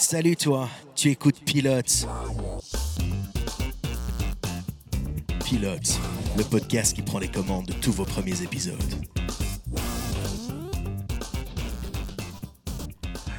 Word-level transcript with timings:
Salut 0.00 0.36
toi, 0.36 0.68
tu 0.94 1.10
écoutes 1.10 1.40
Pilote. 1.44 2.06
Pilote, 5.44 5.98
le 6.36 6.44
podcast 6.44 6.94
qui 6.94 7.02
prend 7.02 7.18
les 7.18 7.26
commandes 7.26 7.66
de 7.66 7.72
tous 7.72 7.90
vos 7.90 8.04
premiers 8.04 8.40
épisodes. 8.42 8.76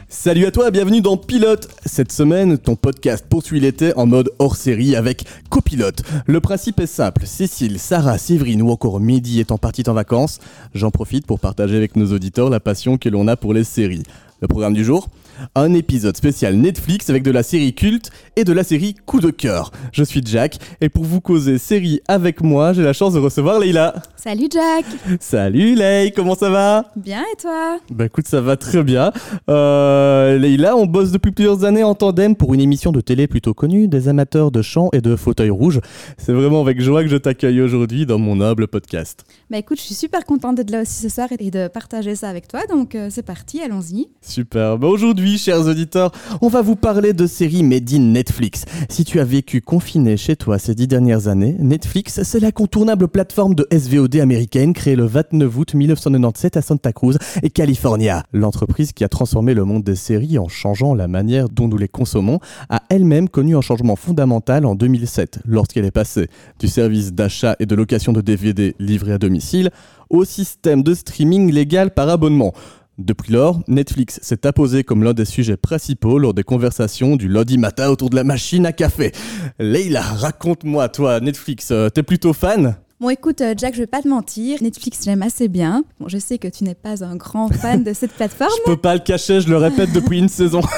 Salut 0.10 0.46
à 0.46 0.52
toi, 0.52 0.70
bienvenue 0.70 1.00
dans 1.00 1.16
Pilote. 1.16 1.70
Cette 1.86 2.12
semaine, 2.12 2.58
ton 2.58 2.76
podcast 2.76 3.26
poursuit 3.30 3.62
l'été 3.62 3.96
en 3.96 4.06
mode 4.06 4.30
hors 4.38 4.58
série 4.58 4.98
avec 4.98 5.24
Copilote. 5.50 6.04
Le 6.26 6.42
principe 6.42 6.82
est 6.82 6.88
simple, 6.88 7.26
Cécile, 7.26 7.80
Sarah, 7.80 8.18
Séverine 8.18 8.62
ou 8.62 8.70
encore 8.70 9.00
Mehdi 9.00 9.40
étant 9.40 9.58
partis 9.58 9.86
en 9.88 9.94
vacances, 9.94 10.40
j'en 10.74 10.92
profite 10.92 11.26
pour 11.26 11.40
partager 11.40 11.78
avec 11.78 11.96
nos 11.96 12.12
auditeurs 12.12 12.50
la 12.50 12.60
passion 12.60 12.98
que 12.98 13.08
l'on 13.08 13.30
a 13.30 13.38
pour 13.38 13.54
les 13.54 13.64
séries. 13.64 14.04
Le 14.42 14.50
programme 14.50 14.74
du 14.74 14.84
jour? 14.84 15.08
Un 15.56 15.74
épisode 15.74 16.16
spécial 16.18 16.56
Netflix 16.56 17.10
avec 17.10 17.24
de 17.24 17.32
la 17.32 17.44
série 17.44 17.74
culte 17.74 18.12
et 18.36 18.44
de 18.44 18.54
la 18.54 18.64
série 18.64 18.96
coup 19.06 19.20
de 19.20 19.30
cœur. 19.30 19.72
Je 19.92 20.04
suis 20.04 20.22
Jack 20.26 20.58
et 20.82 20.90
pour 20.90 21.04
vous 21.04 21.22
causer 21.22 21.58
série 21.58 22.02
avec 22.08 22.42
moi, 22.42 22.74
j'ai 22.74 22.84
la 22.84 22.94
chance 22.94 23.14
de 23.14 23.20
recevoir 23.20 23.60
Leïla. 23.60 23.96
Salut 24.16 24.48
Jack 24.52 24.86
Salut 25.20 25.76
Leï, 25.76 26.12
comment 26.12 26.36
ça 26.36 26.50
va? 26.50 26.92
Bien 26.96 27.22
et 27.22 27.42
toi? 27.42 27.80
Bah 27.92 28.06
écoute, 28.06 28.28
ça 28.28 28.42
va 28.42 28.58
très 28.58 28.84
bien. 28.84 29.12
Euh, 29.50 30.38
Leïla, 30.38 30.76
on 30.76 30.86
bosse 30.86 31.12
depuis 31.12 31.32
plusieurs 31.32 31.64
années 31.64 31.84
en 31.84 31.96
tandem 31.96 32.36
pour 32.36 32.54
une 32.54 32.62
émission 32.62 32.92
de 32.92 33.02
télé 33.02 33.28
plutôt 33.28 33.54
connue, 33.54 33.88
des 33.88 34.08
amateurs 34.08 34.52
de 34.52 34.62
chant 34.62 34.90
et 34.94 35.02
de 35.02 35.16
fauteuils 35.16 35.50
rouges. 35.50 35.80
C'est 36.18 36.34
vraiment 36.34 36.62
avec 36.62 36.82
joie 36.82 37.04
que 37.04 37.10
je 37.10 37.18
t'accueille 37.18 37.62
aujourd'hui 37.62 38.06
dans 38.06 38.20
mon 38.20 38.38
noble 38.38 38.68
podcast. 38.68 39.24
Bah 39.50 39.58
écoute, 39.58 39.78
je 39.78 39.84
suis 39.84 39.96
super 39.96 40.26
contente 40.26 40.56
d'être 40.56 40.72
là 40.72 40.82
aussi 40.82 41.02
ce 41.02 41.10
soir 41.10 41.28
et 41.38 41.52
de 41.52 41.68
partager 41.68 42.16
ça 42.16 42.30
avec 42.30 42.48
toi, 42.48 42.62
donc 42.70 42.96
euh, 42.96 43.08
c'est 43.10 43.24
parti, 43.24 43.62
allons-y. 43.62 44.10
Super, 44.22 44.78
bah 44.78 44.88
aujourd'hui 44.88 45.29
chers 45.38 45.68
auditeurs, 45.68 46.12
on 46.42 46.48
va 46.48 46.62
vous 46.62 46.76
parler 46.76 47.14
de 47.14 47.28
séries 47.28 47.64
made 47.64 47.94
in 47.94 48.00
Netflix. 48.00 48.66
Si 48.90 49.04
tu 49.04 49.20
as 49.20 49.24
vécu 49.24 49.62
confiné 49.62 50.18
chez 50.18 50.36
toi 50.36 50.58
ces 50.58 50.76
dix 50.76 50.88
dernières 50.88 51.28
années, 51.28 51.56
Netflix, 51.60 52.24
c'est 52.24 52.40
l'incontournable 52.40 53.08
plateforme 53.08 53.56
de 53.56 53.68
SVOD 53.72 54.16
américaine 54.18 54.74
créée 54.74 54.96
le 54.96 55.06
29 55.06 55.58
août 55.58 55.74
1997 55.74 56.58
à 56.58 56.62
Santa 56.62 56.94
Cruz 56.94 57.18
et 57.44 57.50
California. 57.50 58.24
L'entreprise 58.34 58.94
qui 58.94 59.04
a 59.04 59.10
transformé 59.10 59.54
le 59.54 59.66
monde 59.66 59.84
des 59.84 59.96
séries 59.96 60.40
en 60.40 60.48
changeant 60.48 60.94
la 60.96 61.08
manière 61.08 61.50
dont 61.50 61.68
nous 61.68 61.78
les 61.78 61.88
consommons 61.88 62.40
a 62.70 62.82
elle-même 62.90 63.30
connu 63.30 63.56
un 63.56 63.62
changement 63.62 63.96
fondamental 63.96 64.66
en 64.66 64.76
2007 64.76 65.40
lorsqu'elle 65.46 65.86
est 65.86 65.92
passée 65.92 66.28
du 66.60 66.68
service 66.68 67.14
d'achat 67.14 67.56
et 67.60 67.66
de 67.66 67.76
location 67.76 68.14
de 68.14 68.22
DVD 68.22 68.76
livré 68.80 69.14
à 69.14 69.18
domicile 69.18 69.70
au 70.10 70.26
système 70.26 70.84
de 70.84 70.94
streaming 70.94 71.52
légal 71.52 71.92
par 71.92 72.10
abonnement. 72.10 72.54
Depuis 73.00 73.32
lors, 73.32 73.62
Netflix 73.70 74.20
s'est 74.22 74.46
apposé 74.46 74.84
comme 74.84 75.06
l'un 75.06 75.14
des 75.14 75.24
sujets 75.24 75.56
principaux 75.56 76.20
lors 76.20 76.34
des 76.34 76.44
conversations 76.44 77.16
du 77.16 77.30
lundi 77.30 77.58
matin 77.58 77.88
autour 77.88 78.10
de 78.10 78.18
la 78.18 78.26
machine 78.26 78.66
à 78.66 78.74
café. 78.74 79.14
Leila, 79.58 80.02
raconte-moi, 80.02 80.90
toi, 80.90 81.22
Netflix, 81.22 81.70
euh, 81.72 81.88
t'es 81.88 82.04
plutôt 82.04 82.34
fan? 82.34 82.76
Bon, 83.02 83.10
écoute, 83.10 83.40
euh, 83.40 83.54
Jack, 83.56 83.76
je 83.76 83.80
vais 83.80 83.88
pas 83.88 84.02
te 84.02 84.10
mentir. 84.10 84.62
Netflix, 84.62 85.06
j'aime 85.06 85.22
assez 85.22 85.48
bien. 85.48 85.86
Bon, 86.02 86.10
je 86.10 86.18
sais 86.18 86.38
que 86.38 86.50
tu 86.50 86.66
n'es 86.66 86.76
pas 86.76 87.02
un 87.02 87.16
grand 87.16 87.48
fan 87.54 87.82
de 87.82 87.94
cette 87.94 88.12
plateforme. 88.12 88.52
je 88.66 88.72
peux 88.74 88.78
pas 88.78 88.94
le 88.94 89.00
cacher, 89.00 89.40
je 89.40 89.48
le 89.48 89.56
répète 89.56 89.94
depuis 89.94 90.20
une 90.20 90.28
saison. 90.28 90.60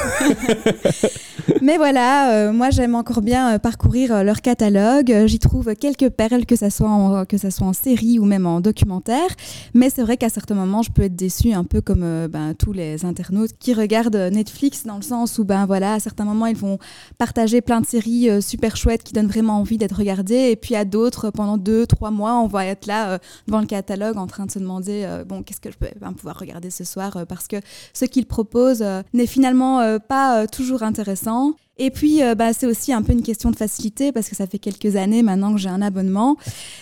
Mais 1.64 1.78
voilà, 1.78 2.34
euh, 2.34 2.54
moi, 2.54 2.70
j'aime 2.70 2.94
encore 2.94 3.22
bien 3.22 3.56
euh, 3.56 3.58
parcourir 3.58 4.24
leur 4.24 4.42
catalogue. 4.42 5.26
J'y 5.26 5.40
trouve 5.40 5.74
quelques 5.74 6.10
perles, 6.10 6.46
que 6.46 6.56
ça 6.56 6.70
soit 6.70 6.90
en, 6.90 7.26
que 7.26 7.38
ça 7.38 7.50
soit 7.50 7.66
en 7.66 7.74
série 7.74 8.20
ou 8.20 8.26
même 8.26 8.46
en 8.46 8.62
documentaire. 8.62 9.30
Mais 9.74 9.90
c'est 9.90 10.04
vrai 10.04 10.18
qu'à 10.18 10.30
certains 10.30 10.54
moments, 10.54 10.84
je 10.84 10.92
peux 10.92 11.02
être 11.02 11.16
déçue, 11.16 11.54
un 11.54 11.64
peu 11.64 11.82
comme 11.82 12.28
ben, 12.28 12.54
tous 12.54 12.72
les 12.72 13.04
internautes 13.04 13.54
qui 13.58 13.74
regardent 13.74 14.30
Netflix, 14.32 14.86
dans 14.86 14.98
le 14.98 15.02
sens 15.02 15.40
où, 15.40 15.44
ben 15.44 15.66
voilà, 15.66 15.96
à 15.96 16.00
certains 16.00 16.26
moments, 16.26 16.46
ils 16.46 16.56
vont 16.56 16.78
partager 17.18 17.62
plein 17.62 17.82
de 17.82 17.88
séries 17.88 18.30
super 18.44 18.78
chouettes 18.78 19.02
qui 19.02 19.14
donnent 19.14 19.26
vraiment 19.26 19.58
envie 19.58 19.80
d'être 19.80 19.98
regardées. 19.98 20.52
Et 20.52 20.56
puis 20.56 20.76
à 20.76 20.86
d'autres, 20.86 21.32
pendant 21.32 21.58
deux, 21.58 21.88
trois 21.88 22.11
mois, 22.12 22.36
on 22.36 22.48
va 22.48 22.66
être 22.66 22.86
là 22.86 23.12
euh, 23.12 23.18
devant 23.48 23.60
le 23.60 23.66
catalogue 23.66 24.18
en 24.18 24.28
train 24.28 24.46
de 24.46 24.52
se 24.52 24.60
demander 24.60 25.04
euh, 25.06 25.24
bon, 25.24 25.44
qu'est-ce 25.44 25.62
que 25.62 25.72
je 25.72 25.78
peux 25.78 25.88
pouvoir 26.18 26.38
regarder 26.38 26.70
ce 26.70 26.84
soir 26.84 27.18
euh, 27.18 27.26
parce 27.26 27.48
que 27.48 27.58
ce 27.94 28.06
qu'il 28.06 28.26
propose 28.26 28.84
n'est 29.14 29.28
finalement 29.28 30.00
pas 30.00 30.48
toujours 30.48 30.84
intéressant. 30.84 31.54
Et 31.78 31.90
puis, 31.90 32.22
euh, 32.22 32.36
bah, 32.36 32.52
c'est 32.54 32.68
aussi 32.68 32.92
un 32.92 33.02
peu 33.02 33.14
une 33.14 33.24
question 33.24 33.50
de 33.50 33.56
facilité 33.56 34.12
parce 34.12 34.28
que 34.28 34.36
ça 34.36 34.46
fait 34.46 34.60
quelques 34.60 34.98
années 34.98 35.24
maintenant 35.24 35.54
que 35.54 35.60
j'ai 35.60 35.70
un 35.70 35.82
abonnement. 35.82 36.36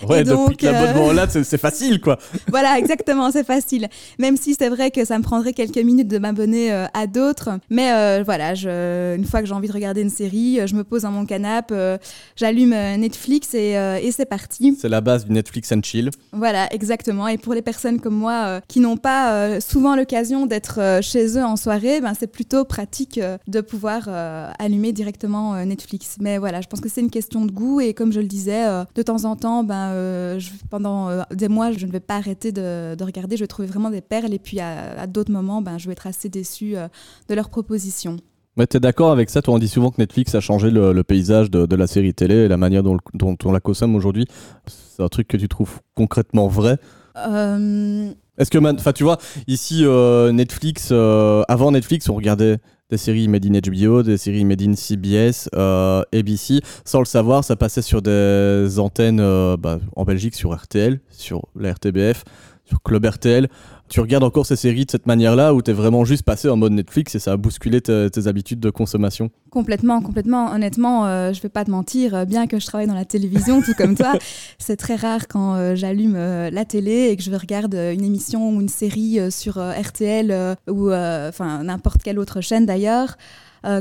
Ouais, 0.08 0.24
donc, 0.24 0.52
depuis 0.52 0.66
l'abonnement 0.66 1.14
là, 1.14 1.28
c'est 1.30 1.58
facile, 1.60 2.02
quoi. 2.02 2.18
voilà, 2.48 2.78
exactement, 2.80 3.32
c'est 3.32 3.46
facile. 3.46 3.88
Même 4.18 4.36
si 4.36 4.56
c'est 4.56 4.68
vrai 4.68 4.90
que 4.90 5.06
ça 5.06 5.18
me 5.20 5.24
prendrait 5.24 5.54
quelques 5.54 5.78
minutes 5.78 6.08
de 6.08 6.18
m'abonner 6.18 6.74
euh, 6.74 6.88
à 6.96 7.06
d'autres. 7.06 7.52
Mais 7.70 7.94
euh, 7.94 8.24
voilà, 8.26 8.56
je, 8.56 9.16
une 9.16 9.26
fois 9.26 9.42
que 9.42 9.46
j'ai 9.46 9.54
envie 9.54 9.68
de 9.68 9.74
regarder 9.74 10.02
une 10.02 10.10
série, 10.10 10.60
je 10.66 10.76
me 10.76 10.84
pose 10.84 11.04
dans 11.04 11.12
mon 11.12 11.26
canapé, 11.26 11.98
j'allume 12.36 12.72
Netflix 12.72 13.54
et, 13.54 13.74
et 14.02 14.12
c'est 14.12 14.26
parti. 14.26 14.76
C'est 14.80 14.90
la 14.90 15.02
base 15.02 15.26
du 15.26 15.32
Netflix 15.32 15.72
and 15.72 15.82
chill. 15.84 16.10
Voilà, 16.34 16.68
exactement. 16.74 17.28
Et 17.28 17.38
pour 17.38 17.54
les 17.54 17.62
personnes 17.62 18.02
comme 18.02 18.16
moi 18.16 18.60
qui 18.68 18.80
n'ont 18.80 18.98
pas 18.98 19.62
souvent 19.62 19.96
l'occasion 19.96 20.46
d'être 20.46 21.00
chez 21.02 21.38
eux 21.38 21.44
en 21.44 21.56
soirée, 21.56 22.02
ben, 22.02 22.14
c'est 22.20 22.32
plutôt 22.32 22.66
pratique 22.66 23.20
de 23.48 23.62
pouvoir 23.62 24.10
allumer 24.58 24.79
directement 24.88 25.56
euh, 25.56 25.66
Netflix. 25.66 26.18
Mais 26.20 26.38
voilà, 26.38 26.62
je 26.62 26.68
pense 26.68 26.82
que 26.82 26.90
c'est 26.90 27.02
une 27.02 27.10
question 27.10 27.46
de 27.46 27.52
goût 27.52 27.80
et 27.80 27.94
comme 27.94 28.12
je 28.12 28.20
le 28.20 28.28
disais, 28.28 28.68
euh, 28.68 28.84
de 28.96 29.02
temps 29.02 29.26
en 29.26 29.36
temps, 29.36 29.64
ben, 29.64 29.90
euh, 29.90 30.40
pendant 30.70 31.24
des 31.32 31.48
mois, 31.48 31.72
je 31.72 31.86
ne 31.86 31.92
vais 31.92 32.00
pas 32.00 32.16
arrêter 32.16 32.52
de, 32.52 33.04
regarder. 33.04 33.38
Je 33.38 33.44
vais 33.44 33.48
trouver 33.48 33.68
vraiment 33.68 33.90
des 33.90 34.02
perles 34.02 34.34
et 34.34 34.40
puis 34.40 34.60
à, 34.60 35.08
d'autres 35.08 35.32
moments, 35.32 35.62
ben, 35.62 35.78
je 35.78 35.88
vais 35.88 35.94
être 35.94 36.08
assez 36.08 36.30
déçue 36.30 36.74
de 36.74 37.36
leurs 37.36 37.50
propositions. 37.50 38.18
Mais 38.58 38.68
tu 38.68 38.78
es 38.78 38.80
d'accord 38.80 39.12
avec 39.12 39.30
ça? 39.30 39.42
Toi, 39.42 39.54
on 39.54 39.60
dit 39.60 39.68
souvent 39.68 39.92
que 39.92 39.98
Netflix 40.00 40.36
a 40.36 40.42
changé 40.42 40.70
le, 40.70 41.04
paysage 41.04 41.50
de, 41.50 41.76
la 41.76 41.88
série 41.88 42.14
télé 42.14 42.36
et 42.36 42.48
la 42.48 42.58
manière 42.58 42.84
dont, 42.84 42.98
dont 43.14 43.38
on 43.46 43.52
la 43.52 43.60
consomme 43.60 43.96
aujourd'hui. 43.96 44.26
C'est 44.68 45.04
un 45.04 45.08
truc 45.08 45.28
que 45.28 45.38
tu 45.38 45.48
trouves 45.48 45.80
concrètement 45.96 46.48
vrai? 46.48 46.78
Est-ce 47.16 48.50
que, 48.50 48.58
enfin, 48.58 48.94
tu 48.94 49.04
vois, 49.04 49.18
ici, 49.48 49.86
Netflix, 49.86 50.92
avant 50.92 51.72
Netflix, 51.72 52.10
on 52.10 52.16
regardait 52.16 52.58
des 52.90 52.98
séries 52.98 53.28
made 53.28 53.46
in 53.46 53.60
HBO, 53.60 54.04
des 54.04 54.18
séries 54.18 54.46
made 54.46 54.62
in 54.62 54.76
CBS, 54.76 55.50
euh, 55.56 56.04
ABC. 56.14 56.62
Sans 56.86 57.00
le 57.00 57.06
savoir, 57.06 57.44
ça 57.44 57.56
passait 57.56 57.82
sur 57.82 58.02
des 58.02 58.80
antennes 58.80 59.20
euh, 59.20 59.58
bah, 59.58 59.80
en 59.96 60.06
Belgique 60.06 60.36
sur 60.36 60.56
RTL, 60.56 61.00
sur 61.10 61.48
la 61.56 61.74
RTBF, 61.74 62.24
sur 62.66 62.82
Club 62.82 63.06
RTL 63.06 63.48
tu 63.90 64.00
regardes 64.00 64.24
encore 64.24 64.46
ces 64.46 64.56
séries 64.56 64.86
de 64.86 64.92
cette 64.92 65.08
manière-là 65.08 65.54
où 65.54 65.62
tu 65.62 65.72
es 65.72 65.74
vraiment 65.74 66.06
juste 66.06 66.24
passé 66.24 66.48
en 66.48 66.56
mode 66.56 66.72
Netflix 66.74 67.16
et 67.16 67.20
ça 67.20 67.34
a 67.34 67.38
bousculé 67.38 67.82
tes, 67.82 68.28
habitudes 68.28 68.60
de 68.60 68.70
consommation 68.70 69.32
Complètement, 69.50 70.02
complètement. 70.02 70.52
Honnêtement, 70.52 71.08
euh, 71.08 71.34
je 71.34 71.42
vais 71.42 71.50
pas 71.50 71.66
te 71.66 71.72
mentir, 71.72 72.14
euh, 72.14 72.26
bien 72.26 72.46
que 72.48 72.60
je 72.60 72.66
travaille 72.66 72.88
dans 72.88 72.94
la 72.94 73.06
télévision, 73.06 73.62
tout 73.62 73.74
comme 73.74 73.96
toi, 73.96 74.14
c'est 74.60 74.76
très 74.76 74.96
rare 74.96 75.28
quand 75.28 75.56
euh, 75.56 75.76
j'allume 75.76 76.16
la 76.16 76.66
télé 76.66 77.10
et 77.10 77.18
que 77.18 77.24
je 77.24 77.32
regarde 77.32 77.74
une 77.74 78.04
émission 78.04 78.50
ou 78.50 78.62
une 78.62 78.70
série 78.70 79.20
sur 79.32 79.58
RTL 79.58 80.56
ou 80.70 80.92
enfin 80.92 81.64
n'importe 81.64 82.04
quelle 82.04 82.20
autre 82.20 82.42
chaîne 82.42 82.66
d'ailleurs. 82.66 83.18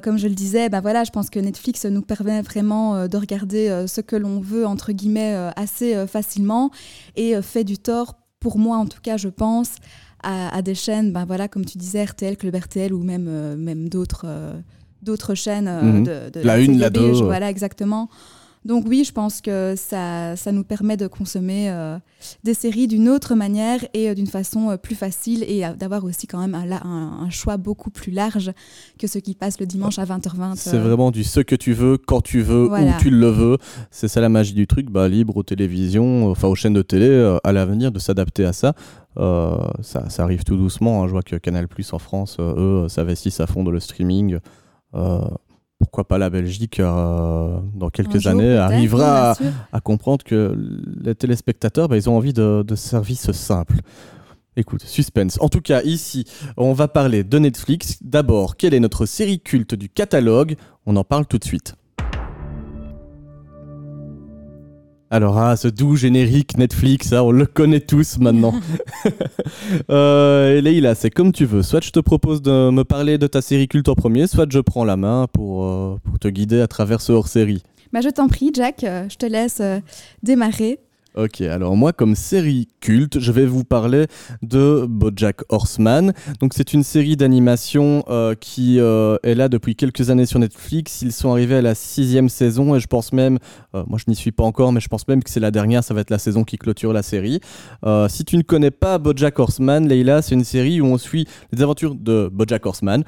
comme 0.02 0.18
je 0.18 0.28
le 0.28 0.34
disais, 0.34 0.68
ben 0.68 0.80
voilà, 0.80 1.04
je 1.04 1.10
pense 1.10 1.30
que 1.30 1.38
Netflix 1.38 1.84
nous 1.84 2.02
permet 2.02 2.42
vraiment 2.42 3.06
de 3.08 3.16
regarder 3.16 3.84
ce 3.86 4.00
que 4.00 4.16
l'on 4.16 4.40
veut, 4.40 4.66
entre 4.66 4.92
guillemets, 4.92 5.34
assez 5.56 6.06
facilement 6.06 6.70
et 7.16 7.40
fait 7.42 7.64
du 7.64 7.78
tort 7.78 8.14
pour 8.40 8.58
moi 8.58 8.76
en 8.76 8.86
tout 8.86 9.00
cas, 9.02 9.16
je 9.16 9.28
pense, 9.28 9.76
à, 10.22 10.62
des 10.62 10.74
chaînes, 10.74 11.12
ben 11.12 11.24
voilà, 11.24 11.48
comme 11.48 11.64
tu 11.64 11.78
disais, 11.78 12.04
RTL, 12.04 12.36
Club 12.36 12.54
RTL 12.54 12.92
ou 12.92 13.02
même, 13.02 13.26
euh, 13.28 13.56
même 13.56 13.88
d'autres 13.88 14.24
euh, 14.26 14.58
d'autres 15.02 15.34
chaînes 15.34 15.68
euh, 15.68 15.82
mhm. 15.82 16.02
de, 16.02 16.30
de, 16.30 16.40
la, 16.40 16.58
une, 16.58 16.78
la 16.78 16.90
deux. 16.90 17.12
Voilà, 17.22 17.50
exactement. 17.50 18.08
Donc 18.68 18.84
oui, 18.86 19.02
je 19.02 19.12
pense 19.12 19.40
que 19.40 19.76
ça, 19.78 20.36
ça 20.36 20.52
nous 20.52 20.62
permet 20.62 20.98
de 20.98 21.06
consommer 21.06 21.70
euh, 21.70 21.96
des 22.44 22.52
séries 22.52 22.86
d'une 22.86 23.08
autre 23.08 23.34
manière 23.34 23.80
et 23.94 24.10
euh, 24.10 24.14
d'une 24.14 24.26
façon 24.26 24.68
euh, 24.68 24.76
plus 24.76 24.94
facile 24.94 25.42
et 25.44 25.62
d'avoir 25.78 26.04
aussi 26.04 26.26
quand 26.26 26.38
même 26.38 26.54
un, 26.54 26.70
un, 26.84 27.30
choix 27.30 27.56
beaucoup 27.56 27.88
plus 27.88 28.12
large 28.12 28.52
que 28.98 29.06
ce 29.06 29.18
qui 29.20 29.34
passe 29.34 29.58
le 29.58 29.64
dimanche 29.64 29.98
à 29.98 30.04
20h20. 30.04 30.56
C'est 30.56 30.76
vraiment 30.76 31.10
du 31.10 31.24
ce 31.24 31.40
que 31.40 31.54
tu 31.54 31.72
veux, 31.72 31.96
quand 31.96 32.20
tu 32.20 32.42
veux, 32.42 32.66
où 32.66 32.98
tu 33.00 33.08
le 33.08 33.30
veux. 33.30 33.56
C'est 33.90 34.06
ça 34.06 34.20
la 34.20 34.28
magie 34.28 34.52
du 34.52 34.66
truc, 34.66 34.90
bah, 34.90 35.08
libre 35.08 35.38
aux 35.38 35.42
télévisions, 35.42 36.30
enfin 36.30 36.48
aux 36.48 36.54
chaînes 36.54 36.74
de 36.74 36.82
télé, 36.82 37.38
à 37.42 37.52
l'avenir 37.52 37.90
de 37.90 37.98
s'adapter 37.98 38.44
à 38.44 38.52
ça. 38.52 38.74
ça. 39.16 40.10
ça. 40.10 40.22
arrive 40.22 40.44
tout 40.44 40.58
doucement. 40.58 41.02
Hein. 41.02 41.06
Je 41.06 41.12
vois 41.12 41.22
que 41.22 41.36
Canal 41.36 41.68
Plus 41.68 41.90
en 41.94 41.98
France, 41.98 42.36
eux, 42.38 42.86
s'investissent 42.90 43.40
à 43.40 43.46
fond 43.46 43.64
dans 43.64 43.70
le 43.70 43.80
streaming 43.80 44.40
pourquoi 45.78 46.06
pas 46.06 46.18
la 46.18 46.28
Belgique, 46.28 46.80
euh, 46.80 47.58
dans 47.74 47.88
quelques 47.88 48.26
années, 48.26 48.56
arrivera 48.56 49.36
à, 49.72 49.80
comprendre 49.80 50.24
que 50.24 50.56
les 51.00 51.14
téléspectateurs, 51.14 51.88
bah, 51.88 51.96
ils 51.96 52.10
ont 52.10 52.16
envie 52.16 52.32
de, 52.32 52.64
de 52.66 52.74
services 52.74 53.30
simples. 53.32 53.76
Écoute, 54.56 54.82
suspense. 54.82 55.38
En 55.40 55.48
tout 55.48 55.60
cas, 55.60 55.82
ici, 55.82 56.24
on 56.56 56.72
va 56.72 56.88
parler 56.88 57.22
de 57.22 57.38
Netflix. 57.38 57.98
D'abord, 58.02 58.56
quelle 58.56 58.74
est 58.74 58.80
notre 58.80 59.06
série 59.06 59.38
culte 59.38 59.76
du 59.76 59.88
catalogue? 59.88 60.56
On 60.84 60.96
en 60.96 61.04
parle 61.04 61.26
tout 61.26 61.38
de 61.38 61.44
suite. 61.44 61.76
Alors, 65.10 65.38
ah, 65.38 65.56
ce 65.56 65.68
doux 65.68 65.96
générique 65.96 66.58
Netflix, 66.58 67.14
hein, 67.14 67.22
on 67.22 67.30
le 67.30 67.46
connaît 67.46 67.80
tous 67.80 68.18
maintenant. 68.18 68.54
euh, 69.90 70.60
Leïla, 70.60 70.94
c'est 70.94 71.10
comme 71.10 71.32
tu 71.32 71.46
veux. 71.46 71.62
Soit 71.62 71.82
je 71.82 71.90
te 71.90 72.00
propose 72.00 72.42
de 72.42 72.70
me 72.70 72.84
parler 72.84 73.16
de 73.16 73.26
ta 73.26 73.40
série 73.40 73.68
culte 73.68 73.88
en 73.88 73.94
premier, 73.94 74.26
soit 74.26 74.46
je 74.50 74.58
prends 74.58 74.84
la 74.84 74.96
main 74.96 75.26
pour, 75.32 75.64
euh, 75.64 75.96
pour 76.04 76.18
te 76.18 76.28
guider 76.28 76.60
à 76.60 76.66
travers 76.66 77.00
ce 77.00 77.12
hors-série. 77.12 77.62
Bah, 77.92 78.00
je 78.02 78.10
t'en 78.10 78.28
prie, 78.28 78.50
Jack, 78.52 78.84
euh, 78.84 79.08
je 79.08 79.16
te 79.16 79.24
laisse 79.24 79.60
euh, 79.60 79.80
démarrer. 80.22 80.78
Ok, 81.18 81.40
alors 81.40 81.76
moi 81.76 81.92
comme 81.92 82.14
série 82.14 82.68
culte, 82.80 83.18
je 83.18 83.32
vais 83.32 83.44
vous 83.44 83.64
parler 83.64 84.06
de 84.42 84.86
BoJack 84.88 85.40
Horseman. 85.48 86.12
Donc 86.38 86.52
c'est 86.54 86.72
une 86.72 86.84
série 86.84 87.16
d'animation 87.16 88.04
euh, 88.08 88.36
qui 88.36 88.78
euh, 88.78 89.16
est 89.24 89.34
là 89.34 89.48
depuis 89.48 89.74
quelques 89.74 90.10
années 90.10 90.26
sur 90.26 90.38
Netflix. 90.38 91.02
Ils 91.02 91.10
sont 91.10 91.32
arrivés 91.32 91.56
à 91.56 91.60
la 91.60 91.74
sixième 91.74 92.28
saison 92.28 92.76
et 92.76 92.78
je 92.78 92.86
pense 92.86 93.12
même, 93.12 93.40
euh, 93.74 93.82
moi 93.88 93.98
je 93.98 94.04
n'y 94.06 94.14
suis 94.14 94.30
pas 94.30 94.44
encore, 94.44 94.70
mais 94.70 94.78
je 94.78 94.86
pense 94.86 95.08
même 95.08 95.24
que 95.24 95.28
c'est 95.28 95.40
la 95.40 95.50
dernière, 95.50 95.82
ça 95.82 95.92
va 95.92 96.02
être 96.02 96.10
la 96.10 96.20
saison 96.20 96.44
qui 96.44 96.56
clôture 96.56 96.92
la 96.92 97.02
série. 97.02 97.40
Si 98.08 98.24
tu 98.24 98.36
ne 98.36 98.42
connais 98.42 98.70
pas 98.70 98.98
BoJack 98.98 99.40
Horseman, 99.40 99.88
Leila, 99.88 100.22
c'est 100.22 100.36
une 100.36 100.44
série 100.44 100.80
où 100.80 100.86
on 100.86 100.98
suit 100.98 101.26
les 101.50 101.62
aventures 101.62 101.96
de 101.96 102.30
BoJack 102.32 102.64
Horseman. 102.64 103.02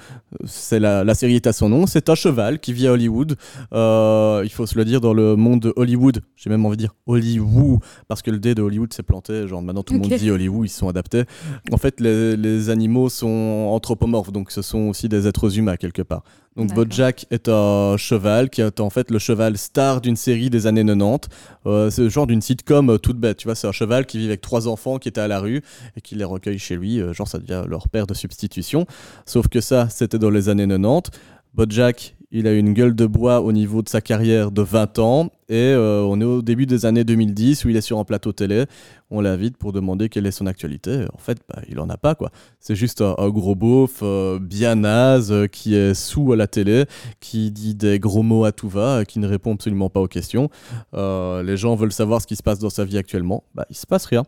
C'est 0.47 0.81
la, 0.81 1.05
la 1.05 1.15
série 1.15 1.37
est 1.37 1.47
à 1.47 1.53
son 1.53 1.69
nom. 1.69 1.87
C'est 1.87 2.09
un 2.09 2.17
cheval 2.17 2.59
qui 2.59 2.73
vit 2.73 2.89
à 2.89 2.93
Hollywood. 2.93 3.37
Il 3.71 4.51
faut 4.53 4.67
se 4.67 4.77
le 4.77 4.85
dire 4.85 5.01
dans 5.01 5.15
le 5.15 5.37
monde 5.37 5.61
de 5.61 5.73
Hollywood. 5.77 6.23
J'ai 6.35 6.51
même 6.51 6.67
envie 6.67 6.77
de 6.77 6.83
dire 6.83 6.97
Hollywood 7.07 7.79
parce 8.09 8.23
que 8.23 8.31
le 8.31 8.39
D 8.39 8.55
de 8.55 8.63
Hollywood 8.63 8.93
s'est 8.93 9.03
planté. 9.03 9.47
Genre 9.49 9.63
maintenant 9.63 9.83
tout 9.83 9.95
le 9.95 10.01
monde 10.01 10.13
dit 10.13 10.31
Hollywood, 10.31 10.67
ils 10.67 10.71
sont 10.71 10.89
adaptés. 10.89 11.25
En 11.73 11.77
fait, 11.77 12.01
les, 12.01 12.37
les 12.37 12.71
animaux 12.71 13.09
sont 13.09 13.69
anthropomorphes, 13.71 14.33
donc 14.33 14.51
ce 14.51 14.63
sont 14.63 14.89
aussi 14.89 15.09
des 15.09 15.27
êtres 15.27 15.59
humains 15.59 15.77
quelque 15.77 16.03
part. 16.03 16.23
Donc. 16.57 16.75
Bojack 16.75 17.27
est 17.31 17.49
un 17.49 17.97
cheval 17.97 18.51
qui 18.51 18.61
est 18.61 18.81
en 18.81 18.91
fait 18.91 19.11
le 19.11 19.19
cheval 19.19 19.57
star 19.57 20.01
d'une 20.01 20.17
série 20.17 20.51
des 20.51 20.67
années 20.67 20.85
90. 20.85 21.29
Euh, 21.67 21.91
c'est 21.91 22.03
le 22.03 22.09
genre 22.09 22.27
d'une 22.27 22.43
sitcom 22.43 22.91
euh, 22.91 22.99
toute 22.99 23.19
bête. 23.19 23.39
Tu 23.39 23.47
vois, 23.47 23.55
c'est 23.55 23.69
un 23.69 23.73
cheval 23.73 24.05
qui 24.05 24.19
vit 24.19 24.27
avec 24.27 24.41
trois 24.41 24.67
enfants 24.67 24.99
qui 24.99 25.09
étaient 25.09 25.21
à 25.21 25.29
la 25.29 25.39
rue 25.39 25.63
et 25.97 26.01
qui 26.01 26.17
les 26.17 26.25
recueille 26.25 26.59
chez 26.59 26.77
lui. 26.77 27.01
Euh, 27.01 27.13
genre, 27.13 27.29
ça 27.29 27.39
devient 27.39 27.65
leur 27.69 27.89
père 27.89 28.07
de 28.07 28.15
substitution. 28.15 28.85
Sauf 29.27 29.49
que 29.49 29.61
ça, 29.61 29.89
c'était 29.89 30.19
dans 30.19 30.31
les 30.31 30.49
années 30.49 30.67
90. 30.67 31.11
Bojack, 31.55 32.17
il 32.33 32.47
a 32.47 32.53
une 32.53 32.75
gueule 32.75 32.95
de 32.95 33.07
bois 33.07 33.41
au 33.41 33.53
niveau 33.53 33.83
de 33.83 33.89
sa 33.89 34.01
carrière 34.01 34.53
de 34.53 34.63
20 34.63 34.99
ans 35.01 35.31
et 35.49 35.57
euh, 35.57 36.03
on 36.03 36.21
est 36.21 36.25
au 36.25 36.43
début 36.43 36.65
des 36.65 36.87
années 36.87 37.03
2010 37.03 37.65
où 37.65 37.71
il 37.71 37.77
est 37.77 37.81
sur 37.81 37.99
un 37.99 38.05
plateau 38.05 38.33
télé. 38.33 38.67
On 39.11 39.21
l'invite 39.21 39.57
pour 39.57 39.73
demander 39.73 40.09
quelle 40.09 40.27
est 40.27 40.31
son 40.31 40.47
actualité. 40.47 41.07
En 41.13 41.19
fait, 41.19 41.39
bah, 41.49 41.61
il 41.69 41.81
en 41.81 41.91
a 41.91 41.97
pas 41.97 42.15
quoi. 42.15 42.31
C'est 42.61 42.77
juste 42.77 43.01
un, 43.03 43.29
gros 43.31 43.57
beauf 43.57 43.99
euh, 44.03 44.39
bien 44.39 44.77
naze 44.77 45.33
euh, 45.33 45.49
qui 45.49 45.75
est 45.75 45.93
sous 45.95 46.33
à 46.33 46.37
la 46.37 46.47
télé, 46.47 46.85
qui 47.19 47.51
dit 47.51 47.75
des 47.75 47.99
gros 47.99 48.23
mots 48.23 48.45
à 48.45 48.53
tout 48.53 48.69
va, 48.69 49.05
qui 49.05 49.19
ne 49.19 49.27
répond 49.27 49.55
absolument 49.55 49.91
pas 49.91 50.01
aux 50.01 50.09
questions. 50.09 50.51
Les 50.93 51.57
gens 51.57 51.75
veulent 51.75 51.93
savoir 51.93 52.21
ce 52.23 52.29
qui 52.29 52.37
se 52.37 52.43
passe 52.45 52.61
dans 52.61 52.71
sa 52.71 52.85
vie 52.85 52.99
actuellement. 52.99 53.43
Bah, 53.57 53.67
il 53.71 53.77
se 53.77 53.87
passe 53.87 54.07
rien. 54.07 54.23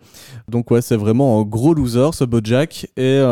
Donc 0.48 0.72
ouais, 0.72 0.82
c'est 0.82 0.96
vraiment 0.96 1.40
un 1.40 1.44
gros 1.44 1.72
loser 1.72 2.10
ce 2.12 2.24
Bojack 2.24 2.88
et 2.96 3.22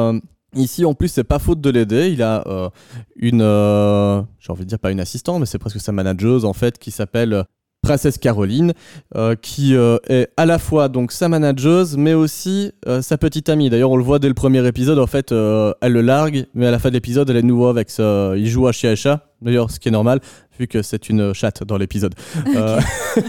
Ici, 0.54 0.84
en 0.84 0.94
plus, 0.94 1.08
c'est 1.08 1.24
pas 1.24 1.38
faute 1.38 1.60
de 1.60 1.70
l'aider. 1.70 2.10
Il 2.10 2.22
a 2.22 2.46
euh, 2.46 2.68
une, 3.16 3.42
euh, 3.42 4.20
j'ai 4.38 4.52
envie 4.52 4.64
de 4.64 4.68
dire 4.68 4.78
pas 4.78 4.90
une 4.90 5.00
assistante, 5.00 5.40
mais 5.40 5.46
c'est 5.46 5.58
presque 5.58 5.80
sa 5.80 5.92
manageuse 5.92 6.44
en 6.44 6.52
fait, 6.52 6.78
qui 6.78 6.90
s'appelle 6.90 7.32
euh, 7.32 7.42
Princesse 7.82 8.18
Caroline, 8.18 8.74
euh, 9.16 9.36
qui 9.40 9.74
est 9.74 10.28
à 10.36 10.44
la 10.44 10.58
fois 10.58 10.88
donc 10.88 11.12
sa 11.12 11.28
manageuse, 11.28 11.96
mais 11.96 12.12
aussi 12.12 12.72
sa 13.00 13.16
petite 13.16 13.48
amie. 13.48 13.70
D'ailleurs, 13.70 13.90
on 13.90 13.96
le 13.96 14.04
voit 14.04 14.18
dès 14.18 14.28
le 14.28 14.34
premier 14.34 14.66
épisode. 14.66 14.98
En 14.98 15.06
fait, 15.06 15.32
elle 15.32 15.92
le 15.92 16.02
largue, 16.02 16.46
mais 16.52 16.66
à 16.66 16.70
la 16.70 16.78
fin 16.78 16.90
de 16.90 16.94
l'épisode, 16.94 17.30
elle 17.30 17.36
est 17.36 17.42
de 17.42 17.46
nouveau 17.46 17.68
avec. 17.68 17.88
Ça. 17.88 18.34
Il 18.36 18.46
joue 18.48 18.66
à 18.68 18.72
chien 18.72 18.92
et 18.92 18.96
chat. 18.96 19.30
D'ailleurs, 19.40 19.70
ce 19.70 19.80
qui 19.80 19.88
est 19.88 19.92
normal, 19.92 20.20
vu 20.60 20.68
que 20.68 20.82
c'est 20.82 21.08
une 21.08 21.32
chatte 21.32 21.64
dans 21.64 21.78
l'épisode. 21.78 22.14
Euh, 22.56 22.80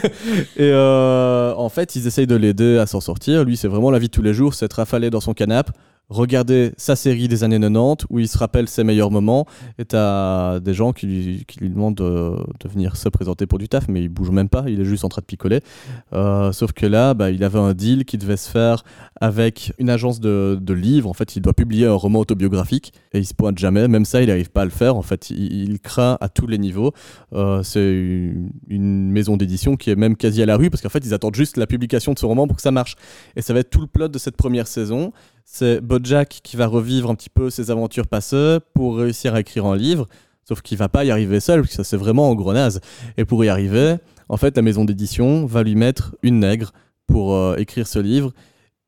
et 0.58 0.72
euh, 0.72 1.54
en 1.56 1.70
fait, 1.70 1.96
ils 1.96 2.08
essayent 2.08 2.28
de 2.28 2.36
l'aider 2.36 2.78
à 2.80 2.86
s'en 2.86 3.02
sortir. 3.02 3.44
Lui, 3.44 3.56
c'est 3.56 3.68
vraiment 3.68 3.92
la 3.92 4.00
vie 4.00 4.08
de 4.08 4.12
tous 4.12 4.22
les 4.22 4.34
jours, 4.34 4.54
c'est 4.54 4.66
être 4.66 4.80
affalé 4.80 5.10
dans 5.10 5.20
son 5.20 5.34
canapé, 5.34 5.72
regarder 6.12 6.74
sa 6.78 6.96
série 6.96 7.28
des 7.28 7.44
années 7.44 7.60
90 7.60 8.06
où 8.10 8.19
il 8.19 8.28
se 8.28 8.38
rappelle 8.38 8.68
ses 8.68 8.84
meilleurs 8.84 9.12
moments. 9.12 9.48
Et 9.80 9.86
t'as 9.86 10.60
des 10.60 10.74
gens 10.74 10.92
qui 10.92 11.08
lui, 11.08 11.69
demandent 11.69 11.96
de, 11.96 12.36
de 12.60 12.69
venir 12.69 12.98
se 12.98 13.10
présenter 13.10 13.48
pour 13.48 13.58
du 13.60 13.69
taf, 13.69 13.88
mais 13.88 14.02
il 14.04 14.10
bouge 14.10 14.30
même 14.30 14.50
pas, 14.50 14.66
il 14.68 14.80
est 14.81 14.86
juste 14.86 15.06
en 15.06 15.10
train 15.10 15.22
de 15.22 15.25
picoler. 15.25 15.62
Euh, 16.13 16.52
sauf 16.52 16.74
que 16.74 16.86
là, 16.86 17.13
bah, 17.13 17.31
il 17.31 17.44
avait 17.44 17.60
un 17.60 17.74
deal 17.74 18.06
qui 18.06 18.18
devait 18.18 18.38
se 18.38 18.50
faire 18.50 18.84
avec 19.19 19.74
une 19.80 19.90
agence 19.90 20.19
de, 20.19 20.60
livres. 20.72 21.10
En 21.10 21.13
fait, 21.13 21.36
il 21.36 21.42
doit 21.42 21.54
publier 21.54 21.86
un 21.86 21.94
roman 21.94 22.19
autobiographique 22.19 22.94
et 23.13 23.19
il 23.19 23.25
se 23.25 23.34
pointe 23.34 23.58
jamais. 23.58 23.88
Même 23.88 24.06
ça, 24.06 24.22
il 24.22 24.28
n'arrive 24.28 24.50
pas 24.50 24.62
à 24.62 24.66
le 24.66 24.72
faire. 24.72 24.96
En 24.96 25.02
fait, 25.02 25.30
il, 25.30 25.69
il 25.69 25.80
craint 25.80 26.18
à 26.22 26.30
tous 26.30 26.48
les 26.48 26.58
niveaux. 26.58 26.94
Euh, 27.34 27.62
c'est 27.63 27.92
une, 27.92 28.52
une 28.69 29.12
maison 29.12 29.38
d'édition 29.38 29.75
qui 29.75 29.90
est 29.90 29.96
même 29.96 30.16
quasi 30.16 30.42
à 30.42 30.46
la 30.46 30.56
rue 30.56 30.69
parce 30.69 30.81
qu'en 30.81 30.90
fait, 30.90 31.06
ils 31.06 31.13
attendent 31.13 31.36
juste 31.36 31.58
la 31.58 31.68
publication 31.68 32.13
de 32.13 32.19
ce 32.19 32.25
roman 32.25 32.48
pour 32.48 32.56
que 32.56 32.62
ça 32.62 32.72
marche. 32.72 32.96
Et 33.36 33.42
ça 33.42 33.54
va 33.54 33.60
être 33.60 33.69
tout 33.69 33.81
le 33.81 33.88
plot 33.88 34.08
de 34.08 34.18
cette 34.18 34.38
première 34.38 34.68
saison. 34.68 35.12
C'est 35.53 35.81
Bojack 35.81 36.39
qui 36.44 36.56
va 36.56 36.65
revivre 36.65 37.09
un 37.09 37.15
petit 37.15 37.30
peu 37.30 37.50
ses 37.50 37.71
aventures 37.71 38.07
passées 38.07 38.59
pour 38.74 38.95
réussir 38.95 39.36
à 39.36 39.42
écrire 39.42 39.65
un 39.65 39.75
livre. 39.75 40.07
Sauf 40.48 40.62
qu'il 40.62 40.77
va 40.77 40.88
pas 40.88 41.03
y 41.03 41.12
arriver 41.12 41.42
seul, 41.42 41.59
parce 41.59 41.71
que 41.71 41.75
ça 41.75 41.83
c'est 41.83 41.98
vraiment 41.98 42.30
en 42.30 42.36
gros 42.36 42.53
naze. 42.53 42.80
Et 43.18 43.25
pour 43.25 43.44
y 43.44 43.50
arriver, 43.50 43.98
en 44.30 44.38
fait, 44.38 44.56
la 44.56 44.62
maison 44.62 44.86
d'édition 44.86 45.45
va 45.45 45.62
lui 45.62 45.75
mettre 45.75 46.15
une 46.24 46.39
nègre 46.39 46.71
pour 47.06 47.36
euh, 47.36 47.57
écrire 47.57 47.86
ce 47.86 48.00
livre. 48.00 48.31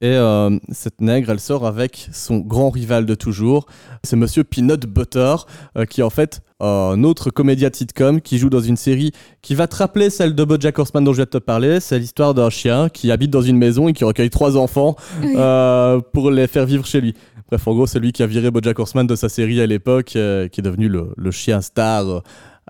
Et 0.03 0.07
euh, 0.07 0.59
cette 0.69 0.99
nègre, 0.99 1.29
elle 1.29 1.39
sort 1.39 1.65
avec 1.65 2.09
son 2.11 2.39
grand 2.39 2.69
rival 2.69 3.05
de 3.05 3.15
toujours, 3.15 3.67
c'est 4.03 4.17
Monsieur 4.17 4.43
Peanut 4.43 4.85
Butter, 4.85 5.35
euh, 5.77 5.85
qui 5.85 6.01
est 6.01 6.03
en 6.03 6.09
fait 6.09 6.41
un 6.59 7.03
autre 7.05 7.29
comédien 7.29 7.69
de 7.69 7.75
sitcom 7.75 8.19
qui 8.19 8.37
joue 8.37 8.49
dans 8.49 8.59
une 8.59 8.75
série 8.75 9.11
qui 9.41 9.55
va 9.55 9.67
te 9.67 9.77
rappeler 9.77 10.09
celle 10.09 10.35
de 10.35 10.43
BoJack 10.43 10.77
Horseman 10.77 11.03
dont 11.05 11.11
je 11.11 11.17
viens 11.17 11.25
de 11.25 11.29
te 11.29 11.37
parler. 11.37 11.79
C'est 11.79 11.99
l'histoire 11.99 12.33
d'un 12.33 12.49
chien 12.49 12.89
qui 12.89 13.11
habite 13.11 13.31
dans 13.31 13.41
une 13.41 13.57
maison 13.57 13.87
et 13.87 13.93
qui 13.93 14.03
recueille 14.03 14.29
trois 14.29 14.57
enfants 14.57 14.97
euh, 15.23 16.01
pour 16.11 16.31
les 16.31 16.47
faire 16.47 16.65
vivre 16.65 16.85
chez 16.85 16.99
lui. 16.99 17.15
Bref, 17.49 17.67
en 17.67 17.73
gros, 17.73 17.87
c'est 17.87 17.99
lui 17.99 18.11
qui 18.11 18.23
a 18.23 18.27
viré 18.27 18.51
BoJack 18.51 18.79
Horseman 18.79 19.07
de 19.07 19.15
sa 19.15 19.29
série 19.29 19.61
à 19.61 19.67
l'époque, 19.67 20.15
euh, 20.15 20.47
qui 20.47 20.59
est 20.59 20.63
devenu 20.63 20.89
le, 20.89 21.13
le 21.15 21.31
chien 21.31 21.61
star 21.61 22.07
euh, 22.07 22.19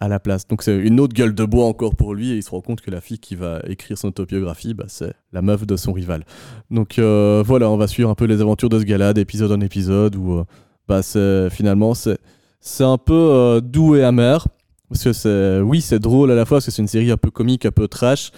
à 0.04 0.10
la 0.10 0.20
place. 0.20 0.46
Donc 0.48 0.64
c'est 0.64 0.78
une 0.78 1.00
autre 1.00 1.14
gueule 1.14 1.34
de 1.34 1.46
bois 1.46 1.66
encore 1.66 1.96
pour 1.96 2.14
lui 2.14 2.32
et 2.32 2.36
il 2.36 2.44
se 2.44 2.50
rend 2.52 2.60
compte 2.62 2.82
que 2.82 2.92
la 2.92 3.00
fille 3.00 3.20
qui 3.20 3.36
va 3.36 3.62
écrire 3.68 3.98
son 3.98 4.10
autobiographie, 4.10 4.74
bah, 4.74 4.84
c'est 4.88 5.14
la 5.32 5.42
meuf 5.42 5.66
de 5.66 5.78
son 5.78 5.94
rival. 5.94 6.26
Donc 6.70 7.00
euh, 7.00 7.42
voilà, 7.46 7.70
on 7.70 7.78
va 7.78 7.88
suivre 7.88 8.10
un 8.10 8.16
peu 8.16 8.26
les 8.26 8.42
aventures 8.42 8.70
de 8.70 8.80
ce 8.80 8.84
gars-là, 8.84 9.14
d'épisode 9.14 9.52
en 9.52 9.62
épisode, 9.62 10.16
où 10.18 10.40
euh, 10.40 10.44
bah, 10.90 11.02
c'est, 11.02 11.50
finalement 11.50 11.94
c'est, 11.94 12.18
c'est 12.60 12.84
un 12.84 12.98
peu 12.98 13.14
euh, 13.14 13.62
doux 13.62 13.96
et 13.96 14.04
amer. 14.04 14.46
Parce 14.90 15.06
que 15.06 15.14
c'est, 15.14 15.60
oui, 15.62 15.80
c'est 15.82 16.00
drôle 16.00 16.30
à 16.32 16.36
la 16.36 16.46
fois, 16.46 16.58
parce 16.58 16.66
que 16.66 16.72
c'est 16.72 16.82
une 16.82 16.88
série 16.88 17.10
un 17.10 17.18
peu 17.18 17.32
comique, 17.32 17.66
un 17.66 17.72
peu 17.72 17.88
trash, 17.88 18.32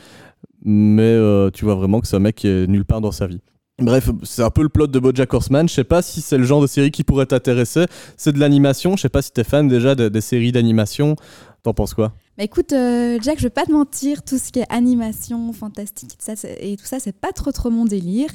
mais 0.64 1.18
tu 1.52 1.66
vois 1.66 1.76
vraiment 1.76 2.00
que 2.00 2.08
c'est 2.08 2.16
un 2.16 2.20
mec 2.20 2.36
qui 2.36 2.48
est 2.48 2.68
nulle 2.68 2.86
part 2.86 3.02
dans 3.02 3.12
sa 3.12 3.28
vie. 3.28 3.42
Bref, 3.78 4.10
c'est 4.24 4.42
un 4.42 4.50
peu 4.50 4.64
le 4.64 4.70
plot 4.70 4.88
de 4.88 5.00
BoJack 5.00 5.34
Horseman. 5.34 5.68
Je 5.68 5.74
sais 5.74 5.84
pas 5.84 6.02
si 6.02 6.22
c'est 6.22 6.38
le 6.38 6.46
genre 6.46 6.62
de 6.62 6.68
série 6.68 6.92
qui 6.92 7.04
pourrait 7.04 7.26
t'intéresser. 7.26 7.88
C'est 8.16 8.32
de 8.32 8.40
l'animation. 8.40 8.96
Je 8.96 9.02
sais 9.02 9.10
pas 9.10 9.22
si 9.22 9.34
t'es 9.34 9.44
fan 9.44 9.68
déjà 9.68 9.96
de- 9.96 10.08
des 10.08 10.22
séries 10.22 10.54
d'animation. 10.54 11.18
T'en 11.66 11.74
penses 11.74 11.96
quoi? 11.96 12.14
Bah 12.38 12.44
écoute, 12.44 12.74
euh, 12.74 13.18
Jack, 13.24 13.40
je 13.40 13.44
vais 13.44 13.50
pas 13.50 13.66
te 13.66 13.72
mentir, 13.72 14.22
tout 14.22 14.38
ce 14.38 14.52
qui 14.52 14.60
est 14.60 14.66
animation, 14.72 15.52
fantastique 15.52 16.10
tout 16.10 16.18
ça, 16.20 16.34
et 16.60 16.76
tout 16.78 16.86
ça, 16.86 17.00
c'est 17.00 17.16
pas 17.16 17.32
trop 17.32 17.52
trop 17.52 17.72
mon 17.72 17.86
délire. 17.86 18.30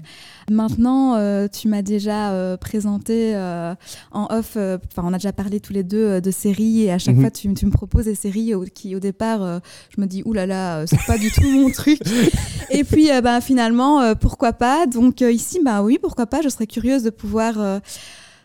Maintenant, 0.51 1.15
euh, 1.15 1.47
tu 1.47 1.69
m'as 1.69 1.83
déjà 1.83 2.33
euh, 2.33 2.57
présenté 2.57 3.37
en 4.11 4.27
off, 4.31 4.57
enfin 4.57 5.03
on 5.05 5.13
a 5.13 5.19
déjà 5.19 5.33
parlé 5.33 5.61
tous 5.61 5.73
les 5.73 5.85
deux 5.85 6.21
de 6.21 6.31
séries 6.33 6.83
et 6.83 6.91
à 6.91 6.99
chaque 6.99 7.15
Mhm. 7.15 7.21
fois 7.21 7.31
tu, 7.31 7.55
tu 7.55 7.67
me 7.67 7.71
proposes 7.71 8.07
des 8.07 8.17
séries 8.17 8.53
au- 8.57 8.65
qui 8.65 8.97
au 8.97 9.01
départ, 9.01 9.61
je 9.95 10.01
me 10.01 10.07
dis 10.09 10.23
oulala, 10.25 10.47
là 10.47 10.81
là, 10.81 10.87
c'est 10.89 11.07
pas 11.07 11.17
du 11.17 11.31
tout 11.31 11.49
mon 11.49 11.71
truc. 11.71 12.01
Et 12.71 12.83
puis 12.83 13.11
bah, 13.23 13.41
finalement, 13.41 14.17
pourquoi 14.17 14.53
pas? 14.55 14.87
Donc 14.87 15.21
ici, 15.21 15.61
bah 15.65 15.83
oui, 15.85 16.01
pourquoi 16.03 16.27
pas, 16.27 16.43
je 16.43 16.49
serais 16.49 16.67
curieuse 16.67 17.05
de 17.05 17.11
pouvoir... 17.11 17.81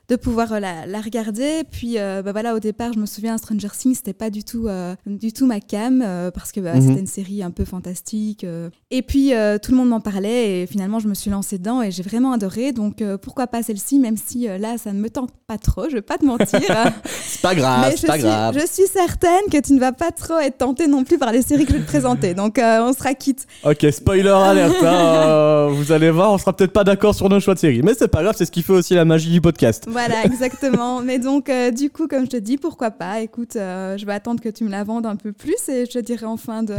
de 0.10 0.16
pouvoir 0.16 0.54
euh, 0.54 0.60
la, 0.60 0.86
la 0.86 1.02
regarder. 1.02 1.64
Puis 1.72 1.98
euh, 1.98 2.22
bah 2.22 2.32
voilà, 2.32 2.56
au 2.56 2.60
départ, 2.60 2.94
je 2.94 3.00
me 3.00 3.06
souviens, 3.06 3.38
Stranger 3.38 3.70
Things, 3.78 3.96
c'était 3.96 4.14
pas 4.14 4.30
du 4.30 4.44
tout, 4.44 4.68
euh, 4.68 4.96
du 5.06 5.34
tout 5.34 5.46
ma 5.46 5.60
cam 5.60 6.04
parce 6.34 6.52
que 6.52 6.60
bah, 6.60 6.74
Mhm. 6.76 6.82
c'était 6.88 7.00
une 7.00 7.08
série 7.08 7.44
un 7.44 7.52
peu 7.52 7.66
fantastique. 7.66 8.46
Et 8.92 9.02
puis 9.02 9.32
tout 9.62 9.72
le 9.72 9.78
monde 9.78 9.90
m'en 9.90 10.00
parlait 10.02 10.62
et 10.62 10.68
finalement, 10.68 11.00
je 11.00 11.08
me 11.08 11.14
suis 11.14 11.30
lancée 11.32 11.58
dedans 11.58 11.82
et 11.82 11.92
j'ai 11.92 12.04
vraiment 12.04 12.32
adoré. 12.34 12.72
Donc 12.72 13.04
pourquoi 13.22 13.48
pas 13.48 13.64
celle-ci, 13.64 14.00
même 14.00 14.18
si 14.18 14.48
là, 14.48 14.78
ça 14.78 14.92
ne 14.94 15.00
me 15.00 15.10
tente 15.10 15.32
pas 15.48 15.58
trop, 15.58 15.90
je 15.90 15.96
vais 15.96 16.02
pas 16.02 16.18
te 16.18 16.26
mentir. 16.26 16.60
C'est 17.28 17.42
pas 17.42 17.56
grave, 17.56 17.86
Mais 17.86 17.92
je 17.92 17.98
suis, 17.98 18.60
je 18.62 18.66
suis 18.68 18.88
certaine 18.88 19.42
que 19.52 19.60
tu 19.60 19.74
ne 19.74 19.80
vas 19.80 19.92
pas 19.92 20.12
trop 20.12 20.38
être 20.40 20.58
tentée 20.58 20.88
non 20.88 21.04
plus 21.04 21.18
par 21.18 21.32
les 21.32 21.42
séries 21.42 21.66
que 21.66 21.74
je 21.74 21.78
vais 21.78 21.84
te 21.84 21.88
présenter. 21.88 22.34
Donc 22.34 22.60
on 22.60 22.94
sera 22.94 23.14
quitte. 23.14 23.46
Ok, 23.64 23.86
spoiler 23.92 24.30
alerte. 24.30 24.76
hein, 24.84 25.68
vous 25.72 25.92
allez 25.92 26.12
voir, 26.12 26.32
on 26.32 26.38
sera 26.38 26.56
peut-être 26.56 26.74
pas 26.74 26.84
d'accord 26.84 27.16
sur 27.16 27.30
nos 27.30 27.40
choix 27.40 27.54
de 27.54 27.60
série. 27.60 27.82
Mais 27.84 27.94
c'est 27.98 28.08
pas 28.08 28.22
grave, 28.24 28.36
c'est 28.38 28.46
ce 28.46 28.52
qui 28.52 28.62
fait 28.64 28.74
aussi 28.74 28.94
la 28.94 29.06
magie 29.06 29.32
du 29.32 29.42
podcast. 29.42 29.86
Voilà, 29.96 30.26
exactement. 30.26 31.02
Mais 31.02 31.20
donc, 31.20 31.48
euh, 31.48 31.72
du 31.72 31.90
coup, 31.90 32.10
comme 32.10 32.26
je 32.26 32.32
te 32.32 32.36
dis, 32.38 32.58
pourquoi 32.58 32.92
pas? 32.92 33.22
Écoute, 33.22 33.56
euh, 33.56 33.98
je 33.98 34.06
vais 34.06 34.12
attendre 34.12 34.42
que 34.42 34.50
tu 34.50 34.66
me 34.66 34.70
la 34.70 34.84
vendes 34.84 35.06
un 35.06 35.16
peu 35.16 35.32
plus 35.32 35.70
et 35.70 35.86
je 35.86 35.92
te 35.92 36.00
dirai 36.00 36.26
en 36.26 36.36
fin 36.36 36.64
de. 36.64 36.76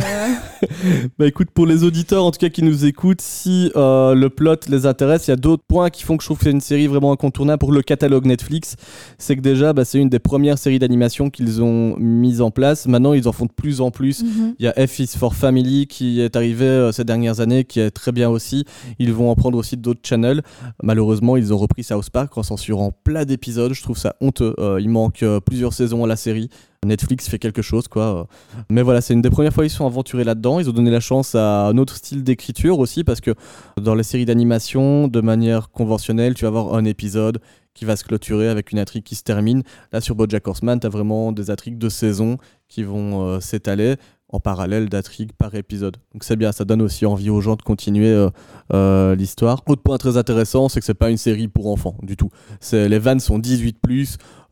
bah 1.18 1.26
écoute, 1.26 1.48
pour 1.54 1.64
les 1.64 1.82
auditeurs 1.82 2.24
en 2.24 2.30
tout 2.30 2.38
cas 2.38 2.50
qui 2.50 2.62
nous 2.62 2.84
écoutent, 2.84 3.22
si 3.22 3.72
euh, 3.74 4.14
le 4.14 4.28
plot 4.28 4.56
les 4.68 4.84
intéresse, 4.84 5.28
il 5.28 5.30
y 5.30 5.32
a 5.32 5.36
d'autres 5.36 5.62
points 5.66 5.88
qui 5.88 6.02
font 6.02 6.18
que 6.18 6.24
je 6.24 6.26
trouve 6.26 6.36
que 6.36 6.44
c'est 6.44 6.50
une 6.50 6.60
série 6.60 6.88
vraiment 6.88 7.10
incontournable 7.10 7.58
pour 7.58 7.72
le 7.72 7.80
catalogue 7.80 8.26
Netflix. 8.26 8.76
C'est 9.16 9.34
que 9.34 9.40
déjà, 9.40 9.72
bah, 9.72 9.86
c'est 9.86 9.98
une 9.98 10.10
des 10.10 10.18
premières 10.18 10.58
séries 10.58 10.78
d'animation 10.78 11.30
qu'ils 11.30 11.62
ont 11.62 11.96
mises 11.96 12.42
en 12.42 12.50
place. 12.50 12.86
Maintenant, 12.86 13.14
ils 13.14 13.28
en 13.28 13.32
font 13.32 13.46
de 13.46 13.52
plus 13.52 13.80
en 13.80 13.90
plus. 13.90 14.24
Mhm. 14.24 14.56
Il 14.58 14.66
y 14.66 14.68
a 14.68 14.86
F 14.86 14.98
is 14.98 15.12
for 15.16 15.34
Family 15.34 15.86
qui 15.86 16.20
est 16.20 16.36
arrivé 16.36 16.90
ces 16.92 17.04
dernières 17.04 17.40
années, 17.40 17.64
qui 17.64 17.80
est 17.80 17.90
très 17.90 18.12
bien 18.12 18.28
aussi. 18.28 18.66
Ils 18.98 19.14
vont 19.14 19.30
en 19.30 19.36
prendre 19.36 19.56
aussi 19.56 19.78
d'autres 19.78 20.02
channels. 20.02 20.42
Malheureusement, 20.82 21.38
ils 21.38 21.54
ont 21.54 21.58
repris 21.58 21.82
South 21.82 22.10
Park 22.10 22.36
en 22.36 22.42
censurant 22.42 22.92
plein 23.06 23.24
d'épisodes. 23.24 23.72
Je 23.72 23.82
trouve 23.82 23.96
ça 23.96 24.16
honteux. 24.20 24.52
Euh, 24.58 24.80
il 24.80 24.88
manque 24.88 25.22
euh, 25.22 25.38
plusieurs 25.38 25.72
saisons 25.72 26.02
à 26.02 26.08
la 26.08 26.16
série. 26.16 26.50
Netflix 26.84 27.28
fait 27.28 27.38
quelque 27.38 27.62
chose, 27.62 27.86
quoi. 27.86 28.26
Mais 28.68 28.82
voilà, 28.82 29.00
c'est 29.00 29.14
une 29.14 29.22
des 29.22 29.30
premières 29.30 29.52
fois 29.52 29.62
qu'ils 29.64 29.72
sont 29.72 29.86
aventurés 29.86 30.24
là-dedans. 30.24 30.58
Ils 30.58 30.68
ont 30.68 30.72
donné 30.72 30.90
la 30.90 31.00
chance 31.00 31.36
à 31.36 31.68
un 31.68 31.78
autre 31.78 31.96
style 31.96 32.24
d'écriture 32.24 32.80
aussi, 32.80 33.04
parce 33.04 33.20
que 33.20 33.32
dans 33.80 33.94
les 33.94 34.02
séries 34.02 34.24
d'animation, 34.24 35.06
de 35.06 35.20
manière 35.20 35.70
conventionnelle, 35.70 36.34
tu 36.34 36.42
vas 36.42 36.48
avoir 36.48 36.74
un 36.74 36.84
épisode 36.84 37.40
qui 37.74 37.84
va 37.84 37.94
se 37.94 38.04
clôturer 38.04 38.48
avec 38.48 38.72
une 38.72 38.78
intrigue 38.78 39.04
qui 39.04 39.14
se 39.14 39.22
termine. 39.22 39.62
Là, 39.92 40.00
sur 40.00 40.14
BoJack 40.16 40.46
Horseman, 40.48 40.80
tu 40.80 40.86
as 40.86 40.90
vraiment 40.90 41.30
des 41.30 41.50
intrigues 41.50 41.78
de 41.78 41.88
saison 41.88 42.38
qui 42.68 42.82
vont 42.82 43.22
euh, 43.22 43.40
s'étaler 43.40 43.96
en 44.28 44.40
parallèle 44.40 44.88
d'intrigues 44.88 45.32
par 45.32 45.54
épisode. 45.54 45.96
Donc 46.12 46.24
c'est 46.24 46.36
bien, 46.36 46.50
ça 46.52 46.64
donne 46.64 46.82
aussi 46.82 47.06
envie 47.06 47.30
aux 47.30 47.40
gens 47.40 47.54
de 47.54 47.62
continuer 47.62 48.10
euh, 48.10 48.28
euh, 48.72 49.14
l'histoire. 49.14 49.62
Autre 49.66 49.82
point 49.82 49.98
très 49.98 50.16
intéressant, 50.16 50.68
c'est 50.68 50.80
que 50.80 50.86
c'est 50.86 50.94
pas 50.94 51.10
une 51.10 51.16
série 51.16 51.48
pour 51.48 51.68
enfants 51.68 51.96
du 52.02 52.16
tout. 52.16 52.30
Les 52.72 52.98
vannes 52.98 53.20
sont 53.20 53.38
18 53.38 53.78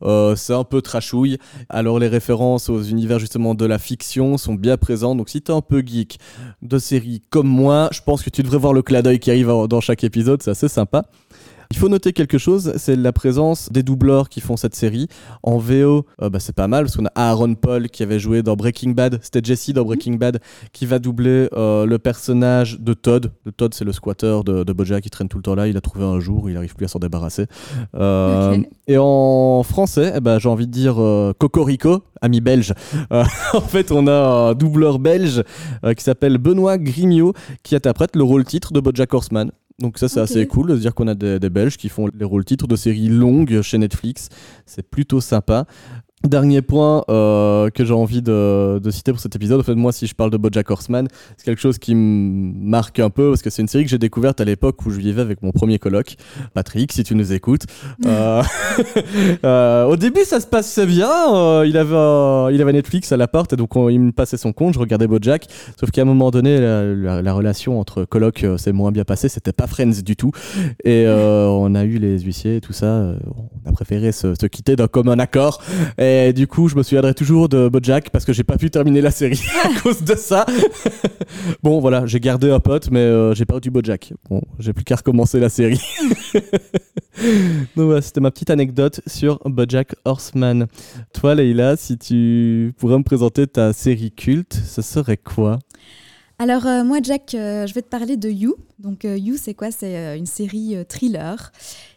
euh, 0.03 0.37
c'est 0.37 0.53
un 0.53 0.65
peu 0.65 0.83
trashouille. 0.83 1.39
Alors 1.69 1.99
les 1.99 2.09
références 2.09 2.69
aux 2.69 2.83
univers 2.83 3.19
justement 3.19 3.55
de 3.55 3.65
la 3.65 3.79
fiction 3.79 4.37
sont 4.39 4.55
bien 4.55 4.77
présentes. 4.77 5.19
Donc 5.19 5.29
si 5.29 5.43
t'es 5.43 5.53
un 5.53 5.61
peu 5.61 5.83
geek 5.85 6.19
de 6.63 6.79
séries 6.79 7.23
comme 7.31 7.49
moi, 7.49 7.89
je 7.93 8.01
pense 8.01 8.23
que 8.23 8.31
tu 8.31 8.43
devrais 8.43 8.59
voir 8.59 8.73
le 8.73 8.83
clin 8.83 9.03
qui 9.19 9.31
arrive 9.31 9.67
dans 9.69 9.81
chaque 9.81 10.05
épisode, 10.05 10.43
c'est 10.43 10.51
assez 10.51 10.69
sympa. 10.69 11.05
Il 11.71 11.77
faut 11.77 11.89
noter 11.89 12.13
quelque 12.13 12.39
chose, 12.39 12.73
c'est 12.77 12.97
la 12.97 13.13
présence 13.13 13.71
des 13.73 13.83
doubleurs 13.83 14.29
qui 14.29 14.41
font 14.41 14.57
cette 14.57 14.75
série. 14.75 15.09
En 15.43 15.59
VO, 15.59 16.07
euh, 16.23 16.31
bah, 16.31 16.39
c'est 16.41 16.55
pas 16.55 16.69
mal 16.69 16.85
parce 16.85 16.97
qu'on 16.97 17.07
a 17.07 17.13
Aaron 17.15 17.55
Paul 17.55 17.89
qui 17.89 18.03
avait 18.03 18.19
joué 18.19 18.43
dans 18.43 18.57
Breaking 18.57 18.91
Bad, 18.91 19.19
c'était 19.23 19.41
Jesse 19.43 19.71
dans 19.71 19.85
Breaking 19.85 20.15
Bad 20.15 20.41
qui 20.73 20.87
va 20.87 20.99
doubler 20.99 21.49
euh, 21.55 21.87
le 21.87 21.99
personnage 21.99 22.81
de 22.81 22.95
Todd. 22.95 23.33
Le 23.45 23.53
Todd, 23.53 23.75
c'est 23.75 23.85
le 23.85 23.93
squatter 23.93 24.41
de, 24.45 24.65
de 24.65 24.73
Bojack 24.73 25.03
qui 25.03 25.11
traîne 25.11 25.29
tout 25.29 25.39
le 25.39 25.43
temps 25.43 25.55
là. 25.55 25.67
Il 25.69 25.77
a 25.77 25.81
trouvé 25.81 26.05
un 26.05 26.21
jour, 26.21 26.51
il 26.51 26.57
arrive 26.57 26.75
plus 26.75 26.87
à 26.87 26.89
s'en 26.89 26.99
débarrasser. 26.99 27.47
Euh. 27.95 28.59
Et 28.87 28.97
en 28.99 29.63
français, 29.63 30.13
eh 30.17 30.21
ben, 30.21 30.39
j'ai 30.39 30.49
envie 30.49 30.67
de 30.67 30.73
dire 30.73 30.97
Cocorico, 31.39 32.03
ami 32.21 32.41
belge. 32.41 32.73
En 33.55 33.61
fait, 33.61 33.93
on 33.93 34.07
a 34.07 34.51
un 34.51 34.55
doubleur 34.55 34.99
belge 34.99 35.43
qui 35.97 36.03
s'appelle 36.03 36.39
Benoît 36.39 36.77
Grimiot 36.77 37.33
qui 37.63 37.77
interprète 37.77 38.17
le 38.17 38.23
rôle 38.23 38.45
titre 38.45 38.73
de 38.73 38.81
Bojack 38.81 39.15
Horseman. 39.15 39.51
Donc 39.81 39.99
ça 39.99 40.09
c'est 40.09 40.21
assez 40.21 40.47
cool 40.47 40.69
de 40.69 40.77
se 40.77 40.81
dire 40.81 40.95
qu'on 40.95 41.09
a 41.09 41.15
des, 41.15 41.41
des 41.41 41.51
Belges 41.51 41.77
qui 41.77 41.89
font 41.89 42.09
les 42.15 42.25
rôles 42.25 42.45
titres 42.45 42.69
de 42.69 42.77
séries 42.77 43.09
longues 43.09 43.61
chez 43.63 43.79
Netflix. 43.79 44.29
C'est 44.67 44.89
plutôt 44.89 45.21
sympa. 45.21 45.67
Dernier 46.25 46.63
point 46.63 47.05
euh, 47.11 47.69
que 47.69 47.85
j'ai 47.85 47.93
envie 47.93 48.23
de, 48.23 48.79
de 48.83 48.91
citer 48.91 49.13
pour 49.13 49.21
cet 49.21 49.37
épisode, 49.37 49.61
en 49.61 49.63
fait 49.63 49.75
moi 49.75 49.93
si 49.93 50.07
je 50.07 50.15
parle 50.15 50.31
de 50.31 50.39
Bojack 50.39 50.71
Horseman, 50.71 51.07
c'est 51.37 51.45
quelque 51.45 51.61
chose 51.61 51.77
qui 51.77 51.95
me 51.95 52.51
marque 52.67 52.99
un 52.99 53.11
peu 53.11 53.29
parce 53.29 53.43
que 53.43 53.51
c'est 53.51 53.61
une 53.61 53.69
série 53.69 53.85
que 53.85 53.91
j'ai 53.91 53.99
découverte 53.99 54.41
à 54.41 54.47
l'époque 54.47 54.87
où 54.87 54.91
je 54.91 54.99
vivais 55.01 55.21
avec 55.21 55.43
mon 55.43 55.53
premier 55.53 55.79
coloc, 55.79 56.15
Patrick 56.55 56.93
si 56.93 57.05
tu 57.05 57.15
nous 57.15 57.33
écoutes. 57.33 57.65
Euh, 58.07 58.43
euh, 59.45 59.85
au 59.85 59.97
début 59.97 60.25
ça 60.25 60.41
se 60.41 60.47
passait 60.47 60.87
bien, 60.87 61.63
il, 61.65 61.77
avait, 61.77 62.55
il 62.55 62.61
avait 62.61 62.73
Netflix 62.73 63.13
à 63.13 63.17
l'appart 63.17 63.51
et 63.53 63.57
donc 63.57 63.75
on- 63.77 63.89
il 63.89 63.99
me 64.01 64.13
passait 64.13 64.37
son 64.37 64.53
compte, 64.53 64.75
je 64.75 64.79
regardais 64.79 65.07
Bojack, 65.07 65.47
sauf 65.79 65.91
qu'à 65.91 66.03
un 66.03 66.05
moment 66.07 66.31
donné 66.31 66.59
la, 66.61 66.85
la- 66.85 67.23
la 67.23 67.33
relation 67.33 67.79
entre 67.81 68.05
coloc 68.05 68.45
s'est 68.59 68.73
moins 68.73 68.93
bien 68.93 69.05
passée, 69.05 69.29
c'était 69.29 69.53
pas 69.53 69.67
Friends 69.67 70.03
du 70.05 70.17
tout. 70.17 70.31
Et 70.85 71.07
on 71.09 71.75
a 71.75 71.85
eu 71.85 71.99
les 71.99 72.19
huissiers 72.21 72.57
et 72.57 72.61
tout 72.61 72.73
ça, 72.73 73.15
on 73.65 73.69
a 73.69 73.73
préféré 73.73 74.13
se, 74.13 74.35
se 74.35 74.47
quitter 74.47 74.77
d'un 74.77 74.89
commun 74.89 75.19
accord. 75.19 75.63
Et 75.99 76.14
du 76.35 76.47
coup 76.47 76.69
je 76.69 76.77
me 76.77 76.83
souviendrai 76.83 77.15
toujours 77.15 77.49
de 77.49 77.69
Bojack 77.69 78.11
parce 78.11 78.25
que 78.25 78.33
j'ai 78.33 78.45
pas 78.45 78.57
pu 78.57 78.71
terminer 78.71 79.01
la 79.01 79.11
série 79.11 79.41
à 79.65 79.81
cause 79.81 80.03
de 80.03 80.15
ça. 80.15 80.47
bon 81.63 81.81
voilà, 81.81 82.07
j'ai 82.07 82.21
gardé 82.21 82.51
un 82.51 82.61
pote 82.61 82.91
mais 82.91 83.01
euh, 83.01 83.35
j'ai 83.35 83.45
perdu 83.45 83.71
Bojack. 83.71 84.13
Bon, 84.29 84.43
j'ai 84.59 84.73
plus 84.73 84.85
qu'à 84.85 84.97
recommencer 84.97 85.41
la 85.41 85.49
série. 85.49 85.81
Donc 87.77 87.87
voilà, 87.87 88.03
c'était 88.03 88.21
ma 88.21 88.31
petite 88.31 88.51
anecdote 88.51 89.01
sur 89.07 89.39
Bojack 89.45 89.95
Horseman. 90.05 90.67
Toi, 91.13 91.35
Leïla, 91.35 91.77
si 91.77 91.97
tu 91.97 92.75
pourrais 92.77 92.99
me 92.99 93.05
présenter 93.05 93.47
ta 93.47 93.73
série 93.73 94.11
culte, 94.11 94.55
ce 94.55 94.83
serait 94.83 95.17
quoi? 95.17 95.59
Alors, 96.41 96.67
euh, 96.67 96.83
moi, 96.83 96.99
Jack, 97.01 97.35
euh, 97.35 97.67
je 97.67 97.75
vais 97.75 97.83
te 97.83 97.89
parler 97.89 98.17
de 98.17 98.29
You. 98.29 98.57
Donc, 98.81 99.05
You, 99.05 99.37
c'est 99.39 99.55
quoi? 99.55 99.71
C'est 99.71 100.19
une 100.19 100.27
série 100.27 100.77
thriller 100.89 101.53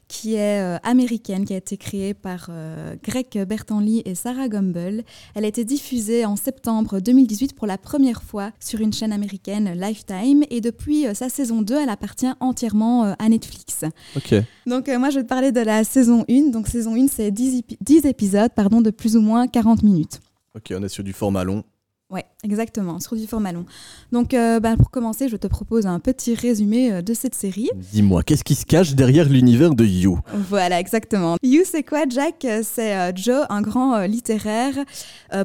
qui 0.08 0.36
est 0.36 0.62
euh, 0.62 0.78
américaine, 0.84 1.44
qui 1.46 1.54
a 1.54 1.58
été 1.58 1.76
créée 1.78 2.14
par 2.14 2.48
euh, 2.50 2.96
Greg 3.04 3.28
Bertanly 3.46 4.02
et 4.06 4.16
Sarah 4.16 4.48
Gumble. 4.48 5.04
Elle 5.36 5.46
a 5.46 5.48
été 5.48 5.66
diffusée 5.66 6.26
en 6.26 6.36
septembre 6.36 7.00
2018 7.00 7.54
pour 7.56 7.68
la 7.68 7.78
première 7.78 8.24
fois 8.24 8.52
sur 8.60 8.80
une 8.80 8.94
chaîne 8.94 9.12
américaine 9.12 9.74
Lifetime. 9.74 10.44
Et 10.50 10.62
depuis 10.62 11.08
euh, 11.08 11.14
sa 11.14 11.30
saison 11.30 11.62
2, 11.62 11.76
elle 11.76 11.90
appartient 11.90 12.32
entièrement 12.40 13.04
euh, 13.06 13.14
à 13.20 13.28
Netflix. 13.30 13.84
Ok. 14.16 14.34
Donc, 14.66 14.88
moi, 14.88 15.10
je 15.10 15.18
vais 15.18 15.24
te 15.24 15.30
parler 15.30 15.52
de 15.52 15.60
la 15.62 15.84
saison 15.84 16.24
1. 16.30 16.52
Donc, 16.52 16.68
saison 16.68 16.96
1, 16.96 17.08
c'est 17.08 17.32
10, 17.32 17.60
épi- 17.60 17.78
10 17.82 18.06
épisodes 18.06 18.52
pardon, 18.56 18.82
de 18.82 18.92
plus 18.92 19.18
ou 19.18 19.22
moins 19.22 19.48
40 19.48 19.84
minutes. 19.84 20.20
Ok, 20.56 20.74
on 20.78 20.82
est 20.84 20.90
sur 20.90 21.04
du 21.04 21.14
format 21.14 21.44
long. 21.44 21.64
Ouais, 22.10 22.24
exactement, 22.42 23.02
sur 23.02 23.18
du 23.18 23.28
format 23.28 23.52
long. 23.52 23.66
Donc, 24.14 24.34
euh, 24.34 24.62
bah, 24.62 24.78
pour 24.78 24.90
commencer, 24.92 25.28
je 25.28 25.36
te 25.36 25.46
propose 25.46 25.86
un 25.86 26.00
petit 26.00 26.36
résumé 26.36 26.90
euh, 26.90 27.02
de 27.02 27.14
cette 27.14 27.36
série. 27.36 27.70
Dis-moi, 27.76 28.24
qu'est-ce 28.24 28.46
qui 28.46 28.56
se 28.56 28.66
cache 28.66 28.96
derrière 28.96 29.28
l'univers 29.28 29.76
de 29.76 29.84
You 29.84 30.18
Voilà, 30.34 30.80
exactement. 30.80 31.36
You, 31.44 31.64
c'est 31.66 31.84
quoi, 31.84 32.06
Jack? 32.08 32.48
C'est 32.64 32.96
euh, 32.96 33.12
Joe, 33.14 33.46
un 33.50 33.62
grand 33.62 34.06
littéraire, 34.06 34.76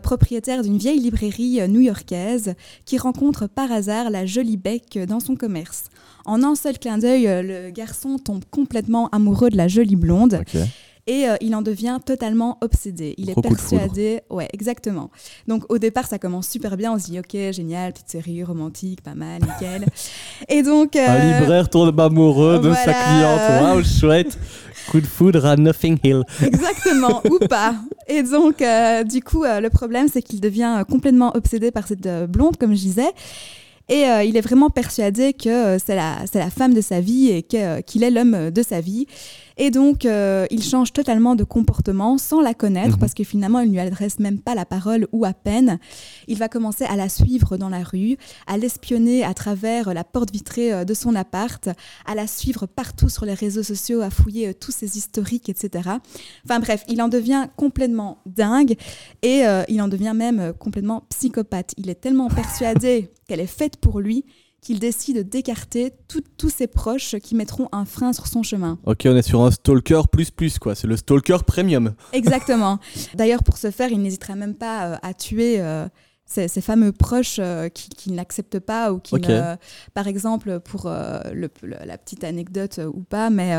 propriétaire 0.05 0.63
d'une 0.63 0.79
vieille 0.79 1.01
librairie 1.01 1.69
new-yorkaise, 1.69 2.55
qui 2.85 2.97
rencontre 2.97 3.49
par 3.49 3.73
hasard 3.73 4.11
la 4.11 4.25
jolie 4.25 4.57
Beck 4.57 5.01
dans 5.09 5.19
son 5.19 5.35
commerce. 5.35 5.87
En 6.25 6.45
un 6.45 6.55
seul 6.55 6.79
clin 6.79 6.99
d'œil, 6.99 7.25
le 7.25 7.71
garçon 7.71 8.19
tombe 8.19 8.45
complètement 8.53 9.09
amoureux 9.09 9.51
de 9.51 9.57
la 9.57 9.67
jolie 9.67 9.97
blonde. 9.97 10.41
Et 11.07 11.29
euh, 11.29 11.37
il 11.41 11.55
en 11.55 11.63
devient 11.63 11.99
totalement 12.05 12.59
obsédé. 12.61 13.15
Il 13.19 13.33
Gros 13.33 13.41
est 13.41 13.49
persuadé. 13.49 14.21
Ouais, 14.31 14.49
exactement. 14.53 15.11
Donc 15.49 15.65
au 15.71 15.79
départ, 15.79 16.07
ça 16.07 16.19
commence 16.19 16.49
super 16.49 16.77
bien. 16.77 16.93
On 16.93 16.99
se 16.99 17.07
dit, 17.07 17.19
ok, 17.19 17.53
génial, 17.53 17.93
petite 17.93 18.11
série 18.11 18.45
romantique, 18.45 19.03
pas 19.03 19.15
mal, 19.15 19.41
nickel. 19.43 19.87
Et 20.49 20.63
donc. 20.63 20.95
Un 20.95 21.01
euh, 21.01 21.41
libraire 21.41 21.69
tombe 21.69 21.99
amoureux 21.99 22.61
de 22.61 22.73
sa 22.73 22.93
cliente. 22.93 23.63
Waouh, 23.63 23.85
chouette 23.85 24.39
Coup 24.91 25.01
de 25.01 25.07
foudre 25.07 25.47
à 25.47 25.57
Nothing 25.57 25.99
Hill. 26.03 26.23
Exactement, 26.43 27.23
ou 27.31 27.39
pas. 27.47 27.77
Et 28.09 28.25
donc, 28.25 28.61
euh, 28.61 29.05
du 29.05 29.23
coup, 29.23 29.45
le 29.45 29.69
problème, 29.69 30.09
c'est 30.13 30.23
qu'il 30.23 30.41
devient 30.41 30.85
complètement 30.91 31.37
obsédé 31.37 31.71
par 31.71 31.87
cette 31.87 32.09
blonde, 32.29 32.57
comme 32.57 32.75
je 32.75 32.81
disais. 32.81 33.13
Et 33.89 34.07
euh, 34.07 34.23
il 34.23 34.37
est 34.37 34.41
vraiment 34.41 34.71
persuadé 34.71 35.33
que 35.33 35.49
euh, 35.49 35.79
c'est 35.85 35.97
la, 35.97 36.19
c'est 36.31 36.39
la 36.39 36.51
femme 36.51 36.73
de 36.73 36.81
sa 36.81 37.01
vie 37.01 37.29
et 37.29 37.47
euh, 37.55 37.81
qu'il 37.81 38.05
est 38.05 38.11
l'homme 38.11 38.51
de 38.51 38.63
sa 38.63 38.81
vie. 38.81 39.07
Et 39.57 39.71
donc, 39.71 40.05
euh, 40.07 40.47
il 40.51 40.63
change 40.63 40.93
totalement 40.93 41.35
de 41.35 41.45
comportement 41.45 42.19
sans 42.19 42.41
la 42.41 42.55
connaître 42.55 42.95
Mhm. 42.95 42.99
parce 43.01 43.15
que 43.15 43.25
finalement, 43.25 43.61
il 43.61 43.69
ne 43.69 43.73
lui 43.73 43.81
adresse 43.81 44.19
même 44.19 44.39
pas 44.39 44.55
la 44.55 44.65
parole 44.65 45.07
ou 45.13 45.25
à 45.25 45.33
peine. 45.33 45.79
Il 46.29 46.39
va 46.39 46.49
commencer 46.49 46.85
à 46.85 46.97
la 46.97 47.09
suivre 47.09 47.57
dans 47.57 47.69
la 47.69 47.83
rue, 47.83 48.17
à 48.47 48.57
l'espionner 48.57 49.25
à 49.25 49.35
travers 49.35 49.93
la 49.95 50.05
porte 50.05 50.33
vitrée 50.33 50.73
euh, 50.73 50.85
de 50.85 50.95
son 50.95 51.15
appart, 51.15 51.69
à 52.07 52.15
la 52.15 52.27
suivre 52.27 52.67
partout 52.67 53.09
sur 53.09 53.25
les 53.25 53.35
réseaux 53.35 53.63
sociaux, 53.63 54.01
à 54.01 54.11
fouiller 54.11 54.49
euh, 54.49 54.53
tous 54.59 54.73
ses 54.73 54.97
historiques, 54.97 55.49
etc. 55.49 55.91
Enfin 56.45 56.61
bref, 56.61 56.85
il 56.89 57.01
en 57.03 57.09
devient 57.09 57.47
complètement 57.57 58.19
dingue 58.27 58.77
et 59.23 59.47
euh, 59.47 59.63
il 59.69 59.81
en 59.83 59.89
devient 59.89 60.13
même 60.15 60.53
complètement 60.59 61.05
psychopathe. 61.11 61.75
Il 61.77 61.91
est 61.91 62.01
tellement 62.01 62.29
persuadé 62.29 63.11
qu'elle 63.29 63.41
est 63.41 63.47
faite 63.47 63.77
pour 63.77 64.01
lui 64.01 64.25
qu'il 64.63 64.79
décide 64.79 65.29
d'écarter 65.29 65.93
tous 66.39 66.49
ses 66.49 66.69
proches 66.69 67.17
qui 67.21 67.35
mettront 67.35 67.69
un 67.73 67.85
frein 67.85 68.13
sur 68.13 68.29
son 68.29 68.45
chemin. 68.45 68.79
Ok, 68.87 69.03
on 69.07 69.17
est 69.17 69.23
sur 69.23 69.43
un 69.43 69.51
stalker 69.51 70.03
plus 70.11 70.31
plus 70.31 70.59
quoi. 70.61 70.75
C'est 70.77 70.87
le 70.87 70.97
stalker 70.97 71.39
premium. 71.45 71.95
Exactement. 72.13 72.79
D'ailleurs, 73.15 73.43
pour 73.43 73.59
ce 73.59 73.71
faire, 73.73 73.91
il 73.91 74.01
n'hésitera 74.01 74.37
même 74.37 74.55
pas 74.55 74.87
euh, 74.87 74.97
à 75.03 75.15
tuer 75.15 75.61
euh, 75.61 75.89
ses, 76.27 76.47
ses 76.47 76.61
fameux 76.61 76.93
proches 76.93 77.39
euh, 77.41 77.69
qui, 77.71 78.11
l'acceptent 78.11 78.61
pas 78.61 78.93
ou 78.93 79.01
qui, 79.01 79.17
ne- 79.17 79.57
par 79.95 80.07
exemple, 80.07 80.61
pour 80.61 80.87
euh, 80.87 81.19
le- 81.35 81.51
le- 81.63 81.77
la 81.85 81.99
petite 81.99 82.23
anecdote 82.23 82.79
ou 82.95 83.01
pas, 83.01 83.31
mais 83.31 83.53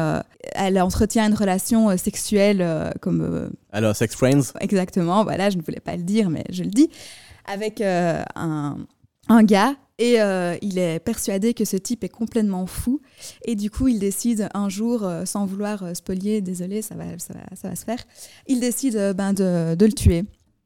elle 0.55 0.81
entretient 0.81 1.27
une 1.27 1.36
relation 1.36 1.95
sexuelle 1.98 2.93
comme 3.01 3.51
Alors, 3.74 3.93
Sex 3.93 4.15
Friends 4.15 4.53
exactement. 4.62 5.25
Voilà, 5.25 5.50
je 5.50 5.57
ne 5.57 5.62
voulais 5.63 5.81
pas 5.81 5.98
le 5.98 6.03
dire, 6.03 6.29
mais 6.29 6.45
je 6.50 6.63
le 6.63 6.69
dis 6.69 6.89
avec 7.45 7.81
un 7.81 8.77
un 9.30 9.44
gars 9.44 9.75
et 10.00 10.22
euh, 10.22 10.58
il 10.62 10.80
est 10.80 11.00
persuadé 11.00 11.53
que 11.53 11.65
ce 11.65 11.77
type 11.77 12.03
est 12.03 12.10
complètement 12.10 12.65
fou. 12.65 13.01
Et 13.46 13.56
du 13.56 13.70
coup, 13.70 13.88
il 13.88 14.00
décide 14.00 14.50
un 14.53 14.70
jour, 14.70 15.03
euh, 15.03 15.25
sans 15.25 15.46
vouloir 15.46 15.84
euh, 15.84 15.94
spolier, 15.94 16.42
désolé, 16.42 16.82
ça 16.82 16.96
va, 16.96 17.06
ça, 17.20 17.34
va, 17.34 17.56
ça 17.56 17.70
va 17.70 17.75
se 17.75 17.86
faire, 17.86 18.00
il 18.48 18.60
décide 18.60 19.13
ben, 19.15 19.34
de, 19.34 19.75
de, 19.75 19.86
le 19.86 19.94
tuer. 19.94 20.24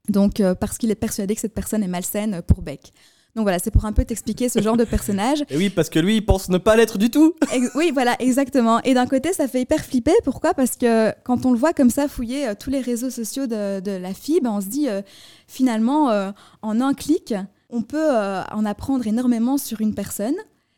Donc, 0.10 0.42
parce 0.62 0.78
qu'il 0.78 0.90
est 0.90 0.96
persuadé 0.96 1.36
que 1.36 1.42
cette 1.42 1.54
personne 1.54 1.84
est 1.84 1.88
malsaine 1.90 2.42
pour 2.42 2.62
Beck. 2.62 2.94
Donc 3.36 3.44
voilà, 3.44 3.60
c'est 3.60 3.72
pour 3.72 3.86
un 3.86 3.92
peu 3.92 4.06
t'expliquer 4.06 4.48
ce 4.48 4.62
genre 4.62 4.78
de 4.78 4.86
personnage. 4.86 5.44
Et 5.50 5.58
oui, 5.58 5.70
parce 5.70 5.90
que 5.90 6.00
lui, 6.00 6.16
il 6.16 6.26
pense 6.26 6.48
ne 6.48 6.58
pas 6.58 6.78
l'être 6.78 6.98
du 6.98 7.12
tout. 7.12 7.36
oui, 7.76 7.92
voilà, 7.94 8.16
exactement. 8.20 8.82
Et 8.84 8.94
d'un 8.94 9.06
côté, 9.06 9.34
ça 9.34 9.50
fait 9.50 9.62
hyper 9.62 9.84
flipper. 9.84 10.16
Pourquoi? 10.24 10.54
Parce 10.54 10.78
que 10.78 11.12
quand 11.24 11.46
on 11.46 11.52
le 11.52 11.58
voit 11.58 11.74
comme 11.74 11.90
ça 11.90 12.08
fouiller 12.08 12.54
tous 12.58 12.70
les 12.70 12.80
réseaux 12.80 13.10
sociaux 13.10 13.46
de, 13.46 13.82
de 13.82 13.92
la 13.92 14.14
fille, 14.14 14.40
ben, 14.42 14.52
on 14.52 14.62
se 14.62 14.68
dit 14.68 14.88
finalement, 15.46 16.32
en 16.62 16.82
un 16.82 16.94
clic, 16.94 17.34
on 17.70 17.82
peut 17.82 18.16
euh, 18.16 18.44
en 18.52 18.66
apprendre 18.66 19.06
énormément 19.08 19.58
sur 19.58 19.82
une 19.82 19.94
personne. 19.94 20.36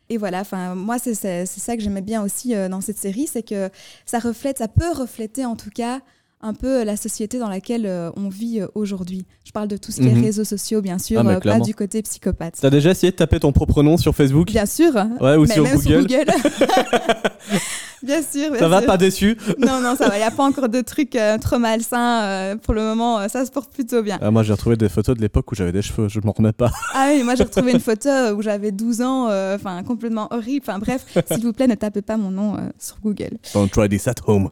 Et 0.10 0.18
voilà, 0.18 0.42
enfin 0.42 0.74
moi 0.74 0.98
c'est 0.98 1.14
ça 1.14 1.78
que 1.78 1.84
j'aimais 1.84 2.02
bien 2.02 2.24
aussi 2.24 2.56
euh, 2.56 2.68
dans 2.68 2.82
cette 2.82 2.98
série, 2.98 3.28
c'est 3.28 3.44
que 3.44 3.70
ça 4.06 4.18
reflète, 4.18 4.58
ça 4.58 4.68
peut 4.68 4.92
refléter 4.92 5.46
en 5.46 5.56
tout 5.56 5.70
cas 5.70 6.02
un 6.42 6.54
peu 6.54 6.84
la 6.84 6.98
société 6.98 7.40
dans 7.40 7.50
laquelle 7.50 7.86
euh, 7.86 8.12
on 8.16 8.30
vit 8.30 8.62
aujourd'hui. 8.76 9.26
Je 9.44 9.52
parle 9.52 9.68
de 9.68 9.78
tout 9.78 9.92
ce 9.92 10.02
qui 10.02 10.08
est 10.08 10.14
mhm. 10.14 10.24
réseaux 10.24 10.44
sociaux, 10.44 10.82
bien 10.82 11.00
sûr, 11.00 11.22
ah, 11.26 11.40
pas 11.40 11.60
du 11.60 11.74
côté 11.74 12.02
psychopathe. 12.02 12.58
T'as 12.62 12.70
déjà 12.70 12.92
essayé 12.92 13.12
de 13.12 13.18
taper 13.18 13.40
ton 13.40 13.52
propre 13.52 13.84
nom 13.84 13.98
sur 13.98 14.16
Facebook? 14.16 14.48
Bien 14.52 14.66
sûr. 14.66 14.94
Ouais, 15.20 15.36
ou 15.36 15.46
sur 15.46 15.64
Google. 15.64 15.82
Sur 15.82 16.02
Google. 16.02 16.26
bien 18.04 18.22
sûr. 18.22 18.56
ça 18.58 18.68
va, 18.68 18.82
pas 18.82 18.98
déçu 18.98 19.38
Non, 19.58 19.82
non, 19.82 19.96
ça 19.96 20.08
va. 20.08 20.16
Il 20.16 20.20
n'y 20.20 20.26
a 20.26 20.32
pas 20.32 20.44
encore 20.44 20.70
de 20.70 20.82
trucs 20.82 21.16
euh, 21.16 21.38
trop 21.38 21.60
malsains. 21.60 22.24
Euh, 22.24 22.56
pour 22.56 22.74
le 22.74 22.82
moment, 22.82 23.20
euh, 23.20 23.28
ça 23.28 23.46
se 23.46 23.52
porte 23.52 23.72
plutôt 23.72 24.02
bien. 24.02 24.18
Ah, 24.22 24.32
moi, 24.32 24.44
j'ai 24.44 24.54
retrouvé 24.54 24.76
des 24.76 24.90
photos 24.90 25.16
de 25.16 25.22
l'époque 25.22 25.52
où 25.52 25.56
j'avais 25.56 25.72
des 25.72 25.82
cheveux. 25.82 26.08
Je 26.10 26.20
m'en 26.24 26.32
remets 26.32 26.54
pas. 26.54 26.72
Ah 26.94 27.12
oui, 27.14 27.24
moi, 27.24 27.36
j'ai 27.36 27.44
retrouvé 27.44 27.72
une 27.72 27.80
photo 27.80 28.10
où 28.36 28.42
j'avais 28.42 28.72
12 28.72 29.02
ans. 29.02 29.26
Enfin, 29.54 29.84
complètement 29.84 30.28
horrible. 30.32 30.66
Enfin, 30.68 30.80
bref, 30.80 31.06
s'il 31.32 31.44
vous 31.44 31.54
plaît, 31.54 31.68
ne 31.68 31.76
tapez 31.76 32.02
pas 32.02 32.18
mon 32.18 32.32
nom 32.32 32.58
sur 32.78 32.98
Google. 33.00 33.38
Don't 33.54 33.70
try 33.70 33.88
this 33.88 34.08
at 34.08 34.16
home. 34.26 34.50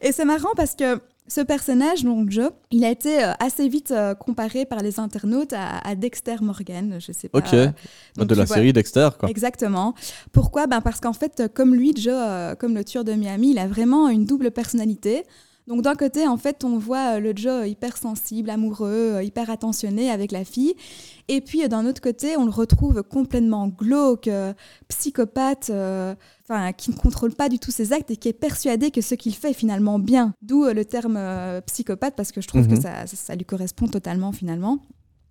Et 0.00 0.12
c'est 0.12 0.24
marrant 0.24 0.54
parce 0.56 0.74
que 0.74 1.00
ce 1.26 1.40
personnage, 1.40 2.04
donc 2.04 2.30
Joe, 2.30 2.50
il 2.70 2.84
a 2.84 2.90
été 2.90 3.24
euh, 3.24 3.32
assez 3.40 3.68
vite 3.68 3.92
euh, 3.92 4.14
comparé 4.14 4.66
par 4.66 4.80
les 4.80 5.00
internautes 5.00 5.54
à, 5.54 5.94
Dexter 5.94 6.36
Morgan, 6.42 6.98
je 7.00 7.12
sais 7.12 7.28
pas. 7.28 7.38
Ok, 7.38 7.54
de 7.54 8.34
la 8.34 8.46
série 8.46 8.72
Dexter, 8.72 9.08
quoi. 9.18 9.30
Exactement. 9.30 9.94
Pourquoi? 10.32 10.66
Ben 10.66 10.80
Parce 10.80 11.00
qu'en 11.00 11.12
fait, 11.14 11.44
comme 11.54 11.74
lui, 11.74 11.94
Joe, 11.96 12.14
euh, 12.14 12.54
comme 12.54 12.74
le 12.74 12.84
tueur 12.84 13.04
de 13.04 13.12
Miami, 13.12 13.52
il 13.52 13.58
a 13.58 13.66
vraiment 13.66 14.08
une 14.08 14.26
double 14.26 14.50
personnalité. 14.50 15.24
Donc 15.66 15.80
d'un 15.80 15.94
côté, 15.94 16.28
en 16.28 16.36
fait, 16.36 16.62
on 16.62 16.76
voit 16.76 17.20
le 17.20 17.32
Joe 17.34 17.66
hyper 17.66 17.96
sensible, 17.96 18.50
amoureux, 18.50 19.22
hyper 19.22 19.48
attentionné 19.48 20.10
avec 20.10 20.30
la 20.30 20.44
fille. 20.44 20.74
Et 21.28 21.40
puis 21.40 21.66
d'un 21.70 21.86
autre 21.86 22.02
côté, 22.02 22.36
on 22.36 22.44
le 22.44 22.50
retrouve 22.50 23.02
complètement 23.02 23.68
glauque, 23.68 24.28
psychopathe, 24.88 25.72
enfin, 26.48 26.72
qui 26.72 26.90
ne 26.90 26.96
contrôle 26.96 27.34
pas 27.34 27.48
du 27.48 27.58
tout 27.58 27.70
ses 27.70 27.92
actes 27.92 28.10
et 28.10 28.16
qui 28.16 28.28
est 28.28 28.32
persuadé 28.34 28.90
que 28.90 29.00
ce 29.00 29.14
qu'il 29.14 29.34
fait 29.34 29.50
est 29.50 29.54
finalement 29.54 29.98
bien. 29.98 30.34
D'où 30.42 30.64
euh, 30.64 30.74
le 30.74 30.84
terme 30.84 31.16
euh, 31.16 31.60
psychopathe, 31.62 32.14
parce 32.16 32.32
que 32.32 32.40
je 32.40 32.48
trouve 32.48 32.66
que 32.66 32.74
mhm. 32.74 32.82
ça, 32.82 33.06
ça, 33.06 33.34
lui 33.34 33.44
correspond 33.44 33.86
totalement 33.88 34.32
finalement. 34.32 34.80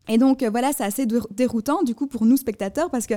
Et 0.10 0.18
donc 0.18 0.44
euh, 0.44 0.50
voilà, 0.50 0.72
c'est 0.76 0.84
assez 0.84 1.06
déroutant 1.32 1.82
du 1.84 1.96
coup 1.96 2.08
pour 2.08 2.26
nous 2.26 2.36
spectateurs 2.36 2.90
parce 2.90 3.08
que 3.08 3.14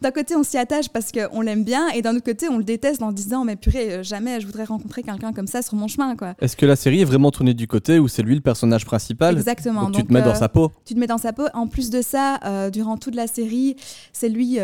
d'un 0.00 0.10
côté 0.10 0.34
on 0.36 0.42
s'y 0.42 0.56
attache 0.56 0.88
parce 0.88 1.12
qu'on 1.12 1.42
l'aime 1.42 1.64
bien 1.64 1.88
et 1.90 2.00
d'un 2.00 2.16
autre 2.16 2.24
côté 2.24 2.48
on 2.48 2.56
le 2.56 2.64
déteste 2.64 3.02
en 3.02 3.12
disant 3.12 3.44
mais 3.44 3.56
purée 3.56 3.92
euh, 3.92 4.02
jamais 4.02 4.40
je 4.40 4.46
voudrais 4.46 4.64
rencontrer 4.64 5.02
quelqu'un 5.02 5.34
comme 5.34 5.46
ça 5.46 5.60
sur 5.60 5.74
mon 5.74 5.86
chemin 5.86 6.16
quoi. 6.16 6.34
Est-ce 6.40 6.56
que 6.56 6.64
la 6.64 6.76
série 6.76 7.02
est 7.02 7.04
vraiment 7.04 7.30
tournée 7.30 7.52
du 7.52 7.66
côté 7.66 7.98
où 7.98 8.08
c'est 8.08 8.22
lui 8.22 8.34
le 8.34 8.40
personnage 8.40 8.86
principal? 8.86 9.36
Exactement. 9.36 9.84
Donc, 9.84 9.96
tu 9.96 10.04
te 10.04 10.12
mets 10.12 10.22
dans 10.22 10.30
euh, 10.30 10.34
sa 10.34 10.48
peau. 10.48 10.72
Tu 10.86 10.94
te 10.94 10.98
mets 10.98 11.06
dans 11.06 11.18
sa 11.18 11.34
peau. 11.34 11.44
En 11.52 11.66
plus 11.66 11.90
de 11.90 12.00
ça, 12.00 12.70
durant 12.70 12.96
toute 12.96 13.14
la 13.14 13.26
série, 13.26 13.76
c'est 14.12 14.28
lui 14.28 14.58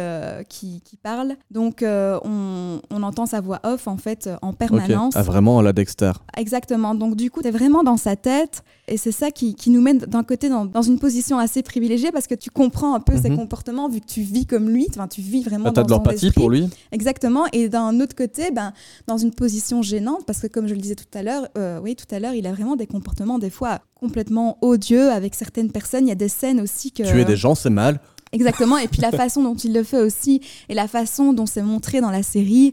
qui, 0.49 0.81
qui, 0.83 0.97
parle. 0.97 1.37
Donc 1.51 1.85
on, 1.85 2.81
on, 2.91 3.03
entend 3.03 3.27
sa 3.27 3.41
voix 3.41 3.61
off 3.65 3.87
en 3.87 3.97
fait 3.97 4.31
en 4.41 4.53
permanence. 4.53 5.15
Ah 5.17 5.23
vraiment 5.23 5.61
la 5.61 5.73
Dexter. 5.73 6.13
Exactement. 6.37 6.95
Donc 6.95 7.17
du 7.17 7.31
coup 7.31 7.43
tu 7.43 7.49
es 7.49 7.51
vraiment 7.51 7.83
dans 7.83 7.97
sa 7.97 8.17
tête 8.17 8.63
et 8.89 8.97
c'est 8.97 9.13
ça 9.13 9.31
qui, 9.31 9.55
qui, 9.55 9.71
nous 9.71 9.81
mène 9.81 9.99
d'un 9.99 10.23
côté 10.23 10.49
dans, 10.49 10.65
dans 10.65 10.83
une 10.83 10.99
position 10.99 11.39
assez 11.39 11.63
privilégié 11.67 12.13
parce 12.13 12.27
que 12.27 12.35
tu 12.35 12.51
comprends 12.51 12.95
un 12.95 13.01
peu 13.01 13.17
ses 13.17 13.31
mhm. 13.31 13.37
comportements 13.37 13.89
vu 13.89 14.01
que 14.01 14.07
tu 14.07 14.23
vis 14.23 14.47
comme 14.47 14.71
lui, 14.71 14.87
enfin 14.89 15.09
tu 15.09 15.21
vis 15.21 15.43
vraiment 15.43 15.71
bah, 15.71 15.81
as 15.81 15.85
de 15.85 15.91
l'empathie 15.91 16.31
pour 16.31 16.51
lui. 16.51 16.69
Exactement. 16.93 17.45
Et 17.53 17.69
d'un 17.69 18.01
autre 18.01 18.15
côté, 18.15 18.51
ben, 18.51 18.73
dans 19.07 19.19
une 19.19 19.33
position 19.33 19.83
gênante 19.83 20.25
parce 20.27 20.41
que 20.41 20.47
comme 20.47 20.67
je 20.67 20.75
le 20.75 20.81
disais 20.81 20.95
tout 20.95 21.05
à 21.15 21.23
l'heure, 21.23 21.49
euh, 21.59 21.81
oui 21.83 21.97
tout 21.97 22.13
à 22.15 22.19
l'heure, 22.19 22.35
il 22.35 22.47
a 22.47 22.53
vraiment 22.53 22.77
des 22.77 22.87
comportements 22.87 23.39
des 23.39 23.51
fois 23.51 23.81
complètement 23.95 24.59
odieux 24.63 25.11
avec 25.11 25.35
certaines 25.35 25.71
personnes. 25.71 26.07
Il 26.07 26.09
y 26.09 26.13
a 26.13 26.17
des 26.17 26.29
scènes 26.29 26.61
aussi 26.61 26.93
que 26.93 27.03
tuer 27.03 27.25
des 27.25 27.37
gens 27.37 27.55
c'est 27.55 27.71
mal. 27.71 28.01
Exactement. 28.33 28.79
Et 28.79 28.89
puis 28.89 29.01
la 29.01 29.13
façon 29.23 29.43
dont 29.43 29.55
il 29.55 29.73
le 29.73 29.83
fait 29.83 30.01
aussi 30.01 30.41
et 30.69 30.75
la 30.75 30.89
façon 30.89 31.33
dont 31.33 31.47
c'est 31.47 31.63
montré 31.63 32.01
dans 32.01 32.11
la 32.11 32.23
série. 32.23 32.73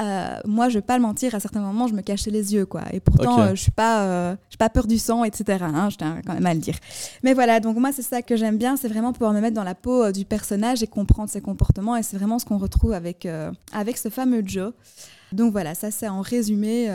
Euh, 0.00 0.38
moi, 0.44 0.68
je 0.68 0.78
vais 0.78 0.82
pas 0.82 0.96
le 0.96 1.02
mentir, 1.02 1.34
à 1.34 1.40
certains 1.40 1.60
moments, 1.60 1.86
je 1.86 1.94
me 1.94 2.02
cachais 2.02 2.30
les 2.30 2.54
yeux, 2.54 2.66
quoi. 2.66 2.82
Et 2.92 3.00
pourtant, 3.00 3.40
euh, 3.40 3.50
je 3.50 3.62
suis 3.62 3.70
pas, 3.70 4.04
euh, 4.04 4.36
j'ai 4.50 4.56
pas 4.56 4.70
peur 4.70 4.86
du 4.86 4.98
sang, 4.98 5.24
etc. 5.24 5.64
Hein, 5.64 5.88
je 5.90 5.96
tiens 5.96 6.20
quand 6.26 6.34
même 6.34 6.46
à 6.46 6.54
le 6.54 6.60
dire. 6.60 6.76
Mais 7.22 7.34
voilà, 7.34 7.60
donc 7.60 7.76
moi, 7.76 7.92
c'est 7.92 8.02
ça 8.02 8.22
que 8.22 8.36
j'aime 8.36 8.58
bien, 8.58 8.76
c'est 8.76 8.88
vraiment 8.88 9.12
pouvoir 9.12 9.32
me 9.32 9.40
mettre 9.40 9.54
dans 9.54 9.64
la 9.64 9.74
peau 9.74 10.12
du 10.12 10.24
personnage 10.24 10.82
et 10.82 10.86
comprendre 10.86 11.28
ses 11.28 11.40
comportements. 11.40 11.96
Et 11.96 12.02
c'est 12.02 12.16
vraiment 12.16 12.38
ce 12.38 12.44
qu'on 12.44 12.58
retrouve 12.58 12.92
avec, 12.92 13.28
avec 13.72 13.96
ce 13.96 14.08
fameux 14.08 14.42
Joe. 14.44 14.72
Donc 15.32 15.52
voilà, 15.52 15.74
ça 15.74 15.90
c'est 15.90 16.08
en 16.08 16.20
résumé 16.20 16.88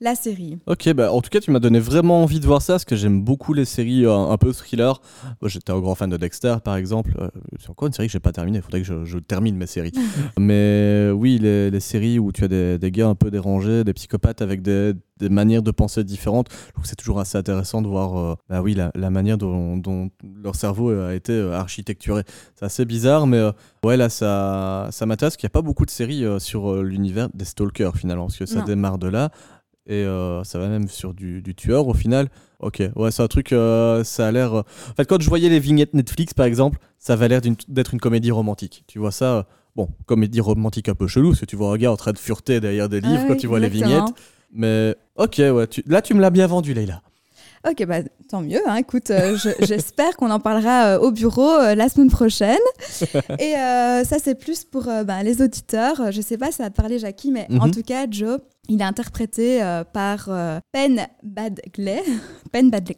la 0.00 0.14
série. 0.14 0.58
Ok, 0.66 0.92
bah 0.92 1.10
en 1.10 1.22
tout 1.22 1.30
cas, 1.30 1.40
tu 1.40 1.50
m'as 1.50 1.58
donné 1.58 1.80
vraiment 1.80 2.22
envie 2.22 2.38
de 2.38 2.46
voir 2.46 2.60
ça 2.60 2.74
parce 2.74 2.84
que 2.84 2.96
j'aime 2.96 3.22
beaucoup 3.22 3.54
les 3.54 3.64
séries 3.64 4.04
euh, 4.04 4.14
un, 4.14 4.36
peu 4.36 4.52
thriller. 4.52 5.00
J'étais 5.42 5.72
un 5.72 5.80
grand 5.80 5.94
fan 5.94 6.10
de 6.10 6.18
Dexter, 6.18 6.56
par 6.62 6.76
exemple. 6.76 7.12
Euh, 7.18 7.28
c'est 7.58 7.70
encore 7.70 7.86
une 7.86 7.94
série 7.94 8.08
que 8.08 8.12
j'ai 8.12 8.20
pas 8.20 8.32
terminée. 8.32 8.58
Il 8.58 8.62
faudrait 8.62 8.82
que 8.82 9.04
je, 9.04 9.18
termine 9.18 9.56
mes 9.56 9.66
séries. 9.66 9.92
Mais 10.38 11.10
oui, 11.10 11.38
les, 11.38 11.80
séries 11.80 12.18
où 12.18 12.30
tu 12.30 12.44
as 12.44 12.48
des, 12.48 12.78
des, 12.78 12.90
gars 12.90 13.08
un 13.08 13.14
peu 13.14 13.30
dérangés, 13.30 13.84
des 13.84 13.94
psychopathes 13.94 14.42
avec 14.42 14.60
des, 14.60 14.92
des 15.18 15.30
manières 15.30 15.62
de 15.62 15.70
penser 15.70 16.04
différentes. 16.04 16.48
Je 16.50 16.72
trouve 16.72 16.82
que 16.82 16.88
c'est 16.88 16.96
toujours 16.96 17.20
assez 17.20 17.38
intéressant 17.38 17.80
de 17.80 17.88
voir 17.88 18.18
euh, 18.18 18.34
bah 18.50 18.60
oui, 18.60 18.74
la, 18.74 18.90
la 18.94 19.08
manière 19.08 19.38
dont, 19.38 19.78
dont, 19.78 20.10
leur 20.42 20.56
cerveau 20.56 20.90
a 20.90 21.14
été 21.14 21.38
architecturé. 21.52 22.22
C'est 22.54 22.66
assez 22.66 22.84
bizarre, 22.84 23.26
mais 23.26 23.42
ouais, 23.82 23.96
là, 23.96 24.10
ça, 24.10 24.88
ça 24.90 25.06
m'intéresse 25.06 25.38
qu'il 25.38 25.46
n'y 25.46 25.52
a 25.52 25.56
pas 25.56 25.62
beaucoup 25.62 25.86
de 25.86 25.90
séries 25.90 26.24
sur 26.38 26.82
l'univers 26.82 27.28
des 27.32 27.46
stalkers 27.46 27.96
finalement, 27.96 28.26
parce 28.26 28.38
que 28.38 28.46
ça 28.46 28.60
démarre 28.60 28.98
de 28.98 29.08
là 29.08 29.30
et 29.86 30.04
euh, 30.04 30.42
ça 30.44 30.58
va 30.58 30.68
même 30.68 30.88
sur 30.88 31.14
du, 31.14 31.42
du, 31.42 31.54
tueur 31.54 31.86
au 31.86 31.94
final. 31.94 32.28
Ok, 32.60 32.82
ouais, 32.96 33.10
c'est 33.10 33.22
un 33.22 33.28
truc, 33.28 33.52
euh, 33.52 34.02
ça 34.02 34.26
a 34.26 34.32
l'air. 34.32 34.54
Euh, 34.54 34.60
en 34.90 34.94
fait, 34.94 35.04
quand 35.04 35.20
je 35.20 35.28
voyais 35.28 35.48
les 35.48 35.60
vignettes 35.60 35.94
Netflix 35.94 36.34
par 36.34 36.46
exemple, 36.46 36.78
ça 36.98 37.12
avait 37.12 37.28
l'air 37.28 37.40
d'être 37.68 37.94
une 37.94 38.00
comédie 38.00 38.30
romantique. 38.30 38.84
Tu 38.86 38.98
vois 38.98 39.12
ça, 39.12 39.46
bon, 39.76 39.88
comédie 40.06 40.40
romantique 40.40 40.88
un 40.88 40.94
peu 40.94 41.06
chelou, 41.06 41.30
parce 41.30 41.40
que 41.40 41.46
tu 41.46 41.56
vois 41.56 41.72
un 41.72 41.76
gars 41.76 41.92
en 41.92 41.96
train 41.96 42.12
de 42.12 42.18
fureter 42.18 42.60
derrière 42.60 42.88
des 42.88 43.00
livres 43.00 43.26
quand 43.28 43.36
tu 43.36 43.46
vois 43.46 43.60
les 43.60 43.68
vignettes. 43.68 44.12
Mais 44.52 44.96
ok, 45.16 45.36
ouais, 45.38 45.68
là 45.86 46.02
tu 46.02 46.14
me 46.14 46.20
l'as 46.20 46.30
bien 46.30 46.46
vendu, 46.46 46.74
Leïla. 46.74 47.02
Ok, 47.68 47.84
bah, 47.86 48.00
tant 48.28 48.42
mieux. 48.42 48.60
Hein. 48.68 48.76
Écoute, 48.76 49.10
j'espère 49.60 50.16
qu'on 50.16 50.30
en 50.30 50.40
parlera 50.40 51.00
au 51.00 51.10
bureau 51.10 51.58
la 51.74 51.88
semaine 51.88 52.10
prochaine. 52.10 52.58
Et 53.38 53.52
ça, 53.52 54.16
c'est 54.22 54.38
plus 54.38 54.64
pour 54.64 54.84
bah, 54.84 55.22
les 55.22 55.42
auditeurs. 55.42 56.12
Je 56.12 56.20
sais 56.20 56.38
pas 56.38 56.50
si 56.50 56.58
ça 56.58 56.64
va 56.64 56.70
te 56.70 56.76
parler, 56.76 56.98
Jackie, 56.98 57.32
mais 57.32 57.46
en 57.58 57.66
mhm. 57.66 57.72
tout 57.72 57.82
cas, 57.82 58.06
Joe, 58.08 58.38
il 58.68 58.80
est 58.80 58.84
interprété 58.84 59.62
euh, 59.62 59.84
par 59.84 60.26
euh, 60.28 60.58
Penn 60.72 61.06
Badgley. 61.22 62.02
Penn 62.52 62.70
Badgley. 62.70 62.96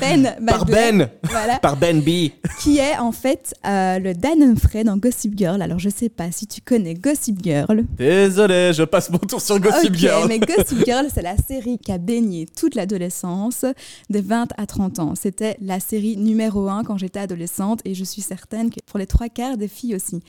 Ben 0.00 0.36
Par 0.46 0.64
Ben 0.64 1.08
voilà, 1.22 1.58
Par 1.62 1.76
Ben 1.76 2.00
B 2.00 2.30
Qui 2.60 2.78
est 2.78 2.98
en 2.98 3.12
fait 3.12 3.54
euh, 3.66 3.98
le 3.98 4.14
Dan 4.14 4.42
Humphrey 4.42 4.84
dans 4.84 4.96
Gossip 4.96 5.36
Girl. 5.36 5.62
Alors 5.62 5.78
je 5.78 5.88
sais 5.88 6.08
pas 6.08 6.30
si 6.30 6.46
tu 6.46 6.60
connais 6.60 6.94
Gossip 6.94 7.42
Girl. 7.42 7.84
Désolé, 7.96 8.72
je 8.72 8.82
passe 8.82 9.10
mon 9.10 9.18
tour 9.18 9.40
sur 9.40 9.58
Gossip 9.58 9.94
Girl. 9.94 10.26
mais 10.28 10.38
Gossip 10.40 10.84
Girl, 10.84 11.06
c'est 11.12 11.22
la 11.22 11.36
série 11.36 11.78
qui 11.78 11.92
a 11.92 11.98
baigné 11.98 12.46
toute 12.46 12.74
l'adolescence 12.74 13.64
de 14.10 14.20
20 14.20 14.48
à 14.56 14.66
30 14.66 14.98
ans. 14.98 15.14
C'était 15.14 15.56
la 15.60 15.80
série 15.80 16.16
numéro 16.16 16.68
1 16.68 16.84
quand 16.84 16.98
j'étais 16.98 17.20
adolescente 17.20 17.80
et 17.84 17.94
je 17.94 18.04
suis 18.04 18.22
certaine 18.22 18.70
que 18.70 18.80
pour 18.86 18.98
les 18.98 19.06
trois 19.06 19.28
quarts 19.28 19.56
des 19.56 19.68
filles 19.68 19.94
aussi. 19.94 20.20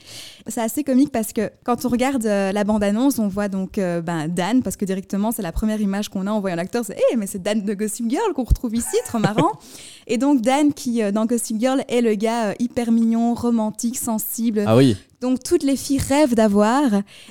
C'est 0.46 0.62
assez 0.62 0.84
comique 0.84 1.12
parce 1.12 1.32
que 1.32 1.50
quand 1.64 1.84
on 1.84 1.88
regarde 1.88 2.24
euh, 2.26 2.52
la 2.52 2.64
bande-annonce, 2.64 3.18
on 3.18 3.28
voit 3.28 3.48
donc 3.48 3.78
euh, 3.78 4.00
ben, 4.00 4.28
Dan, 4.28 4.62
parce 4.62 4.76
que 4.76 4.84
directement 4.84 5.32
c'est 5.32 5.42
la 5.42 5.52
première 5.52 5.80
image 5.80 6.08
qu'on 6.08 6.26
a 6.26 6.30
en 6.30 6.40
voyant 6.40 6.56
l'acteur, 6.56 6.84
c'est 6.84 6.94
hey, 6.94 7.16
mais 7.16 7.26
c'est 7.26 7.42
Dan 7.42 7.62
de 7.62 7.74
Gossip 7.74 8.08
Girl 8.08 8.32
qu'on 8.34 8.44
retrouve 8.44 8.74
ici, 8.74 8.96
trop 9.06 9.18
marrant. 9.18 9.47
Et 10.06 10.18
donc 10.18 10.40
Dan, 10.40 10.72
qui 10.72 11.02
euh, 11.02 11.12
dans 11.12 11.26
Gossip 11.26 11.60
Girl 11.60 11.84
est 11.88 12.00
le 12.00 12.14
gars 12.14 12.50
euh, 12.50 12.54
hyper 12.58 12.90
mignon, 12.90 13.34
romantique, 13.34 13.98
sensible. 13.98 14.64
Ah 14.66 14.76
oui. 14.76 14.96
Donc 15.20 15.42
toutes 15.42 15.64
les 15.64 15.76
filles 15.76 15.98
rêvent 15.98 16.34
d'avoir 16.34 16.82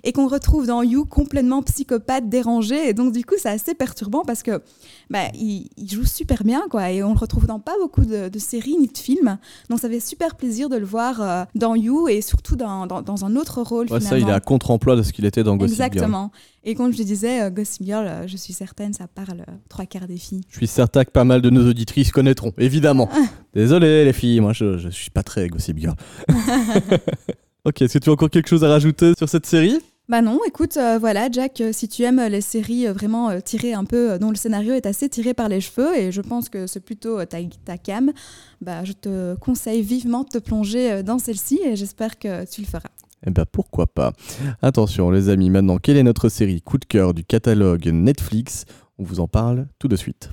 et 0.04 0.12
qu'on 0.12 0.28
retrouve 0.28 0.68
dans 0.68 0.84
You 0.84 1.06
complètement 1.06 1.64
psychopathe, 1.64 2.28
dérangé. 2.28 2.90
Et 2.90 2.94
donc 2.94 3.14
du 3.14 3.24
coup, 3.24 3.36
c'est 3.38 3.50
assez 3.50 3.74
perturbant 3.74 4.24
parce 4.26 4.44
que 4.44 4.62
bah, 5.10 5.28
il, 5.34 5.70
joue 5.90 6.06
super 6.06 6.44
bien 6.44 6.64
quoi 6.70 6.92
et 6.92 7.02
on 7.02 7.14
le 7.14 7.18
retrouve 7.20 7.46
dans 7.46 7.60
pas 7.60 7.76
beaucoup 7.80 8.04
de, 8.04 8.30
séries 8.40 8.76
ni 8.78 8.88
de 8.88 8.98
films. 8.98 9.38
Donc 9.70 9.80
ça 9.80 9.90
fait 9.90 10.02
super 10.02 10.36
plaisir 10.36 10.70
de 10.70 10.76
le 10.76 10.86
voir 10.86 11.22
euh, 11.22 11.46
dans 11.56 11.76
You 11.76 12.10
et 12.10 12.22
surtout 12.22 12.56
dans, 12.56 12.88
dans, 12.88 13.26
un 13.26 13.36
autre 13.36 13.62
rôle. 13.62 13.88
Ouais, 13.90 14.02
ça, 14.02 14.20
il 14.20 14.28
est 14.28 14.32
à 14.32 14.40
contre-emploi 14.40 14.96
de 14.96 15.04
ce 15.04 15.14
qu'il 15.14 15.26
était 15.26 15.44
dans 15.44 15.56
Gossip 15.56 15.78
Girl. 15.78 15.88
Exactement. 15.88 16.32
Et 16.64 16.76
comme 16.76 16.92
je 16.92 17.02
disais, 17.02 17.44
euh, 17.44 17.50
Gossip 17.50 17.84
Girl, 17.86 18.06
euh, 18.06 18.28
je 18.28 18.36
suis 18.36 18.54
certaine, 18.54 18.94
ça 18.94 19.08
parle 19.08 19.46
trois 19.70 19.86
quarts 19.86 20.08
des 20.08 20.18
filles. 20.18 20.42
Je 20.50 20.58
suis 20.58 20.68
certain 20.68 21.06
que 21.06 21.12
pas 21.12 21.24
mal 21.24 21.42
de 21.42 21.50
nos 21.50 21.70
auditrices 21.70 22.12
connaîtront, 22.12 22.52
évidemment. 22.58 23.10
Désolé 23.54 24.04
les 24.04 24.14
filles, 24.14 24.42
moi 24.42 24.52
je, 24.52 24.78
je 24.78 24.90
suis 24.90 25.10
pas 25.10 25.24
très 25.24 25.48
Gossip 25.48 25.80
Girl. 25.80 25.96
ok, 27.68 27.82
est-ce 27.82 27.98
que 27.98 28.00
tu 28.00 28.10
as 28.10 28.14
encore 28.14 28.30
quelque 28.30 28.48
chose 28.48 28.64
à 28.64 28.70
rajouter 28.70 29.14
sur 29.18 29.28
cette 29.28 29.46
série? 29.46 29.78
Bah 30.08 30.22
non, 30.22 30.40
écoute, 30.48 30.78
euh, 30.78 30.98
voilà, 31.00 31.28
Jack, 31.30 31.60
euh, 31.60 31.72
si 31.74 31.90
tu 31.90 32.04
aimes 32.04 32.22
les 32.30 32.40
séries 32.40 32.88
euh, 32.88 32.94
vraiment 32.94 33.42
tirées 33.42 33.74
un 33.74 33.84
peu, 33.84 34.18
dont 34.18 34.30
le 34.30 34.38
scénario 34.38 34.74
est 34.74 34.86
assez 34.86 35.10
tiré 35.10 35.34
par 35.34 35.50
les 35.50 35.60
cheveux, 35.60 35.98
et 35.98 36.14
je 36.14 36.22
pense 36.22 36.48
que 36.48 36.66
c'est 36.66 36.80
plutôt 36.80 37.24
ta, 37.26 37.40
ta 37.66 37.78
cam, 37.78 38.14
bah 38.62 38.86
je 38.86 38.94
te 38.94 39.36
conseille 39.36 39.82
vivement 39.82 40.24
de 40.24 40.30
te 40.30 40.38
plonger 40.38 41.04
dans 41.04 41.20
celle-ci, 41.20 41.60
et 41.62 41.76
j'espère 41.76 42.18
que 42.18 42.50
tu 42.50 42.62
le 42.62 42.68
feras. 42.68 42.90
Eh 43.26 43.32
ben 43.32 43.46
pourquoi 43.52 43.86
pas. 43.86 44.14
Attention 44.62 45.12
les 45.12 45.28
amis, 45.28 45.50
maintenant, 45.50 45.78
quelle 45.78 45.98
est 45.98 46.04
notre 46.04 46.30
série 46.30 46.62
coup 46.62 46.78
de 46.78 46.86
cœur 46.86 47.14
du 47.14 47.26
catalogue 47.26 47.88
Netflix? 47.88 48.64
On 49.00 49.04
vous 49.04 49.20
en 49.20 49.28
parle 49.28 49.68
tout 49.78 49.90
de 49.90 49.98
suite. 49.98 50.30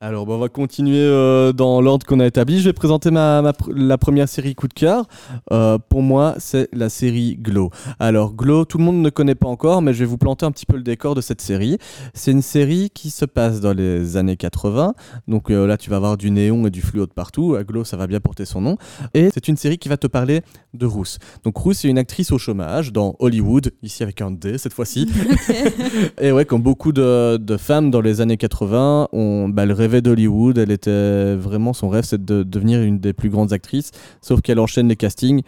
Alors, 0.00 0.28
on 0.28 0.38
va 0.38 0.48
continuer 0.48 0.98
euh, 0.98 1.52
dans 1.52 1.80
l'ordre 1.80 2.04
qu'on 2.04 2.18
a 2.18 2.26
établi. 2.26 2.58
Je 2.58 2.64
vais 2.64 2.72
présenter 2.72 3.12
ma, 3.12 3.52
la 3.68 3.96
première 3.96 4.28
série 4.28 4.54
coup 4.54 4.66
de 4.66 4.74
cœur. 4.74 5.06
Euh, 5.52 5.78
pour 5.78 6.02
moi, 6.02 6.34
c'est 6.38 6.68
la 6.72 6.88
série 6.88 7.36
Glow. 7.36 7.70
Alors, 8.00 8.34
Glow, 8.34 8.64
tout 8.64 8.76
le 8.76 8.84
monde 8.84 9.00
ne 9.00 9.08
connaît 9.08 9.36
pas 9.36 9.46
encore, 9.46 9.82
mais 9.82 9.94
je 9.94 10.00
vais 10.00 10.04
vous 10.04 10.18
planter 10.18 10.44
un 10.44 10.50
petit 10.50 10.66
peu 10.66 10.76
le 10.76 10.82
décor 10.82 11.14
de 11.14 11.20
cette 11.20 11.40
série. 11.40 11.78
C'est 12.12 12.32
une 12.32 12.42
série 12.42 12.90
qui 12.90 13.08
se 13.08 13.24
passe 13.24 13.60
dans 13.60 13.72
les 13.72 14.16
années 14.16 14.36
80. 14.36 14.94
Donc 15.28 15.50
euh, 15.50 15.64
là, 15.66 15.78
tu 15.78 15.90
vas 15.90 15.96
avoir 15.96 16.16
du 16.16 16.30
néon 16.32 16.66
et 16.66 16.70
du 16.70 16.82
fluo 16.82 17.06
de 17.06 17.12
partout. 17.12 17.56
Glow, 17.66 17.84
ça 17.84 17.96
va 17.96 18.08
bien 18.08 18.20
porter 18.20 18.44
son 18.44 18.60
nom. 18.60 18.76
Et 19.14 19.30
c'est 19.32 19.46
une 19.46 19.56
série 19.56 19.78
qui 19.78 19.88
va 19.88 19.96
te 19.96 20.08
parler 20.08 20.42
de 20.74 20.86
Ruth. 20.86 21.18
Donc, 21.44 21.56
Ruth, 21.56 21.76
c'est 21.76 21.88
une 21.88 21.98
actrice 21.98 22.32
au 22.32 22.38
chômage 22.38 22.92
dans 22.92 23.14
Hollywood, 23.20 23.72
ici 23.82 24.02
avec 24.02 24.20
un 24.20 24.32
D 24.32 24.58
cette 24.58 24.74
fois-ci. 24.74 25.08
et 26.20 26.32
ouais, 26.32 26.44
comme 26.44 26.62
beaucoup 26.62 26.92
de, 26.92 27.38
femmes 27.58 27.90
dans 27.90 28.00
les 28.00 28.20
années 28.20 28.36
80, 28.36 29.08
on, 29.12 29.48
d'Hollywood. 29.88 30.58
Elle 30.58 30.70
était 30.70 31.34
vraiment 31.36 31.72
son 31.72 31.88
rêve, 31.88 32.04
c'est 32.04 32.24
de 32.24 32.42
devenir 32.42 32.82
une 32.82 32.98
des 32.98 33.12
plus 33.12 33.30
grandes 33.30 33.52
actrices. 33.52 33.90
Sauf 34.20 34.40
qu'elle 34.40 34.58
enchaîne 34.58 34.88
les 34.88 34.96
castings 34.96 35.42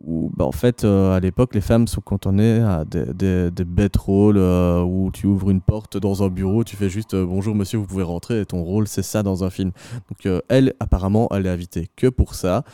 où, 0.00 0.30
bah, 0.34 0.46
en 0.46 0.52
fait, 0.52 0.84
euh, 0.84 1.14
à 1.14 1.20
l'époque, 1.20 1.54
les 1.54 1.60
femmes 1.60 1.86
sont 1.86 2.00
cantonnées 2.00 2.60
à 2.60 2.84
des, 2.84 3.50
des, 3.50 3.64
bêtes 3.64 3.96
rôles 3.96 4.38
euh, 4.38 4.82
où 4.82 5.10
tu 5.12 5.26
ouvres 5.26 5.50
une 5.50 5.60
porte 5.60 5.98
dans 5.98 6.22
un 6.22 6.28
bureau, 6.28 6.64
tu 6.64 6.76
fais 6.76 6.88
juste 6.88 7.14
euh, 7.14 7.26
bonjour 7.26 7.54
monsieur, 7.54 7.78
vous 7.78 7.86
pouvez 7.86 8.02
rentrer. 8.02 8.40
Et 8.40 8.46
ton 8.46 8.62
rôle, 8.62 8.88
c'est 8.88 9.02
ça 9.02 9.22
dans 9.22 9.44
un 9.44 9.50
film. 9.50 9.72
Donc 10.08 10.42
elle, 10.48 10.74
apparemment, 10.80 11.28
elle 11.32 11.46
est 11.46 11.50
invitée 11.50 11.88
que 11.96 12.06
pour 12.06 12.34
ça. 12.34 12.64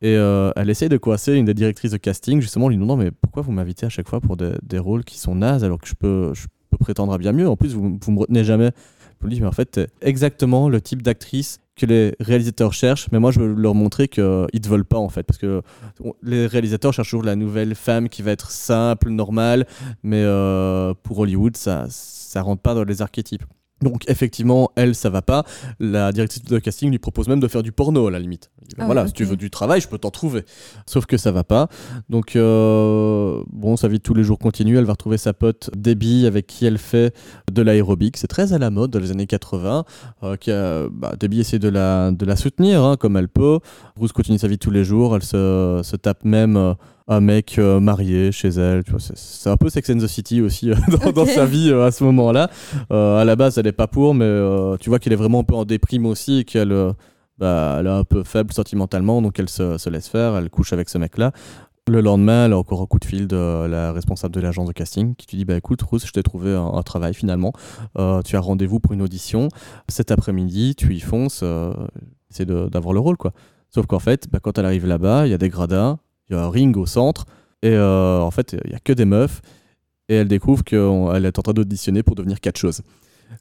Et 0.00 0.12
elle 0.12 0.70
essaye 0.70 0.88
de 0.88 0.96
coincer 0.96 1.34
une 1.34 1.46
des 1.46 1.54
directrices 1.54 1.90
de 1.90 1.96
casting, 1.96 2.40
justement, 2.40 2.66
en 2.66 2.68
lui 2.68 2.76
demandant 2.76 2.96
mais 2.96 3.10
pourquoi 3.10 3.42
vous 3.42 3.52
m'invitez 3.52 3.86
à 3.86 3.88
chaque 3.88 4.08
fois 4.08 4.20
pour 4.20 4.36
des, 4.36 4.52
des, 4.62 4.78
rôles 4.78 5.04
qui 5.04 5.18
sont 5.18 5.34
nazes 5.34 5.64
alors 5.64 5.78
que 5.78 5.88
je 5.88 5.94
peux, 5.94 6.32
je 6.34 6.46
peux 6.70 6.78
prétendre 6.78 7.12
à 7.12 7.18
bien 7.18 7.32
mieux? 7.32 7.48
En 7.48 7.56
plus, 7.56 7.74
vous, 7.74 7.98
vous 8.00 8.12
me 8.12 8.20
retenez 8.20 8.44
jamais 8.44 8.70
je 9.20 9.26
me 9.26 9.30
dis, 9.30 9.40
mais 9.40 9.46
en 9.46 9.52
fait, 9.52 9.80
exactement 10.00 10.68
le 10.68 10.80
type 10.80 11.02
d'actrice 11.02 11.60
que 11.76 11.86
les 11.86 12.14
réalisateurs 12.20 12.72
cherchent, 12.72 13.08
mais 13.12 13.18
moi 13.18 13.30
je 13.30 13.40
veux 13.40 13.54
leur 13.54 13.74
montrer 13.74 14.08
qu'ils 14.08 14.24
ne 14.24 14.68
veulent 14.68 14.84
pas 14.84 14.98
en 14.98 15.10
fait, 15.10 15.24
parce 15.24 15.38
que 15.38 15.62
les 16.22 16.46
réalisateurs 16.46 16.92
cherchent 16.92 17.10
toujours 17.10 17.24
la 17.24 17.36
nouvelle 17.36 17.74
femme 17.74 18.08
qui 18.08 18.22
va 18.22 18.30
être 18.32 18.50
simple, 18.50 19.10
normale, 19.10 19.66
mais 20.02 20.22
euh, 20.22 20.94
pour 21.02 21.18
Hollywood, 21.18 21.56
ça 21.56 21.86
ça 21.88 22.42
rentre 22.42 22.62
pas 22.62 22.74
dans 22.74 22.84
les 22.84 23.02
archétypes. 23.02 23.44
Donc 23.82 24.04
effectivement, 24.08 24.70
elle, 24.74 24.94
ça 24.94 25.10
va 25.10 25.20
pas. 25.20 25.44
La 25.78 26.10
directrice 26.10 26.42
de 26.44 26.58
casting 26.58 26.90
lui 26.90 26.98
propose 26.98 27.28
même 27.28 27.40
de 27.40 27.48
faire 27.48 27.62
du 27.62 27.72
porno 27.72 28.06
à 28.06 28.10
la 28.10 28.18
limite. 28.18 28.50
Ah 28.78 28.86
voilà, 28.86 29.06
si 29.06 29.12
tu 29.12 29.24
veux 29.24 29.36
du 29.36 29.50
travail, 29.50 29.80
je 29.80 29.88
peux 29.88 29.98
t'en 29.98 30.10
trouver. 30.10 30.44
Sauf 30.86 31.04
que 31.04 31.16
ça 31.18 31.30
va 31.30 31.44
pas. 31.44 31.68
Donc 32.08 32.36
euh, 32.36 33.42
bon, 33.52 33.76
sa 33.76 33.88
vie 33.88 33.98
de 33.98 34.02
tous 34.02 34.14
les 34.14 34.24
jours 34.24 34.38
continue. 34.38 34.78
Elle 34.78 34.84
va 34.84 34.92
retrouver 34.92 35.18
sa 35.18 35.34
pote 35.34 35.70
Debbie 35.76 36.26
avec 36.26 36.46
qui 36.46 36.64
elle 36.64 36.78
fait 36.78 37.14
de 37.52 37.62
l'aérobic. 37.62 38.16
C'est 38.16 38.28
très 38.28 38.54
à 38.54 38.58
la 38.58 38.70
mode 38.70 38.90
dans 38.90 38.98
les 38.98 39.10
années 39.10 39.26
80. 39.26 39.84
Euh, 40.22 40.36
qui 40.36 40.50
bah, 40.50 41.14
Debbie 41.18 41.40
essaie 41.40 41.58
de 41.58 41.68
la, 41.68 42.10
de 42.12 42.24
la 42.24 42.36
soutenir 42.36 42.82
hein, 42.82 42.96
comme 42.96 43.16
elle 43.16 43.28
peut. 43.28 43.60
Bruce 43.96 44.12
continue 44.12 44.38
sa 44.38 44.48
vie 44.48 44.56
de 44.56 44.60
tous 44.60 44.70
les 44.70 44.84
jours. 44.84 45.14
Elle 45.16 45.22
se, 45.22 45.80
se 45.84 45.96
tape 45.96 46.24
même... 46.24 46.56
Euh, 46.56 46.74
un 47.08 47.20
mec 47.20 47.58
euh, 47.58 47.80
marié 47.80 48.32
chez 48.32 48.48
elle. 48.48 48.84
Tu 48.84 48.90
vois, 48.90 49.00
c'est, 49.00 49.50
un 49.50 49.56
peu 49.56 49.68
Sex 49.68 49.88
and 49.90 49.98
the 49.98 50.06
City 50.06 50.40
aussi 50.40 50.70
euh, 50.70 50.76
dans, 51.14 51.26
sa 51.26 51.46
vie 51.46 51.70
euh, 51.70 51.86
à 51.86 51.90
ce 51.90 52.04
moment-là. 52.04 52.50
à 52.90 53.24
la 53.24 53.36
base, 53.36 53.58
elle 53.58 53.66
est 53.66 53.72
pas 53.72 53.86
pour, 53.86 54.14
mais 54.14 54.26
tu 54.80 54.88
vois 54.88 54.98
qu'elle 54.98 55.12
est 55.12 55.16
vraiment 55.16 55.40
un 55.40 55.44
peu 55.44 55.54
en 55.54 55.64
déprime 55.64 56.06
aussi 56.06 56.38
et 56.40 56.44
qu'elle 56.44 56.74
bah, 57.38 57.76
elle 57.78 57.86
est 57.86 57.90
un 57.90 58.04
peu 58.04 58.24
faible 58.24 58.52
sentimentalement, 58.52 59.20
donc 59.20 59.38
elle 59.38 59.50
se, 59.50 59.76
se 59.76 59.90
laisse 59.90 60.08
faire, 60.08 60.36
elle 60.36 60.48
couche 60.48 60.72
avec 60.72 60.88
ce 60.88 60.96
mec-là. 60.98 61.32
Le 61.88 62.00
lendemain, 62.00 62.46
elle 62.46 62.54
a 62.54 62.58
encore 62.58 62.80
un 62.82 62.86
coup 62.86 62.98
de 62.98 63.04
fil 63.04 63.28
de 63.28 63.66
la 63.66 63.92
responsable 63.92 64.34
de 64.34 64.40
l'agence 64.40 64.66
de 64.66 64.72
casting 64.72 65.14
qui 65.14 65.26
te 65.26 65.36
dit 65.36 65.44
bah 65.44 65.56
écoute 65.56 65.80
Rousse, 65.82 66.06
je 66.06 66.12
t'ai 66.12 66.22
trouvé 66.22 66.54
un, 66.54 66.82
travail 66.82 67.14
finalement. 67.14 67.52
tu 68.24 68.36
as 68.36 68.40
rendez-vous 68.40 68.80
pour 68.80 68.92
une 68.92 69.02
audition 69.02 69.48
cet 69.88 70.10
après-midi, 70.10 70.74
tu 70.74 70.94
y 70.94 71.00
fonces, 71.00 71.44
c'est 72.30 72.46
d'avoir 72.46 72.94
le 72.94 73.00
rôle 73.00 73.16
quoi. 73.16 73.32
Sauf 73.70 73.86
qu'en 73.86 73.98
fait, 73.98 74.28
bah, 74.30 74.38
quand 74.40 74.58
elle 74.58 74.64
arrive 74.64 74.86
là-bas, 74.86 75.26
il 75.26 75.30
y 75.30 75.34
a 75.34 75.38
des 75.38 75.48
gradins, 75.48 75.98
il 76.28 76.36
y 76.36 76.38
a 76.38 76.42
un 76.42 76.50
ring 76.50 76.76
au 76.76 76.86
centre, 76.86 77.26
et 77.62 77.70
euh, 77.70 78.20
en 78.20 78.30
fait, 78.30 78.52
il 78.64 78.70
n'y 78.70 78.76
a 78.76 78.80
que 78.80 78.92
des 78.92 79.04
meufs, 79.04 79.40
et 80.08 80.16
elle 80.16 80.28
découvre 80.28 80.64
qu'elle 80.64 81.24
est 81.24 81.38
en 81.38 81.42
train 81.42 81.52
d'auditionner 81.52 82.02
pour 82.02 82.14
devenir 82.14 82.40
quatre 82.40 82.58
choses. 82.58 82.82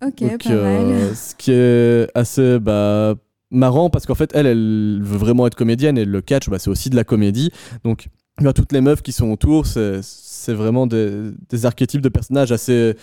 Ok, 0.02 0.24
pas 0.44 0.50
euh, 0.50 1.08
mal. 1.08 1.16
Ce 1.16 1.36
qui 1.36 1.52
est 1.52 2.10
assez 2.16 2.60
bah, 2.60 3.16
marrant, 3.52 3.90
parce 3.90 4.06
qu'en 4.06 4.16
fait, 4.16 4.32
elle, 4.34 4.48
elle 4.48 5.00
veut 5.02 5.18
vraiment 5.18 5.48
être 5.48 5.56
comédienne, 5.56 5.98
et 5.98 6.06
le 6.06 6.22
catch, 6.22 6.50
bah, 6.50 6.60
c'est 6.60 6.70
aussi 6.70 6.90
de 6.90 6.96
la 6.96 7.04
comédie. 7.04 7.52
Donc, 7.84 8.08
toutes 8.56 8.72
les 8.72 8.82
meufs 8.82 9.02
qui 9.02 9.12
sont 9.12 9.32
autour, 9.32 9.66
c'est 9.66 10.54
vraiment 10.54 10.88
des, 10.88 11.32
des, 11.50 11.66
archétypes 11.66 12.02
de 12.02 12.10
personnages 12.10 12.52
assez 12.52 12.96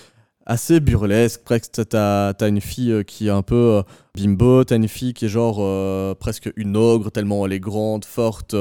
assez 0.47 0.81
burlesque. 0.81 1.43
Presque, 1.45 1.71
t'as 1.89 2.31
as 2.31 2.49
une 2.49 2.61
fille 2.61 2.93
euh, 2.93 3.03
qui 3.03 3.29
est 3.29 3.31
un 3.31 3.43
peu 3.43 3.55
euh, 3.55 3.83
bimbo, 4.17 4.65
t'as 4.65 4.77
une 4.77 4.89
fille 4.89 5.15
qui 5.15 5.27
est 5.27 5.29
genre 5.29 5.59
euh, 5.61 6.15
presque 6.15 6.51
une 6.57 6.77
ogre, 6.77 7.11
tellement 7.11 7.45
elle 7.47 7.53
est 7.53 7.61
grande, 7.61 8.05
forte. 8.05 8.55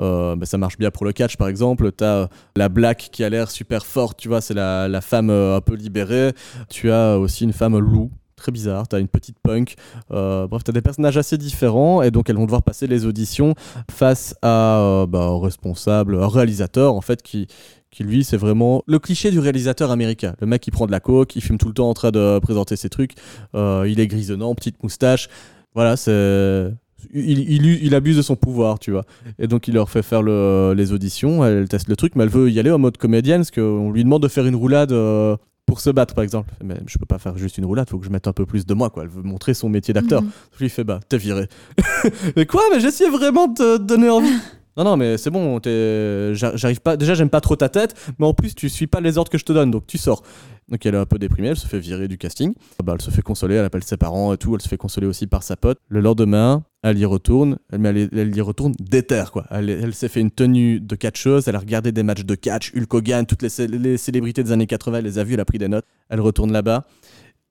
Euh, 0.00 0.36
bah, 0.36 0.46
ça 0.46 0.58
marche 0.58 0.78
bien 0.78 0.90
pour 0.90 1.04
le 1.04 1.12
catch, 1.12 1.36
par 1.36 1.48
exemple. 1.48 1.92
T'as 1.92 2.28
la 2.56 2.68
black 2.68 3.08
qui 3.12 3.24
a 3.24 3.28
l'air 3.28 3.50
super 3.50 3.86
forte, 3.86 4.18
tu 4.18 4.28
vois, 4.28 4.40
c'est 4.40 4.54
la, 4.54 4.88
la, 4.88 5.00
femme 5.00 5.30
un 5.30 5.60
peu 5.60 5.74
libérée. 5.74 6.32
Tu 6.68 6.90
as 6.90 7.18
aussi 7.18 7.44
une 7.44 7.52
femme 7.52 7.78
loup. 7.78 8.10
Très 8.36 8.52
bizarre, 8.52 8.86
t'as 8.86 9.00
une 9.00 9.08
petite 9.08 9.36
punk. 9.42 9.74
bref, 10.10 10.62
t'as 10.62 10.70
des 10.70 10.80
personnages 10.80 11.16
assez 11.16 11.36
différents 11.36 12.02
et 12.02 12.12
donc 12.12 12.30
elles 12.30 12.36
vont 12.36 12.44
devoir 12.44 12.62
passer 12.62 12.86
les 12.86 13.04
auditions 13.04 13.54
face 13.90 14.36
à 14.42 15.06
bah, 15.08 15.22
un 15.22 15.40
responsable, 15.40 16.22
un 16.22 16.28
réalisateur 16.28 16.94
en 16.94 17.00
fait 17.00 17.20
qui, 17.20 17.48
qui 17.90 18.04
lui 18.04 18.24
c'est 18.24 18.36
vraiment 18.36 18.82
le 18.86 18.98
cliché 18.98 19.30
du 19.30 19.38
réalisateur 19.38 19.90
américain. 19.90 20.34
Le 20.40 20.46
mec 20.46 20.62
qui 20.62 20.70
prend 20.70 20.86
de 20.86 20.92
la 20.92 21.00
coke, 21.00 21.36
il 21.36 21.42
fume 21.42 21.58
tout 21.58 21.68
le 21.68 21.74
temps 21.74 21.88
en 21.88 21.94
train 21.94 22.10
de 22.10 22.38
présenter 22.40 22.76
ses 22.76 22.88
trucs, 22.88 23.12
euh, 23.54 23.86
il 23.88 24.00
est 24.00 24.06
grisonnant, 24.06 24.54
petite 24.54 24.82
moustache, 24.82 25.28
voilà, 25.74 25.96
c'est... 25.96 26.72
Il, 27.14 27.64
il, 27.64 27.94
abuse 27.94 28.16
de 28.16 28.22
son 28.22 28.34
pouvoir, 28.34 28.80
tu 28.80 28.90
vois. 28.90 29.04
Et 29.38 29.46
donc 29.46 29.68
il 29.68 29.74
leur 29.74 29.88
fait 29.88 30.02
faire 30.02 30.20
le, 30.20 30.74
les 30.76 30.92
auditions, 30.92 31.44
elle 31.44 31.68
teste 31.68 31.88
le 31.88 31.94
truc, 31.94 32.16
mais 32.16 32.24
elle 32.24 32.28
veut 32.28 32.50
y 32.50 32.58
aller 32.58 32.72
en 32.72 32.78
mode 32.78 32.96
comédienne, 32.96 33.42
parce 33.42 33.52
qu'on 33.52 33.92
lui 33.92 34.02
demande 34.02 34.24
de 34.24 34.26
faire 34.26 34.44
une 34.46 34.56
roulade 34.56 34.90
euh, 34.90 35.36
pour 35.68 35.80
se 35.80 35.90
battre, 35.90 36.14
par 36.14 36.24
exemple. 36.24 36.52
Mais 36.64 36.74
je 36.86 36.98
peux 36.98 37.06
pas 37.06 37.18
faire 37.18 37.36
juste 37.36 37.58
une 37.58 37.66
roulade, 37.66 37.88
faut 37.88 37.98
que 37.98 38.06
je 38.06 38.10
mette 38.10 38.26
un 38.26 38.32
peu 38.32 38.46
plus 38.46 38.66
de 38.66 38.74
moi, 38.74 38.90
quoi. 38.90 39.04
Elle 39.04 39.10
veut 39.10 39.22
montrer 39.22 39.54
son 39.54 39.68
métier 39.68 39.94
d'acteur. 39.94 40.22
Mm 40.22 40.30
lui 40.58 40.68
fait, 40.68 40.82
bah, 40.82 40.98
t'es 41.08 41.18
viré. 41.18 41.46
mais 42.36 42.46
quoi? 42.46 42.62
Mais 42.72 42.80
j'essayais 42.80 43.10
vraiment 43.10 43.46
de 43.46 43.54
te 43.54 43.76
donner 43.76 44.08
envie. 44.08 44.26
Non, 44.78 44.84
non, 44.84 44.96
mais 44.96 45.18
c'est 45.18 45.30
bon, 45.30 45.60
j'arrive 45.64 46.80
pas. 46.80 46.96
Déjà, 46.96 47.14
j'aime 47.14 47.30
pas 47.30 47.40
trop 47.40 47.56
ta 47.56 47.68
tête, 47.68 47.96
mais 48.18 48.26
en 48.26 48.32
plus, 48.32 48.54
tu 48.54 48.68
suis 48.68 48.86
pas 48.86 49.00
les 49.00 49.18
ordres 49.18 49.30
que 49.30 49.36
je 49.36 49.44
te 49.44 49.52
donne, 49.52 49.72
donc 49.72 49.88
tu 49.88 49.98
sors. 49.98 50.22
Donc 50.68 50.84
elle 50.84 50.94
est 50.94 50.98
un 50.98 51.06
peu 51.06 51.18
déprimée, 51.18 51.48
elle 51.48 51.56
se 51.56 51.66
fait 51.66 51.78
virer 51.78 52.08
du 52.08 52.18
casting. 52.18 52.54
Bah, 52.84 52.92
elle 52.94 53.02
se 53.02 53.10
fait 53.10 53.22
consoler, 53.22 53.56
elle 53.56 53.64
appelle 53.64 53.82
ses 53.82 53.96
parents 53.96 54.32
et 54.32 54.36
tout, 54.36 54.54
elle 54.54 54.60
se 54.60 54.68
fait 54.68 54.76
consoler 54.76 55.06
aussi 55.06 55.26
par 55.26 55.42
sa 55.42 55.56
pote. 55.56 55.78
Le 55.88 56.00
lendemain, 56.00 56.62
elle 56.82 56.98
y 56.98 57.04
retourne, 57.06 57.58
mais 57.76 57.88
elle, 57.88 58.36
y 58.36 58.40
retourne 58.40 58.74
déter 58.78 59.24
quoi. 59.32 59.46
Elle, 59.50 59.94
s'est 59.94 60.08
fait 60.08 60.20
une 60.20 60.30
tenue 60.30 60.78
de 60.78 60.94
catcheuse, 60.94 61.48
elle 61.48 61.56
a 61.56 61.58
regardé 61.58 61.90
des 61.90 62.02
matchs 62.02 62.24
de 62.24 62.34
catch, 62.34 62.72
Hulk 62.76 62.92
Hogan, 62.92 63.26
toutes 63.26 63.42
les, 63.42 63.96
célébrités 63.96 64.44
des 64.44 64.52
années 64.52 64.66
80, 64.66 64.98
elle 64.98 65.04
les 65.04 65.18
a 65.18 65.24
vues, 65.24 65.34
elle 65.34 65.40
a 65.40 65.44
pris 65.46 65.58
des 65.58 65.68
notes. 65.68 65.86
Elle 66.10 66.20
retourne 66.20 66.52
là-bas. 66.52 66.84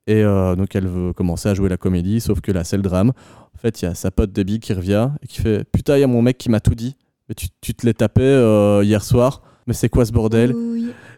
Et 0.06 0.22
euh, 0.22 0.56
donc 0.56 0.74
elle 0.74 0.86
veut 0.86 1.12
commencer 1.12 1.48
à 1.48 1.54
jouer 1.54 1.68
la 1.68 1.76
comédie, 1.76 2.20
sauf 2.20 2.40
que 2.40 2.52
là 2.52 2.64
c'est 2.64 2.76
le 2.76 2.82
drame. 2.82 3.12
En 3.54 3.58
fait, 3.58 3.82
il 3.82 3.86
y 3.86 3.88
a 3.88 3.94
sa 3.94 4.12
pote 4.12 4.32
Debbie 4.32 4.60
qui 4.60 4.72
revient 4.72 5.10
et 5.22 5.26
qui 5.26 5.42
fait 5.42 5.64
Putain, 5.64 5.96
il 5.96 6.00
y 6.00 6.04
a 6.04 6.06
mon 6.06 6.22
mec 6.22 6.38
qui 6.38 6.48
m'a 6.48 6.60
tout 6.60 6.76
dit. 6.76 6.96
Mais 7.28 7.34
tu, 7.34 7.48
tu 7.60 7.74
te 7.74 7.84
l'es 7.86 7.94
tapé 7.94 8.22
euh, 8.22 8.82
hier 8.84 9.04
soir, 9.04 9.42
mais 9.66 9.74
c'est 9.74 9.88
quoi 9.90 10.04
ce 10.06 10.12
bordel 10.12 10.54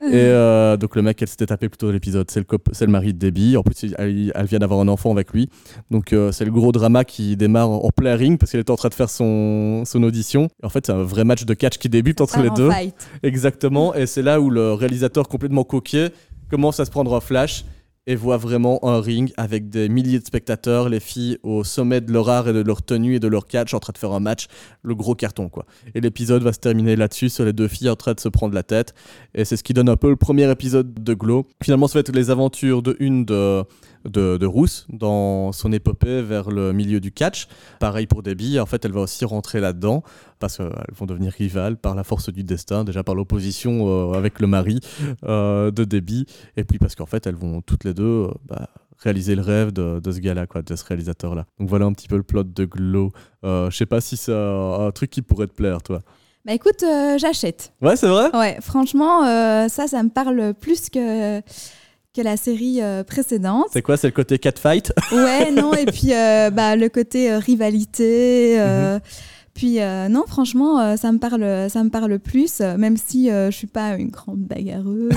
Et 0.02 0.08
euh, 0.14 0.76
donc 0.76 0.96
le 0.96 1.02
mec, 1.02 1.22
elle 1.22 1.28
s'était 1.28 1.46
tapé 1.46 1.68
plutôt 1.68 1.92
l'épisode, 1.92 2.28
c'est 2.30 2.40
le, 2.40 2.46
c'est 2.72 2.86
le 2.86 2.90
mari 2.90 3.12
de 3.14 3.18
Debbie. 3.18 3.56
En 3.56 3.62
plus, 3.62 3.94
elle, 3.96 4.32
elle 4.34 4.46
vient 4.46 4.58
d'avoir 4.58 4.80
un 4.80 4.88
enfant 4.88 5.12
avec 5.12 5.32
lui. 5.32 5.48
Donc 5.90 6.12
euh, 6.12 6.32
c'est 6.32 6.44
le 6.44 6.50
gros 6.50 6.72
drama 6.72 7.04
qui 7.04 7.36
démarre 7.36 7.70
en, 7.70 7.84
en 7.84 7.90
plein 7.90 8.16
ring 8.16 8.38
parce 8.38 8.50
qu'elle 8.50 8.60
est 8.60 8.70
en 8.70 8.76
train 8.76 8.88
de 8.88 8.94
faire 8.94 9.10
son, 9.10 9.84
son 9.84 10.02
audition. 10.02 10.48
Et 10.62 10.66
en 10.66 10.68
fait, 10.68 10.86
c'est 10.86 10.92
un 10.92 11.02
vrai 11.04 11.22
match 11.24 11.44
de 11.44 11.54
catch 11.54 11.78
qui 11.78 11.88
débute 11.88 12.20
entre 12.20 12.40
les 12.42 12.50
deux. 12.50 12.70
fight. 12.70 13.08
Exactement. 13.22 13.94
Et 13.94 14.06
c'est 14.06 14.22
là 14.22 14.40
où 14.40 14.50
le 14.50 14.72
réalisateur 14.72 15.28
complètement 15.28 15.62
coquet 15.64 16.10
commence 16.50 16.80
à 16.80 16.84
se 16.84 16.90
prendre 16.90 17.14
un 17.14 17.20
flash 17.20 17.64
et 18.06 18.16
voit 18.16 18.36
vraiment 18.36 18.84
un 18.84 19.00
ring 19.00 19.32
avec 19.36 19.68
des 19.68 19.88
milliers 19.88 20.18
de 20.18 20.24
spectateurs, 20.24 20.88
les 20.88 21.00
filles 21.00 21.38
au 21.42 21.64
sommet 21.64 22.00
de 22.00 22.12
leur 22.12 22.28
art 22.28 22.48
et 22.48 22.52
de 22.52 22.60
leur 22.60 22.82
tenue 22.82 23.16
et 23.16 23.20
de 23.20 23.28
leur 23.28 23.46
catch 23.46 23.74
en 23.74 23.78
train 23.80 23.92
de 23.92 23.98
faire 23.98 24.12
un 24.12 24.20
match, 24.20 24.46
le 24.82 24.94
gros 24.94 25.14
carton 25.14 25.48
quoi. 25.48 25.66
Et 25.94 26.00
l'épisode 26.00 26.42
va 26.42 26.52
se 26.52 26.58
terminer 26.58 26.96
là-dessus 26.96 27.28
sur 27.28 27.44
les 27.44 27.52
deux 27.52 27.68
filles 27.68 27.90
en 27.90 27.96
train 27.96 28.14
de 28.14 28.20
se 28.20 28.28
prendre 28.28 28.54
la 28.54 28.62
tête 28.62 28.94
et 29.34 29.44
c'est 29.44 29.56
ce 29.56 29.62
qui 29.62 29.74
donne 29.74 29.88
un 29.88 29.96
peu 29.96 30.08
le 30.08 30.16
premier 30.16 30.50
épisode 30.50 30.92
de 30.94 31.14
Glow. 31.14 31.46
Finalement, 31.62 31.88
ça 31.88 31.94
va 31.94 32.00
être 32.00 32.12
les 32.12 32.30
aventures 32.30 32.82
de 32.82 32.96
une 33.00 33.24
de 33.24 33.64
de, 34.04 34.36
de 34.38 34.46
Rousse 34.46 34.86
dans 34.90 35.52
son 35.52 35.72
épopée 35.72 36.22
vers 36.22 36.50
le 36.50 36.72
milieu 36.72 37.00
du 37.00 37.12
catch. 37.12 37.48
Pareil 37.80 38.06
pour 38.06 38.22
Debbie, 38.22 38.58
en 38.58 38.66
fait, 38.66 38.84
elle 38.84 38.92
va 38.92 39.00
aussi 39.00 39.24
rentrer 39.24 39.60
là-dedans 39.60 40.02
parce 40.40 40.56
qu'elles 40.56 40.72
vont 40.96 41.06
devenir 41.06 41.32
rivales 41.32 41.76
par 41.76 41.94
la 41.94 42.02
force 42.02 42.30
du 42.32 42.42
destin, 42.42 42.82
déjà 42.82 43.04
par 43.04 43.14
l'opposition 43.14 43.86
euh, 43.86 44.14
avec 44.18 44.40
le 44.40 44.46
mari 44.48 44.80
euh, 45.24 45.70
de 45.70 45.84
Debbie, 45.84 46.26
et 46.56 46.64
puis 46.64 46.78
parce 46.78 46.94
qu'en 46.96 47.06
fait, 47.06 47.26
elles 47.26 47.36
vont 47.36 47.60
toutes 47.60 47.84
les 47.84 47.94
deux 47.94 48.02
euh, 48.26 48.28
bah, 48.48 48.68
réaliser 48.98 49.34
le 49.36 49.42
rêve 49.42 49.72
de, 49.72 50.00
de 50.00 50.12
ce 50.12 50.18
gars-là, 50.18 50.46
quoi, 50.46 50.62
de 50.62 50.74
ce 50.76 50.84
réalisateur-là. 50.84 51.46
Donc 51.58 51.68
voilà 51.68 51.86
un 51.86 51.92
petit 51.92 52.08
peu 52.08 52.16
le 52.16 52.22
plot 52.22 52.42
de 52.44 52.64
Glow. 52.64 53.12
Euh, 53.44 53.70
Je 53.70 53.76
sais 53.76 53.86
pas 53.86 54.00
si 54.00 54.16
c'est 54.16 54.32
un, 54.34 54.90
truc 54.92 55.10
qui 55.10 55.22
pourrait 55.22 55.46
te 55.46 55.54
plaire, 55.54 55.82
toi. 55.82 56.00
Bah 56.44 56.52
écoute, 56.54 56.82
euh, 56.82 57.18
j'achète. 57.18 57.72
Ouais, 57.82 57.96
c'est 57.96 58.08
vrai? 58.08 58.34
Ouais, 58.34 58.56
franchement, 58.62 59.24
euh, 59.26 59.68
ça, 59.68 59.86
ça 59.86 60.02
me 60.02 60.08
parle 60.08 60.54
plus 60.54 60.88
que, 60.90 61.40
que 61.40 62.22
la 62.22 62.36
série 62.38 62.80
euh, 62.82 63.04
précédente. 63.04 63.66
C'est 63.72 63.82
quoi 63.82 63.96
C'est 63.98 64.06
le 64.08 64.12
côté 64.14 64.38
catfight? 64.38 64.92
Ouais, 65.12 65.50
non, 65.50 65.74
et 65.74 65.84
puis 65.86 66.14
euh, 66.14 66.50
bah, 66.50 66.76
le 66.76 66.88
côté 66.88 67.30
euh, 67.30 67.38
rivalité. 67.38 68.58
euh, 68.58 68.98
Mhm. 69.39 69.39
Puis 69.60 69.78
euh, 69.78 70.08
non, 70.08 70.24
franchement, 70.26 70.80
euh, 70.80 70.96
ça 70.96 71.12
me 71.12 71.18
parle, 71.18 71.68
ça 71.68 71.84
me 71.84 71.90
parle 71.90 72.18
plus, 72.18 72.62
euh, 72.62 72.78
même 72.78 72.96
si 72.96 73.28
je 73.28 73.50
suis 73.50 73.66
pas 73.66 73.96
une 73.96 74.08
grande 74.08 74.38
bagarreuse. 74.38 75.12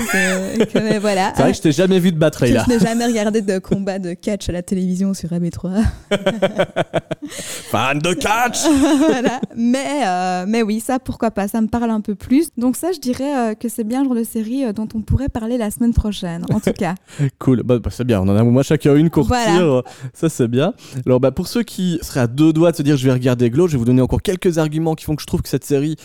et 0.60 0.66
que, 0.66 0.80
mais 0.80 0.98
voilà. 0.98 1.32
C'est 1.34 1.40
vrai 1.40 1.52
que 1.52 1.56
je 1.56 1.62
t'ai 1.62 1.72
jamais 1.72 1.98
vu 1.98 2.12
de 2.12 2.18
battre, 2.18 2.44
là. 2.44 2.62
je 2.68 2.74
n'ai 2.74 2.78
jamais 2.86 3.06
regardé 3.06 3.40
de 3.40 3.58
combat 3.58 3.98
de 3.98 4.12
catch 4.12 4.50
à 4.50 4.52
la 4.52 4.60
télévision 4.60 5.14
sur 5.14 5.30
AB3. 5.30 5.82
Fan 7.26 7.98
de 8.00 8.12
catch 8.12 8.66
voilà. 8.98 9.40
mais, 9.56 10.44
mais 10.46 10.62
oui, 10.62 10.80
ça, 10.80 10.98
pourquoi 10.98 11.30
pas, 11.30 11.48
ça 11.48 11.62
me 11.62 11.68
parle 11.68 11.88
un 11.88 12.02
peu 12.02 12.14
plus. 12.14 12.48
Donc 12.58 12.76
ça, 12.76 12.92
je 12.92 13.00
dirais 13.00 13.56
que 13.58 13.70
c'est 13.70 13.84
bien 13.84 14.02
le 14.02 14.08
genre 14.08 14.16
de 14.16 14.24
série 14.24 14.70
dont 14.74 14.88
on 14.94 15.00
pourrait 15.00 15.30
parler 15.30 15.56
la 15.56 15.70
semaine 15.70 15.94
prochaine, 15.94 16.44
en 16.52 16.60
tout 16.60 16.74
cas. 16.74 16.96
Cool, 17.38 17.62
bah, 17.62 17.78
bah, 17.78 17.88
c'est 17.90 18.04
bien, 18.04 18.20
on 18.20 18.28
en 18.28 18.36
a 18.36 18.42
au 18.42 18.50
moins 18.50 18.62
chacun 18.62 18.94
une 18.94 19.08
qu'on 19.08 19.22
Voilà. 19.22 19.80
ça 20.12 20.28
c'est 20.28 20.48
bien. 20.48 20.74
Alors 21.06 21.18
bah, 21.18 21.30
pour 21.30 21.48
ceux 21.48 21.62
qui 21.62 21.98
seraient 22.02 22.20
à 22.20 22.26
deux 22.26 22.52
doigts 22.52 22.72
de 22.72 22.76
se 22.76 22.82
dire 22.82 22.98
je 22.98 23.06
vais 23.06 23.12
regarder 23.12 23.48
Glow, 23.48 23.68
je 23.68 23.72
vais 23.72 23.78
vous 23.78 23.86
donner 23.86 24.02
encore 24.02 24.20
quelques 24.20 24.33
arguments 24.56 24.94
qui 24.94 25.04
font 25.04 25.16
que 25.16 25.22
je 25.22 25.26
trouve 25.26 25.42
que 25.42 25.48
cette 25.48 25.64
série 25.64 25.96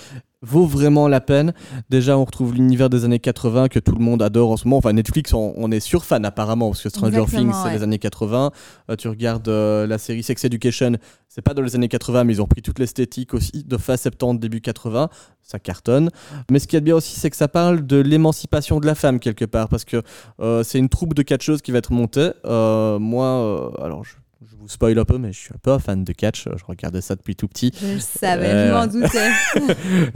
vaut 0.42 0.66
vraiment 0.66 1.08
la 1.08 1.22
peine. 1.22 1.54
Déjà 1.90 2.18
on 2.18 2.24
retrouve 2.24 2.54
l'univers 2.54 2.90
des 2.90 3.04
années 3.04 3.20
80 3.20 3.68
que 3.68 3.80
tout 3.80 3.94
le 3.94 4.04
monde 4.04 4.22
adore 4.22 4.52
en 4.52 4.58
ce 4.58 4.66
moment, 4.66 4.78
enfin 4.78 4.94
Netflix 4.94 5.34
on, 5.34 5.54
on 5.58 5.72
est 5.72 5.80
sur 5.80 6.06
fan 6.06 6.24
apparemment 6.26 6.70
parce 6.70 6.84
que 6.84 6.90
Stranger 6.90 7.26
Things 7.28 7.52
c'est 7.64 7.74
les 7.74 7.84
années 7.84 8.00
80. 8.00 8.52
Euh, 8.90 8.96
tu 8.96 9.08
regardes 9.10 9.48
euh, 9.50 9.86
la 9.86 9.98
série 9.98 10.24
Sex 10.24 10.44
Education, 10.46 10.94
c'est 11.28 11.42
pas 11.42 11.54
dans 11.54 11.62
les 11.62 11.76
années 11.76 11.90
80 11.90 12.24
mais 12.24 12.34
ils 12.34 12.42
ont 12.42 12.48
pris 12.48 12.62
toute 12.62 12.80
l'esthétique 12.80 13.34
aussi 13.34 13.64
de 13.66 13.78
fin 13.78 13.98
70 13.98 14.40
début 14.40 14.62
80, 14.62 15.10
ça 15.42 15.60
cartonne. 15.60 16.10
Mais 16.50 16.60
ce 16.60 16.68
qui 16.68 16.76
est 16.76 16.82
bien 16.82 16.96
aussi, 16.96 17.20
c'est 17.20 17.30
que 17.30 17.36
ça 17.36 17.48
parle 17.48 17.86
de 17.86 17.98
l'émancipation 17.98 18.80
de 18.80 18.86
la 18.86 18.96
femme 18.96 19.20
quelque 19.20 19.46
part, 19.46 19.68
parce 19.68 19.84
que 19.84 20.02
euh, 20.40 20.64
c'est 20.64 20.80
une 20.80 20.90
troupe 20.90 21.14
de 21.14 21.24
catcheuses 21.24 21.62
qui 21.62 21.72
va 21.72 21.80
être 21.80 21.92
montée. 21.92 22.32
Moi, 22.46 23.72
alors 23.82 24.04
je, 24.06 24.14
je 24.42 24.56
vous 24.56 24.70
spoil 24.70 24.98
un 24.98 25.04
peu, 25.04 25.18
mais 25.18 25.34
je 25.34 25.38
suis 25.38 25.54
un 25.54 25.58
peu 25.62 25.70
un 25.72 25.80
fan 25.80 26.06
de 26.06 26.14
catch. 26.14 26.46
Je 26.46 26.64
regardais 26.66 27.02
ça 27.02 27.16
depuis 27.18 27.36
tout 27.36 27.50
petit. 27.50 27.74
Je 27.82 27.96
le 27.96 28.00
savais, 28.00 28.46
Euh. 28.48 28.68
je 28.70 28.74
m'en 28.74 28.88
doutais. 28.88 29.30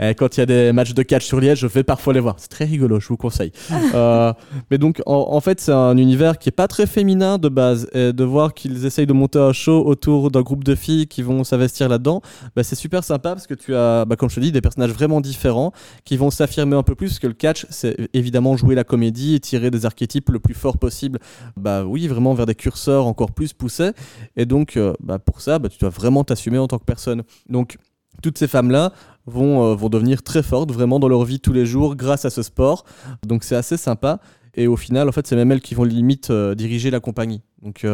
Et 0.00 0.14
quand 0.14 0.34
il 0.36 0.40
y 0.40 0.42
a 0.42 0.46
des 0.46 0.72
matchs 0.72 0.94
de 0.94 1.02
catch 1.02 1.26
sur 1.26 1.40
Liège, 1.40 1.58
je 1.58 1.66
vais 1.66 1.82
parfois 1.84 2.14
les 2.14 2.20
voir. 2.20 2.36
C'est 2.38 2.48
très 2.48 2.64
rigolo, 2.64 3.00
je 3.00 3.08
vous 3.08 3.16
conseille. 3.18 3.52
Euh, 3.94 4.32
mais 4.70 4.78
donc, 4.78 5.02
en, 5.06 5.26
en 5.30 5.40
fait, 5.40 5.60
c'est 5.60 5.70
un 5.72 5.96
univers 5.98 6.38
qui 6.38 6.48
est 6.48 6.52
pas 6.52 6.66
très 6.66 6.86
féminin 6.86 7.38
de 7.38 7.48
base. 7.48 7.86
Et 7.92 8.12
de 8.12 8.24
voir 8.24 8.54
qu'ils 8.54 8.86
essayent 8.86 9.06
de 9.06 9.12
monter 9.12 9.38
un 9.38 9.52
show 9.52 9.84
autour 9.86 10.30
d'un 10.30 10.40
groupe 10.40 10.64
de 10.64 10.74
filles 10.74 11.06
qui 11.06 11.22
vont 11.22 11.44
s'investir 11.44 11.88
là-dedans, 11.88 12.20
bah, 12.56 12.64
c'est 12.64 12.74
super 12.74 13.04
sympa 13.04 13.30
parce 13.34 13.46
que 13.46 13.54
tu 13.54 13.74
as, 13.76 14.04
bah, 14.04 14.16
comme 14.16 14.30
je 14.30 14.36
te 14.36 14.40
dis, 14.40 14.50
des 14.52 14.60
personnages 14.62 14.90
vraiment 14.90 15.20
différents 15.20 15.72
qui 16.04 16.16
vont 16.16 16.30
s'affirmer 16.30 16.74
un 16.76 16.82
peu 16.82 16.94
plus. 16.94 17.08
Parce 17.08 17.18
que 17.20 17.26
le 17.26 17.34
catch, 17.34 17.66
c'est 17.70 18.08
évidemment 18.14 18.56
jouer 18.56 18.74
la 18.74 18.84
comédie 18.84 19.34
et 19.34 19.40
tirer 19.40 19.70
des 19.70 19.84
archétypes 19.86 20.30
le 20.30 20.40
plus 20.40 20.54
fort 20.54 20.78
possible. 20.78 21.18
Bah 21.56 21.84
oui, 21.84 22.08
vraiment 22.08 22.34
vers 22.34 22.46
des 22.46 22.54
curseurs 22.56 23.06
encore 23.06 23.30
plus 23.32 23.52
poussés. 23.52 23.90
Et 24.36 24.46
donc, 24.46 24.76
euh, 24.76 24.94
bah, 25.00 25.18
pour 25.18 25.40
ça, 25.40 25.58
bah, 25.58 25.68
tu 25.68 25.78
dois 25.78 25.90
vraiment 25.90 26.24
t'assumer 26.24 26.58
en 26.58 26.66
tant 26.66 26.78
que 26.78 26.84
personne. 26.84 27.22
Donc, 27.48 27.78
toutes 28.22 28.38
ces 28.38 28.48
femmes-là 28.48 28.92
vont, 29.26 29.64
euh, 29.64 29.74
vont 29.74 29.88
devenir 29.88 30.22
très 30.22 30.42
fortes 30.42 30.70
vraiment 30.70 30.98
dans 30.98 31.08
leur 31.08 31.24
vie 31.24 31.40
tous 31.40 31.52
les 31.52 31.66
jours 31.66 31.96
grâce 31.96 32.24
à 32.24 32.30
ce 32.30 32.42
sport. 32.42 32.84
Donc, 33.26 33.44
c'est 33.44 33.56
assez 33.56 33.76
sympa. 33.76 34.20
Et 34.56 34.68
au 34.68 34.76
final, 34.76 35.08
en 35.08 35.12
fait, 35.12 35.26
c'est 35.26 35.34
même 35.34 35.50
elles 35.50 35.60
qui 35.60 35.74
vont 35.74 35.82
limite 35.82 36.30
euh, 36.30 36.54
diriger 36.54 36.90
la 36.90 37.00
compagnie. 37.00 37.42
Donc, 37.60 37.86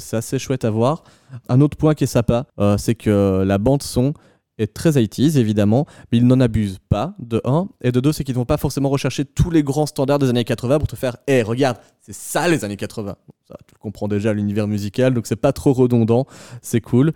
c'est 0.00 0.16
assez 0.16 0.40
chouette 0.40 0.64
à 0.64 0.70
voir. 0.70 1.04
Un 1.48 1.60
autre 1.60 1.76
point 1.76 1.94
qui 1.94 2.02
est 2.02 2.08
sympa, 2.08 2.46
c'est 2.78 2.96
que 2.96 3.44
la 3.46 3.58
bande 3.58 3.84
son 3.84 4.12
est 4.58 4.72
très 4.72 4.90
80s 4.90 5.38
évidemment, 5.38 5.86
mais 6.10 6.18
ils 6.18 6.26
n'en 6.26 6.40
abusent 6.40 6.78
pas, 6.88 7.14
de 7.18 7.40
1. 7.44 7.68
Et 7.82 7.92
de 7.92 8.00
2, 8.00 8.12
c'est 8.12 8.24
qu'ils 8.24 8.34
ne 8.34 8.38
vont 8.38 8.44
pas 8.44 8.56
forcément 8.56 8.88
rechercher 8.88 9.24
tous 9.24 9.50
les 9.50 9.62
grands 9.62 9.86
standards 9.86 10.18
des 10.18 10.28
années 10.28 10.44
80 10.44 10.78
pour 10.78 10.88
te 10.88 10.96
faire 10.96 11.16
Hé, 11.26 11.42
regarde, 11.42 11.78
c'est 12.00 12.14
ça 12.14 12.48
les 12.48 12.64
années 12.64 12.76
80. 12.76 13.16
Tu 13.66 13.74
le 13.74 13.78
comprends 13.80 14.08
déjà, 14.08 14.32
l'univers 14.32 14.66
musical, 14.66 15.14
donc 15.14 15.26
c'est 15.26 15.36
pas 15.36 15.52
trop 15.52 15.72
redondant, 15.72 16.26
c'est 16.62 16.80
cool. 16.80 17.12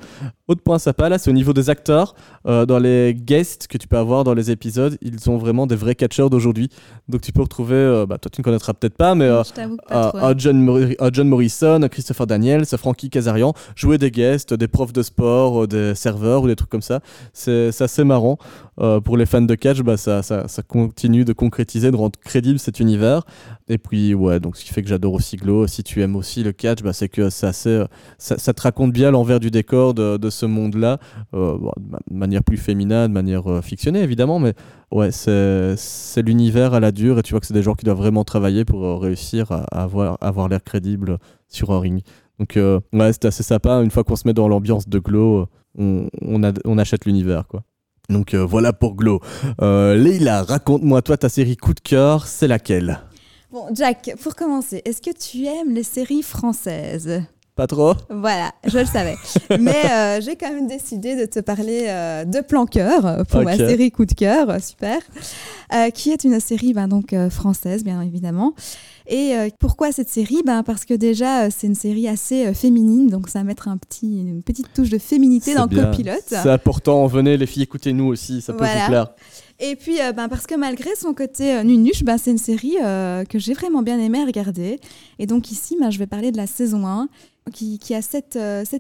Autre 0.48 0.62
point 0.62 0.79
sympa, 0.79 1.09
là, 1.09 1.18
c'est 1.18 1.31
au 1.31 1.35
niveau 1.35 1.53
des 1.53 1.68
acteurs. 1.70 2.14
Euh, 2.46 2.64
dans 2.66 2.79
les 2.79 3.14
guests 3.14 3.66
que 3.66 3.77
tu 3.79 3.87
peux 3.87 3.98
avoir 3.98 4.24
dans 4.24 4.35
les 4.35 4.51
épisodes, 4.51 4.96
ils 5.03 5.29
ont 5.29 5.37
vraiment 5.37 5.66
des 5.66 5.77
vrais 5.77 5.94
catcheurs 5.94 6.31
d'aujourd'hui. 6.31 6.70
Donc 7.09 7.20
tu 7.20 7.33
peux 7.33 7.42
retrouver, 7.42 7.74
euh, 7.77 8.07
bah, 8.07 8.18
toi 8.18 8.31
tu 8.33 8.40
ne 8.40 8.44
connaîtras 8.44 8.72
peut-être 8.74 8.96
pas, 8.96 9.14
mais 9.14 9.27
euh, 9.27 9.42
pas 9.88 10.09
trop. 10.11 10.18
un 10.18 10.35
John, 10.38 10.61
Mor- 10.62 11.11
John 11.12 11.29
Morrison, 11.29 11.81
Christopher 11.90 12.27
Daniels, 12.27 12.64
Frankie 12.66 13.11
Kazarian, 13.11 13.53
jouer 13.77 13.98
des 13.98 14.11
guests, 14.11 14.55
des 14.55 14.68
profs 14.68 14.92
de 14.92 15.03
sport, 15.03 15.64
euh, 15.64 15.66
des 15.66 15.94
serveurs 15.94 16.42
ou 16.42 16.46
des 16.46 16.57
trucs 16.57 16.70
comme 16.70 16.83
ça. 16.83 17.01
C'est 17.33 17.70
c'est 17.72 17.85
assez 17.85 18.05
marrant. 18.05 18.38
Euh, 18.81 19.01
pour 19.01 19.16
les 19.16 19.27
fans 19.27 19.42
de 19.42 19.55
catch, 19.57 19.81
bah, 19.81 19.96
ça, 19.96 20.22
ça, 20.22 20.46
ça 20.46 20.62
continue 20.62 21.24
de 21.24 21.33
concrétiser, 21.33 21.90
de 21.90 21.96
rendre 21.96 22.18
crédible 22.24 22.59
cet 22.61 22.79
univers. 22.79 23.22
Et 23.68 23.77
puis, 23.77 24.14
ouais, 24.14 24.38
donc 24.38 24.57
ce 24.57 24.64
qui 24.64 24.72
fait 24.72 24.83
que 24.83 24.88
j'adore 24.88 25.14
aussi 25.14 25.37
Glow. 25.37 25.66
Si 25.66 25.83
tu 25.83 26.01
aimes 26.01 26.14
aussi 26.16 26.27
le 26.36 26.52
catch, 26.52 26.82
bah, 26.82 26.92
c'est 26.92 27.08
que 27.08 27.30
c'est 27.30 27.46
assez, 27.46 27.70
euh, 27.70 27.86
ça, 28.18 28.38
ça 28.38 28.52
te 28.52 28.62
raconte 28.62 28.92
bien 28.92 29.10
l'envers 29.10 29.40
du 29.40 29.50
décor 29.50 29.94
de, 29.94 30.30
ce 30.30 30.46
monde-là, 30.46 30.98
euh, 31.34 31.56
de 31.56 31.90
ma- 31.90 31.98
de 32.10 32.16
manière 32.16 32.42
plus 32.42 32.56
féminine, 32.56 33.06
de 33.06 33.12
manière 33.12 33.50
euh, 33.50 33.62
fictionnée 33.62 34.02
évidemment, 34.02 34.38
mais 34.38 34.54
ouais, 34.90 35.10
c'est 35.10 35.74
c'est 35.76 36.22
l'univers 36.22 36.74
à 36.74 36.80
la 36.80 36.92
dure 36.92 37.18
et 37.18 37.22
tu 37.22 37.32
vois 37.32 37.40
que 37.40 37.46
c'est 37.46 37.54
des 37.54 37.62
gens 37.62 37.74
qui 37.74 37.84
doivent 37.84 37.98
vraiment 37.98 38.24
travailler 38.24 38.64
pour 38.64 39.00
réussir 39.00 39.52
à, 39.52 39.64
avoir, 39.82 40.48
l'air 40.48 40.62
crédible 40.62 41.18
sur 41.48 41.70
un 41.70 41.80
ring. 41.80 42.02
Donc, 42.38 42.56
ouais, 42.56 43.12
c'était 43.12 43.28
assez 43.28 43.42
sympa. 43.42 43.82
Une 43.82 43.90
fois 43.90 44.04
qu'on 44.04 44.16
se 44.16 44.26
met 44.26 44.34
dans 44.34 44.48
l'ambiance 44.48 44.88
de 44.88 44.98
Glow, 44.98 45.46
on, 45.76 46.78
achète 46.78 47.04
l'univers, 47.04 47.46
quoi. 47.48 47.64
Donc 48.08 48.34
voilà 48.34 48.72
pour 48.72 48.94
Glow. 48.94 49.20
Euh, 49.60 49.94
Leïla, 49.94 50.42
raconte-moi 50.42 51.02
toi 51.02 51.16
ta 51.16 51.28
série 51.28 51.56
coup 51.56 51.74
de 51.74 51.80
cœur, 51.80 52.26
c'est 52.26 52.48
laquelle? 52.48 53.00
Bon, 53.50 53.64
Jack, 53.72 54.14
pour 54.22 54.34
commencer, 54.34 54.82
est-ce 54.84 55.00
que 55.00 55.11
tu 55.16 55.46
aimes 55.46 55.70
les 55.72 55.82
séries 55.82 56.22
françaises? 56.22 57.22
Pas 57.56 57.66
trop 57.66 57.94
Voilà, 58.11 58.52
je 58.66 58.78
le 58.78 58.84
savais. 58.84 59.16
Mais 59.58 59.90
euh, 59.90 60.20
j'ai 60.20 60.37
quand 60.37 60.52
même 60.52 60.66
décidé 60.68 61.16
de 61.16 61.24
te 61.24 61.40
parler 61.40 61.87
euh, 61.88 62.24
de 62.24 62.40
Plan 62.40 62.66
Cœur 62.66 63.24
pour 63.26 63.42
ma 63.42 63.56
série 63.56 63.90
Coup 63.90 64.04
de 64.04 64.12
cœur, 64.12 64.62
super, 64.62 64.98
euh, 65.74 65.90
qui 65.90 66.11
est 66.11 66.22
une 66.24 66.38
série 66.40 66.72
ben, 66.74 66.87
donc 66.88 67.14
française, 67.30 67.82
bien 67.84 68.00
évidemment. 68.02 68.52
Et 69.08 69.32
pourquoi 69.58 69.90
cette 69.90 70.11
série? 70.11 70.42
Ben, 70.44 70.62
Parce 70.62 70.84
que 70.84 70.92
déjà, 70.92 71.50
c'est 71.50 71.66
une 71.66 71.74
série 71.74 72.06
assez 72.06 72.52
féminine, 72.52 73.08
donc 73.08 73.28
ça 73.30 73.38
va 73.40 73.44
mettre 73.44 73.66
un 73.66 73.78
petit, 73.78 74.20
une 74.20 74.42
petite 74.42 74.72
touche 74.74 74.90
de 74.90 74.98
féminité 74.98 75.54
dans 75.54 75.66
bien. 75.66 75.84
le 75.87 75.90
copilote. 75.90 76.22
C'est 76.26 76.50
important, 76.50 77.06
venez 77.06 77.38
les 77.38 77.46
filles, 77.46 77.62
écoutez-nous 77.62 78.04
aussi, 78.06 78.42
ça 78.42 78.52
peut 78.52 78.58
Voilà. 78.58 78.80
vous 78.82 78.87
plaire. 78.88 79.08
Et 79.61 79.75
puis, 79.77 80.01
euh, 80.01 80.12
ben, 80.12 80.29
parce 80.29 80.47
que 80.47 80.55
malgré 80.55 80.94
son 80.94 81.14
côté 81.14 81.53
euh, 81.53 81.62
nunuche, 81.64 82.05
ben, 82.05 82.16
c'est 82.16 82.31
une 82.31 82.38
série 82.38 82.77
euh, 82.83 83.25
que 83.25 83.38
j'ai 83.40 83.55
vraiment 83.55 83.83
bien 83.83 83.99
aimé 83.99 84.25
regarder. 84.25 84.79
Et 85.18 85.27
donc 85.27 85.51
ici, 85.51 85.77
ben, 85.81 85.90
je 85.90 85.99
vais 85.99 86.07
parler 86.07 86.31
de 86.31 86.37
la 86.37 86.47
saison 86.47 86.87
1, 86.87 87.09
qui, 87.53 87.79
qui 87.79 87.94
a 87.94 88.03
7, 88.03 88.38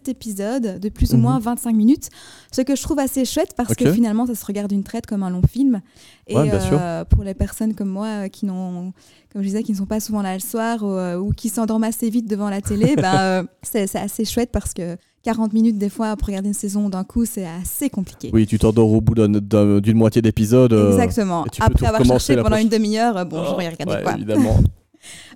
épisodes 0.08 0.78
de 0.78 0.88
plus 0.90 1.12
ou 1.12 1.16
Mhm. 1.16 1.22
moins 1.22 1.38
25 1.38 1.74
minutes. 1.74 2.10
Ce 2.52 2.60
que 2.60 2.76
je 2.76 2.82
trouve 2.82 2.98
assez 2.98 3.24
chouette 3.24 3.54
parce 3.56 3.74
que 3.74 3.90
finalement, 3.92 4.26
ça 4.26 4.34
se 4.34 4.44
regarde 4.44 4.70
une 4.72 4.84
traite 4.84 5.06
comme 5.06 5.22
un 5.22 5.30
long 5.30 5.42
film. 5.50 5.80
Et 6.26 6.36
Ouais, 6.36 6.50
euh, 6.52 7.04
pour 7.06 7.24
les 7.24 7.34
personnes 7.34 7.74
comme 7.74 7.88
moi 7.88 8.06
euh, 8.06 8.28
qui 8.28 8.44
n'ont 8.46 8.92
comme 9.32 9.42
je 9.42 9.46
disais, 9.48 9.62
qui 9.62 9.72
ne 9.72 9.76
sont 9.78 9.86
pas 9.86 10.00
souvent 10.00 10.22
là 10.22 10.34
le 10.34 10.40
soir 10.40 10.82
ou, 10.82 10.90
euh, 10.90 11.16
ou 11.16 11.32
qui 11.32 11.48
s'endorment 11.50 11.84
assez 11.84 12.08
vite 12.08 12.26
devant 12.28 12.48
la 12.50 12.60
télé, 12.62 12.94
ben, 12.96 13.14
euh, 13.18 13.42
c'est 13.62 13.86
c'est 13.86 13.98
assez 13.98 14.24
chouette 14.24 14.50
parce 14.52 14.72
que 14.74 14.96
40 15.22 15.52
minutes 15.52 15.78
des 15.78 15.88
fois 15.88 16.16
pour 16.16 16.28
regarder 16.28 16.48
une 16.48 16.54
saison 16.54 16.88
d'un 16.88 17.04
coup, 17.04 17.24
c'est 17.24 17.46
assez 17.46 17.90
compliqué. 17.90 18.30
Oui, 18.32 18.46
tu 18.46 18.58
t'endors 18.58 18.90
au 18.92 19.00
bout 19.00 19.14
d'un- 19.14 19.28
d'un- 19.28 19.80
d'une 19.80 19.96
moitié 19.96 20.22
d'épisode. 20.22 20.72
euh, 20.72 20.92
Exactement. 20.92 21.44
tout 21.44 21.60
Après 21.60 21.86
avoir 21.86 22.04
cherché 22.04 22.36
pendant 22.36 22.48
prochaine- 22.50 22.64
une 22.64 22.68
demi-heure, 22.70 23.16
euh, 23.16 23.24
bon, 23.24 23.44
j'aurais 23.44 23.68
regardé 23.68 23.94
ouais, 23.94 24.02
quoi. 24.02 24.14
évidemment. 24.14 24.58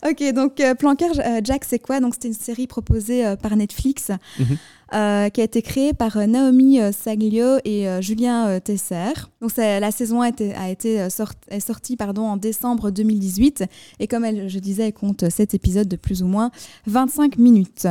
Ok, 0.05 0.23
donc 0.35 0.59
euh, 0.61 0.75
Planqueur 0.75 1.13
euh, 1.25 1.41
Jack, 1.45 1.65
c'est 1.65 1.79
quoi? 1.79 2.01
Donc 2.01 2.15
c'était 2.15 2.27
une 2.29 2.35
série 2.35 2.67
proposée 2.67 3.25
euh, 3.25 3.37
par 3.37 3.57
Netflix 3.57 4.11
Mhm. 4.41 4.57
euh, 4.93 5.29
qui 5.31 5.41
a 5.41 5.45
été 5.45 5.63
créée 5.63 5.93
par 5.93 6.17
euh, 6.17 6.27
Naomi 6.27 6.81
euh, 6.81 6.91
Saglio 6.91 7.59
et 7.65 7.89
euh, 7.89 8.01
Julien 8.03 8.49
euh, 8.49 8.61
Tesser. 8.61 9.13
Donc 9.41 9.53
la 9.57 9.91
saison 9.93 10.21
a 10.21 10.29
été, 10.29 10.53
a 10.55 10.69
été 10.69 11.01
euh, 11.01 11.09
sort- 11.11 11.33
est 11.49 11.61
sortie 11.61 11.97
pardon, 11.97 12.23
en 12.23 12.37
décembre 12.37 12.91
2018 12.91 13.65
et 14.01 14.09
comme 14.09 14.25
elle, 14.25 14.49
je 14.49 14.59
disais, 14.59 14.89
elle 14.89 14.93
compte 14.93 15.31
7 15.31 15.55
épisodes 15.55 15.89
de 15.89 15.97
plus 15.97 16.25
ou 16.25 16.27
moins 16.27 16.51
25 16.89 17.39
minutes. 17.39 17.87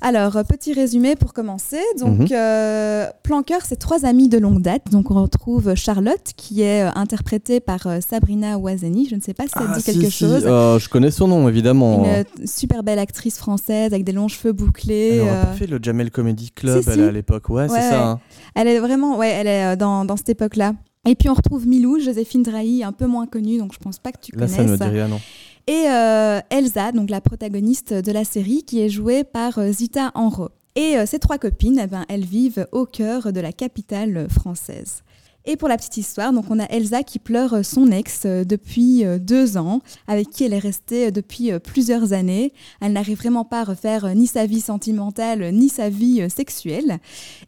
Alors, 0.00 0.36
euh, 0.36 0.42
petit 0.44 0.72
résumé 0.72 1.16
pour 1.16 1.32
commencer. 1.32 1.80
Donc, 1.98 2.18
Mhm. 2.20 2.26
euh, 2.32 3.06
Planqueur, 3.22 3.60
c'est 3.64 3.76
trois 3.76 4.04
amis 4.04 4.28
de 4.28 4.38
longue 4.38 4.62
date. 4.62 4.82
Donc, 4.92 5.10
on 5.10 5.20
retrouve 5.22 5.74
Charlotte, 5.74 6.32
qui 6.36 6.62
est 6.62 6.84
euh, 6.84 6.90
interprétée 6.94 7.60
par 7.60 7.86
euh, 7.86 7.98
Sabrina 8.00 8.58
Ouazani. 8.58 9.06
Je 9.10 9.16
ne 9.16 9.20
sais 9.20 9.34
pas 9.34 9.44
si 9.44 9.50
ça 9.50 9.66
Ah, 9.68 9.74
dit 9.76 9.82
si, 9.82 9.92
quelque 9.92 10.10
si, 10.10 10.18
chose. 10.24 10.44
je 10.44 10.88
connais 10.88 11.10
son 11.10 11.28
nom, 11.28 11.48
évidemment. 11.48 12.04
Une 12.04 12.46
super 12.46 12.82
belle 12.82 12.98
actrice 13.00 13.38
française 13.38 13.92
avec 13.92 14.04
des 14.04 14.12
longs 14.12 14.28
cheveux 14.28 14.52
bouclés. 14.52 15.16
Elle 15.16 15.26
pas 15.46 15.52
fait 15.54 15.66
le 15.66 15.78
Jamel 15.82 16.10
Comedy 16.10 16.50
Club 16.52 16.82
si, 16.82 16.90
elle, 16.90 17.00
à 17.02 17.12
l'époque. 17.12 17.48
Ouais, 17.50 17.62
Ouais, 17.62 17.68
c'est 17.68 17.90
ça. 17.90 18.08
hein. 18.10 18.20
Elle 18.54 18.68
est 18.68 18.78
vraiment, 18.78 19.16
ouais, 19.18 19.28
elle 19.30 19.46
est 19.48 19.76
dans, 19.76 20.04
dans 20.04 20.16
cette 20.16 20.28
époque-là. 20.30 20.74
Et 21.08 21.14
puis 21.14 21.30
on 21.30 21.34
retrouve 21.34 21.66
Milou, 21.66 21.98
Joséphine 21.98 22.42
Drahi, 22.42 22.84
un 22.84 22.92
peu 22.92 23.06
moins 23.06 23.26
connue, 23.26 23.56
donc 23.56 23.72
je 23.72 23.78
pense 23.78 23.98
pas 23.98 24.12
que 24.12 24.18
tu 24.20 24.36
Là, 24.36 24.46
ça 24.46 24.62
ne 24.62 24.72
me 24.72 24.76
connaisses. 24.76 24.92
dit 24.92 24.98
rien, 24.98 25.08
non. 25.08 25.20
Et 25.66 25.88
euh, 25.88 26.40
Elsa, 26.50 26.92
donc 26.92 27.08
la 27.08 27.22
protagoniste 27.22 27.94
de 27.94 28.12
la 28.12 28.24
série, 28.24 28.62
qui 28.62 28.82
est 28.82 28.90
jouée 28.90 29.24
par 29.24 29.58
euh, 29.58 29.72
Zita 29.72 30.12
Enro. 30.14 30.50
Et 30.76 30.98
euh, 30.98 31.06
ces 31.06 31.18
trois 31.18 31.38
copines, 31.38 31.80
eh 31.82 31.86
ben, 31.86 32.04
elles 32.10 32.26
vivent 32.26 32.68
au 32.72 32.84
cœur 32.84 33.32
de 33.32 33.40
la 33.40 33.52
capitale 33.52 34.16
euh, 34.18 34.28
française. 34.28 35.02
Et 35.50 35.56
pour 35.56 35.68
la 35.70 35.78
petite 35.78 35.96
histoire, 35.96 36.34
donc 36.34 36.44
on 36.50 36.58
a 36.60 36.66
Elsa 36.66 37.02
qui 37.02 37.18
pleure 37.18 37.54
euh, 37.54 37.62
son 37.62 37.90
ex 37.90 38.24
euh, 38.26 38.44
depuis 38.44 39.06
euh, 39.06 39.18
deux 39.18 39.56
ans, 39.56 39.80
avec 40.06 40.28
qui 40.28 40.44
elle 40.44 40.52
est 40.52 40.58
restée 40.58 41.10
depuis 41.10 41.52
plusieurs 41.58 42.12
années. 42.12 42.52
Elle 42.82 42.92
n'arrive 42.92 43.16
vraiment 43.16 43.46
pas 43.46 43.62
à 43.62 43.64
refaire 43.64 44.14
ni 44.14 44.26
sa 44.26 44.44
vie 44.44 44.60
sentimentale, 44.60 45.50
ni 45.54 45.70
sa 45.70 45.88
vie 45.88 46.28
sexuelle. 46.28 46.98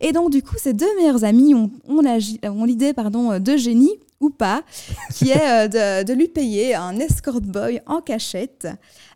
Et 0.00 0.12
donc 0.12 0.30
du 0.30 0.42
coup, 0.42 0.54
ces 0.56 0.72
deux 0.72 0.88
meilleures 0.96 1.24
amies 1.24 1.52
ont, 1.52 1.70
l'idée 2.64 2.94
pardon, 2.94 3.32
euh, 3.32 3.38
de 3.38 3.58
génie 3.58 3.92
ou 4.18 4.30
pas, 4.30 4.62
qui 5.14 5.30
est 5.30 5.68
de, 5.68 6.02
de 6.02 6.12
lui 6.14 6.28
payer 6.28 6.74
un 6.74 6.98
escort 6.98 7.42
boy 7.42 7.82
en 7.86 8.00
cachette 8.00 8.66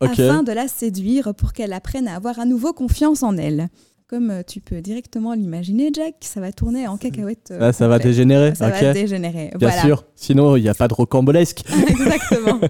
afin 0.01 0.43
de 0.43 0.53
la 0.53 0.69
séduire 0.69 1.35
pour 1.35 1.55
qu'elle 1.55 1.73
apprenne 1.73 2.07
à 2.07 2.17
avoir 2.17 2.39
à 2.39 2.45
nouveau 2.45 2.75
confiance 2.75 3.23
en 3.23 3.39
elle. 3.39 3.71
Comme 4.07 4.31
euh, 4.31 4.43
tu 4.47 4.61
peux 4.61 4.83
directement 4.83 5.33
l'imaginer, 5.33 5.91
Jack, 5.93 6.17
ça 6.21 6.39
va 6.41 6.53
tourner 6.53 6.87
en 6.87 6.99
cacahuète. 6.99 7.49
euh, 7.51 7.59
Là, 7.59 7.73
ça 7.73 7.89
va 7.89 7.99
dégénérer. 7.99 8.55
Ça 8.55 8.69
va 8.69 8.93
dégénérer. 8.93 9.51
Bien 9.57 9.69
voilà. 9.69 9.81
sûr. 9.83 10.05
Sinon, 10.15 10.57
il 10.57 10.63
n'y 10.63 10.69
a 10.69 10.75
pas 10.75 10.89
de 10.89 10.95
rocambolesque. 10.95 11.63
Exactement. 11.89 12.61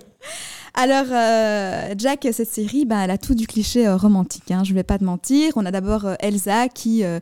Alors, 0.76 1.04
euh, 1.12 1.94
Jack, 1.96 2.26
cette 2.32 2.48
série, 2.50 2.84
bah, 2.84 3.04
elle 3.04 3.12
a 3.12 3.18
tout 3.18 3.36
du 3.36 3.46
cliché 3.46 3.86
euh, 3.86 3.96
romantique. 3.96 4.50
Hein, 4.50 4.62
je 4.64 4.70
ne 4.70 4.74
vais 4.74 4.82
pas 4.82 4.98
te 4.98 5.04
mentir. 5.04 5.52
On 5.54 5.64
a 5.66 5.70
d'abord 5.70 6.04
euh, 6.04 6.14
Elsa 6.18 6.68
qui 6.68 7.04
euh, 7.04 7.20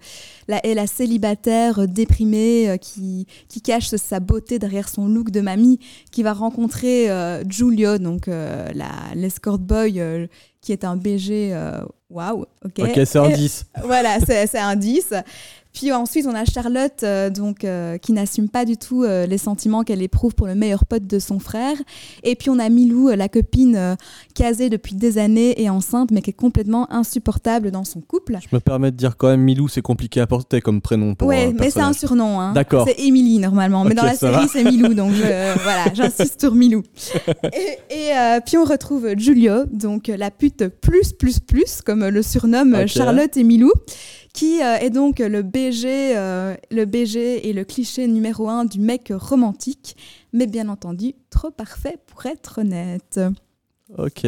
la, 0.48 0.64
est 0.64 0.72
la 0.72 0.86
célibataire 0.86 1.86
déprimée 1.86 2.70
euh, 2.70 2.76
qui, 2.78 3.26
qui 3.48 3.60
cache 3.60 3.88
sa 3.94 4.20
beauté 4.20 4.58
derrière 4.58 4.88
son 4.88 5.06
look 5.06 5.30
de 5.30 5.42
mamie, 5.42 5.78
qui 6.10 6.22
va 6.22 6.32
rencontrer 6.32 7.10
euh, 7.10 7.44
Giulio, 7.46 7.98
donc 7.98 8.26
euh, 8.28 8.66
l'escort 9.14 9.58
boy 9.58 10.00
euh, 10.00 10.26
qui 10.62 10.72
est 10.72 10.84
un 10.84 10.96
BG. 10.96 11.54
Waouh, 12.08 12.46
ok. 12.64 12.72
Ok, 12.78 13.00
c'est 13.04 13.18
un 13.18 13.28
Et- 13.30 13.34
10. 13.34 13.64
voilà, 13.84 14.18
c'est 14.26 14.46
c'est 14.46 14.58
un 14.58 14.76
10. 14.76 15.12
Puis 15.72 15.90
ensuite, 15.90 16.26
on 16.26 16.34
a 16.34 16.44
Charlotte, 16.44 17.02
euh, 17.02 17.30
donc, 17.30 17.64
euh, 17.64 17.96
qui 17.96 18.12
n'assume 18.12 18.48
pas 18.48 18.64
du 18.64 18.76
tout 18.76 19.04
euh, 19.04 19.26
les 19.26 19.38
sentiments 19.38 19.84
qu'elle 19.84 20.02
éprouve 20.02 20.34
pour 20.34 20.46
le 20.46 20.54
meilleur 20.54 20.84
pote 20.84 21.06
de 21.06 21.18
son 21.18 21.38
frère. 21.38 21.76
Et 22.24 22.36
puis 22.36 22.50
on 22.50 22.58
a 22.58 22.68
Milou, 22.68 23.08
euh, 23.08 23.16
la 23.16 23.28
copine 23.28 23.76
euh, 23.76 23.94
casée 24.34 24.68
depuis 24.68 24.94
des 24.94 25.16
années 25.18 25.60
et 25.62 25.70
enceinte, 25.70 26.10
mais 26.10 26.20
qui 26.20 26.30
est 26.30 26.34
complètement 26.34 26.92
insupportable 26.92 27.70
dans 27.70 27.84
son 27.84 28.00
couple. 28.00 28.38
Je 28.42 28.54
me 28.54 28.60
permets 28.60 28.90
de 28.90 28.96
dire 28.96 29.16
quand 29.16 29.28
même, 29.28 29.40
Milou, 29.40 29.66
c'est 29.68 29.80
compliqué 29.82 30.20
à 30.20 30.26
porter 30.26 30.60
comme 30.60 30.80
prénom 30.82 31.14
pour 31.14 31.28
ouais, 31.28 31.46
un 31.46 31.52
mais 31.52 31.70
c'est 31.70 31.80
un 31.80 31.92
surnom. 31.94 32.38
Hein. 32.40 32.52
D'accord. 32.52 32.86
C'est 32.86 33.00
Émilie 33.02 33.38
normalement, 33.38 33.84
mais 33.84 33.94
dans 33.94 34.04
la 34.04 34.14
série 34.14 34.48
c'est 34.52 34.64
Milou, 34.64 34.92
donc 34.94 35.12
je- 35.14 35.22
voilà, 35.62 35.84
j'insiste 35.94 36.40
sur 36.40 36.54
Milou. 36.54 36.82
Et, 37.52 37.94
et, 37.94 38.12
euh, 38.16 38.40
puis 38.44 38.58
on 38.58 38.64
retrouve 38.64 39.08
Giulio, 39.16 39.64
donc 39.72 40.08
euh, 40.08 40.16
la 40.16 40.30
pute 40.30 40.68
plus 40.68 41.12
plus 41.12 41.40
plus, 41.40 41.80
comme 41.80 42.06
le 42.06 42.22
surnomme. 42.22 42.86
Charlotte 42.86 43.36
et 43.36 43.44
Milou, 43.44 43.72
qui 44.32 44.62
euh, 44.62 44.76
est 44.78 44.90
donc 44.90 45.18
le 45.18 45.42
BG, 45.42 46.16
euh, 46.16 46.54
le 46.70 46.84
BG 46.84 47.48
et 47.48 47.52
le 47.52 47.64
cliché 47.64 48.06
numéro 48.06 48.48
un 48.48 48.64
du 48.64 48.80
mec 48.80 49.12
romantique, 49.14 49.96
mais 50.32 50.46
bien 50.46 50.68
entendu 50.68 51.14
trop 51.30 51.50
parfait 51.50 51.98
pour 52.06 52.24
être 52.26 52.60
honnête. 52.60 53.20
Ok. 53.98 54.24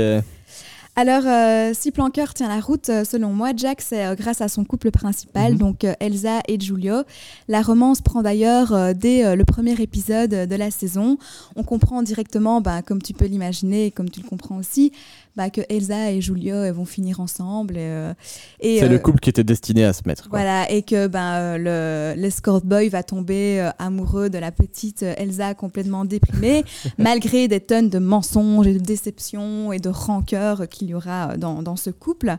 Alors, 0.96 1.24
euh, 1.26 1.72
si 1.74 1.90
Planqueur 1.90 2.34
tient 2.34 2.48
la 2.48 2.60
route, 2.60 2.88
euh, 2.88 3.02
selon 3.02 3.30
moi, 3.32 3.50
Jack, 3.56 3.80
c'est 3.80 4.06
euh, 4.06 4.14
grâce 4.14 4.40
à 4.40 4.46
son 4.48 4.64
couple 4.64 4.92
principal, 4.92 5.54
Mhm. 5.54 5.58
donc 5.58 5.86
Elsa 5.98 6.38
et 6.46 6.56
Giulio. 6.60 7.02
La 7.48 7.62
romance 7.62 8.00
prend 8.00 8.22
d'ailleurs 8.22 8.94
dès 8.94 9.34
le 9.34 9.44
premier 9.44 9.72
épisode 9.80 10.30
de 10.30 10.54
la 10.54 10.70
saison. 10.70 11.18
On 11.56 11.64
comprend 11.64 12.02
directement, 12.04 12.60
bah, 12.60 12.82
comme 12.82 13.02
tu 13.02 13.12
peux 13.12 13.24
l'imaginer 13.26 13.86
et 13.86 13.90
comme 13.90 14.08
tu 14.08 14.20
le 14.20 14.28
comprends 14.28 14.56
aussi, 14.56 14.92
bah, 15.36 15.50
que 15.50 15.60
Elsa 15.68 16.12
et 16.12 16.18
elles 16.18 16.72
vont 16.72 16.84
finir 16.84 17.20
ensemble. 17.20 17.76
Et, 17.76 17.80
euh, 17.80 18.14
C'est 18.60 18.84
euh, 18.84 18.88
le 18.88 18.98
couple 18.98 19.20
qui 19.20 19.30
était 19.30 19.44
destiné 19.44 19.84
à 19.84 19.92
se 19.92 20.02
mettre. 20.06 20.28
quoi. 20.28 20.38
voilà, 20.38 20.70
et 20.70 20.82
que 20.82 21.06
ben, 21.06 21.34
euh, 21.34 22.14
le, 22.14 22.20
l'escort 22.20 22.60
boy 22.60 22.88
va 22.88 23.02
tomber 23.02 23.60
euh, 23.60 23.70
amoureux 23.78 24.30
de 24.30 24.38
la 24.38 24.52
petite 24.52 25.02
euh, 25.02 25.14
Elsa 25.16 25.54
complètement 25.54 26.04
déprimée, 26.04 26.64
malgré 26.98 27.48
des 27.48 27.60
tonnes 27.60 27.88
de 27.88 27.98
mensonges 27.98 28.66
et 28.66 28.74
de 28.74 28.78
déceptions 28.78 29.72
et 29.72 29.78
de 29.78 29.88
rancœur 29.88 30.68
qu'il 30.68 30.88
y 30.88 30.94
aura 30.94 31.32
euh, 31.32 31.36
dans, 31.36 31.62
dans 31.62 31.76
ce 31.76 31.90
couple. 31.90 32.36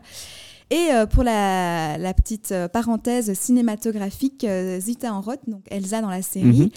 Et 0.70 0.88
euh, 0.92 1.06
pour 1.06 1.22
la, 1.22 1.96
la 1.96 2.12
petite 2.12 2.50
euh, 2.50 2.66
parenthèse 2.66 3.32
cinématographique, 3.34 4.42
euh, 4.42 4.80
Zita 4.80 5.12
Enroth, 5.14 5.38
donc 5.46 5.62
Elsa 5.70 6.02
dans 6.02 6.10
la 6.10 6.22
série, 6.22 6.44
Mhm. 6.62 6.68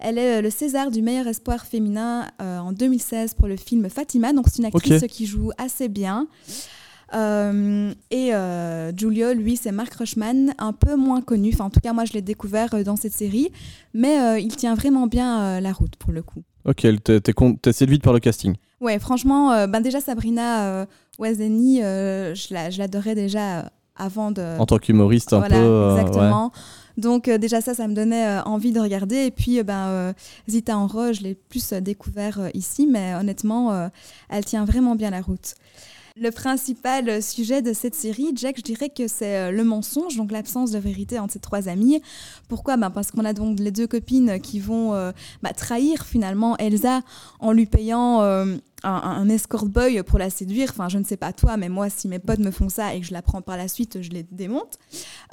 elle 0.00 0.18
est 0.18 0.42
le 0.42 0.50
César 0.50 0.90
du 0.90 1.00
meilleur 1.00 1.26
espoir 1.26 1.64
féminin 1.64 2.26
en 2.40 2.72
2016 2.72 3.32
pour 3.34 3.48
le 3.48 3.56
film 3.56 3.88
Fatima. 3.88 4.32
Donc 4.34 4.46
c'est 4.48 4.58
une 4.58 4.66
actrice 4.66 5.04
qui 5.08 5.24
joue 5.26 5.50
assez 5.56 5.88
bien. 5.88 6.28
Euh, 7.14 7.90
et 8.10 8.34
euh, 8.34 8.92
Giulio, 8.94 9.32
lui, 9.32 9.56
c'est 9.56 9.72
Mark 9.72 9.94
Rushman, 9.94 10.52
un 10.58 10.74
peu 10.74 10.94
moins 10.96 11.22
connu. 11.22 11.50
Enfin, 11.54 11.64
en 11.64 11.70
tout 11.70 11.80
cas, 11.80 11.94
moi, 11.94 12.04
je 12.04 12.12
l'ai 12.12 12.20
découvert 12.22 12.74
euh, 12.74 12.82
dans 12.84 12.96
cette 12.96 13.14
série. 13.14 13.50
Mais 13.94 14.42
il 14.42 14.54
tient 14.56 14.74
vraiment 14.74 15.06
bien 15.06 15.58
la 15.60 15.72
route 15.72 15.96
pour 15.96 16.12
le 16.12 16.22
coup. 16.22 16.42
Ok, 16.66 16.86
t'es 17.02 17.72
séduite 17.72 18.02
par 18.02 18.12
le 18.12 18.20
casting. 18.20 18.54
Ouais, 18.80 18.98
franchement, 18.98 19.66
ben 19.66 19.80
déjà 19.80 20.00
Sabrina 20.00 20.86
Ouazani, 21.18 21.82
euh, 21.82 22.34
je 22.34 22.54
la- 22.54 22.70
je 22.70 22.78
l'adorais 22.78 23.14
déjà 23.14 23.58
euh, 23.60 23.62
avant 23.96 24.30
de. 24.30 24.58
En 24.58 24.66
tant 24.66 24.78
qu'humoriste, 24.78 25.32
un 25.32 25.38
voilà, 25.38 25.56
peu. 25.56 25.62
euh, 25.62 25.94
ouais. 25.94 26.00
exactement. 26.00 26.52
Donc 26.96 27.28
euh, 27.28 27.38
déjà 27.38 27.60
ça, 27.60 27.74
ça 27.74 27.86
me 27.88 27.94
donnait 27.94 28.26
euh, 28.26 28.42
envie 28.42 28.72
de 28.72 28.80
regarder. 28.80 29.16
Et 29.26 29.30
puis 29.30 29.58
euh, 29.58 29.62
ben, 29.62 30.14
Zita 30.48 30.76
Enro, 30.76 31.12
je 31.12 31.22
l'ai 31.22 31.34
plus 31.34 31.72
découvert 31.74 32.50
ici, 32.54 32.86
mais 32.86 33.14
honnêtement, 33.14 33.88
elle 34.28 34.44
tient 34.44 34.64
vraiment 34.64 34.94
bien 34.94 35.10
la 35.10 35.20
route. 35.20 35.54
Le 36.20 36.32
principal 36.32 37.22
sujet 37.22 37.62
de 37.62 37.72
cette 37.72 37.94
série, 37.94 38.32
Jack, 38.34 38.56
je 38.56 38.62
dirais 38.62 38.88
que 38.88 39.06
c'est 39.06 39.52
le 39.52 39.62
mensonge, 39.62 40.16
donc 40.16 40.32
l'absence 40.32 40.72
de 40.72 40.78
vérité 40.80 41.20
entre 41.20 41.34
ces 41.34 41.38
trois 41.38 41.68
amies. 41.68 42.02
Pourquoi? 42.48 42.76
Ben 42.76 42.90
Parce 42.90 43.12
qu'on 43.12 43.24
a 43.24 43.32
donc 43.32 43.60
les 43.60 43.70
deux 43.70 43.86
copines 43.86 44.40
qui 44.40 44.58
vont 44.58 44.90
bah, 45.44 45.52
trahir 45.56 46.04
finalement 46.04 46.56
Elsa 46.56 47.02
en 47.38 47.52
lui 47.52 47.66
payant 47.66 48.20
un, 48.84 48.90
un 48.90 49.28
escort 49.28 49.66
boy 49.66 50.02
pour 50.02 50.18
la 50.18 50.30
séduire. 50.30 50.68
Enfin, 50.70 50.88
je 50.88 50.98
ne 50.98 51.04
sais 51.04 51.16
pas 51.16 51.32
toi, 51.32 51.56
mais 51.56 51.68
moi, 51.68 51.88
si 51.90 52.08
mes 52.08 52.18
potes 52.18 52.38
me 52.38 52.50
font 52.50 52.68
ça 52.68 52.94
et 52.94 53.00
que 53.00 53.06
je 53.06 53.12
la 53.12 53.22
prends 53.22 53.42
par 53.42 53.56
la 53.56 53.68
suite, 53.68 54.02
je 54.02 54.10
les 54.10 54.24
démonte. 54.30 54.78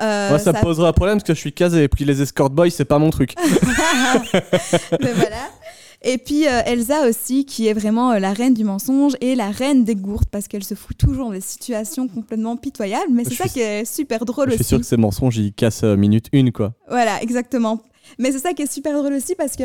Euh, 0.01 0.29
Moi, 0.29 0.39
ça, 0.39 0.53
me 0.53 0.61
posera 0.61 0.89
un 0.89 0.93
problème 0.93 1.17
parce 1.17 1.27
que 1.27 1.33
je 1.33 1.39
suis 1.39 1.53
casé 1.53 1.83
et 1.83 1.87
puis 1.87 2.05
les 2.05 2.21
escort 2.21 2.49
boys, 2.49 2.69
c'est 2.69 2.85
pas 2.85 2.99
mon 2.99 3.09
truc. 3.09 3.35
Mais 5.01 5.13
voilà. 5.13 5.49
Et 6.07 6.19
puis 6.19 6.47
euh, 6.47 6.61
Elsa 6.65 7.07
aussi, 7.07 7.45
qui 7.45 7.67
est 7.67 7.73
vraiment 7.73 8.11
euh, 8.11 8.19
la 8.19 8.31
reine 8.31 8.53
du 8.53 8.63
mensonge 8.63 9.13
et 9.21 9.33
la 9.33 9.49
reine 9.49 9.83
des 9.83 9.95
gourdes, 9.95 10.29
parce 10.29 10.47
qu'elle 10.47 10.63
se 10.63 10.75
fout 10.75 10.95
toujours 10.95 11.31
des 11.31 11.41
situations 11.41 12.07
complètement 12.07 12.57
pitoyables. 12.57 13.11
Mais 13.11 13.23
c'est 13.23 13.33
ça 13.33 13.47
qui 13.47 13.59
est 13.59 13.85
super 13.85 14.23
drôle 14.23 14.49
je 14.49 14.53
suis 14.53 14.61
aussi. 14.61 14.69
sûr 14.69 14.79
que 14.79 14.85
ces 14.85 14.97
mensonges, 14.97 15.37
ils 15.37 15.51
cassent 15.51 15.83
euh, 15.83 15.95
minute 15.95 16.27
une, 16.31 16.51
quoi. 16.51 16.73
Voilà, 16.87 17.21
exactement. 17.23 17.81
Mais 18.19 18.31
c'est 18.31 18.39
ça 18.39 18.53
qui 18.53 18.61
est 18.61 18.71
super 18.71 18.93
drôle 18.93 19.13
aussi 19.13 19.33
parce 19.33 19.55
que, 19.55 19.63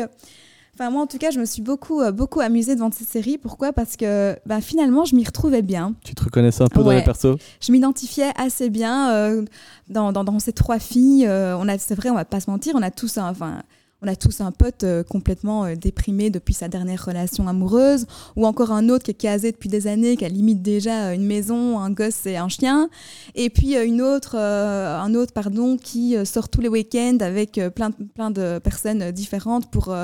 enfin 0.75 0.89
moi 0.89 1.01
en 1.03 1.07
tout 1.07 1.17
cas, 1.17 1.31
je 1.31 1.39
me 1.39 1.45
suis 1.45 1.61
beaucoup, 1.61 2.01
euh, 2.01 2.11
beaucoup 2.11 2.39
amusée 2.39 2.75
devant 2.75 2.91
cette 2.91 3.07
série. 3.07 3.37
Pourquoi? 3.37 3.73
Parce 3.73 3.95
que 3.97 4.35
bah, 4.45 4.61
finalement, 4.61 5.05
je 5.05 5.15
m'y 5.15 5.23
retrouvais 5.25 5.61
bien. 5.61 5.93
Tu 6.03 6.15
te 6.15 6.23
reconnaissais 6.23 6.63
un 6.63 6.67
peu 6.67 6.83
dans 6.83 6.91
les 6.91 7.03
persos? 7.03 7.37
Je 7.61 7.71
m'identifiais 7.71 8.31
assez 8.35 8.69
bien 8.69 9.11
euh, 9.11 9.45
dans, 9.89 10.11
dans, 10.11 10.23
dans 10.23 10.39
ces 10.39 10.53
trois 10.53 10.79
filles. 10.79 11.25
euh, 11.27 11.57
on 11.57 11.67
a, 11.67 11.77
c'est 11.77 11.95
vrai, 11.95 12.09
on 12.09 12.15
va 12.15 12.25
pas 12.25 12.39
se 12.39 12.49
mentir, 12.49 12.73
on 12.75 12.81
a 12.81 12.91
tous, 12.91 13.17
un- 13.17 13.29
enfin, 13.29 13.61
on 14.01 14.07
a 14.07 14.15
tous 14.15 14.41
un 14.41 14.51
pote 14.51 14.83
euh, 14.83 15.03
complètement 15.03 15.65
euh, 15.65 15.75
déprimé 15.75 16.31
depuis 16.31 16.55
sa 16.55 16.67
dernière 16.67 17.05
relation 17.05 17.47
amoureuse, 17.47 18.07
ou 18.35 18.47
encore 18.47 18.71
un 18.71 18.89
autre 18.89 19.03
qui 19.03 19.11
est 19.11 19.15
casé 19.15 19.51
depuis 19.51 19.69
des 19.69 19.85
années, 19.85 20.17
qui 20.17 20.25
a 20.25 20.29
limite 20.29 20.61
déjà 20.61 21.07
euh, 21.07 21.13
une 21.13 21.25
maison, 21.25 21.79
un 21.79 21.91
gosse 21.91 22.25
et 22.25 22.37
un 22.37 22.47
chien, 22.47 22.89
et 23.35 23.49
puis 23.51 23.75
une 23.75 24.01
autre, 24.01 24.35
un 24.37 25.13
autre 25.13 25.33
pardon, 25.33 25.77
qui 25.77 26.15
sort 26.25 26.49
tous 26.49 26.61
les 26.61 26.67
week-ends 26.67 27.17
avec 27.21 27.59
plein, 27.75 27.91
plein 27.91 28.31
de 28.31 28.59
personnes 28.59 29.11
différentes 29.11 29.69
pour, 29.69 29.95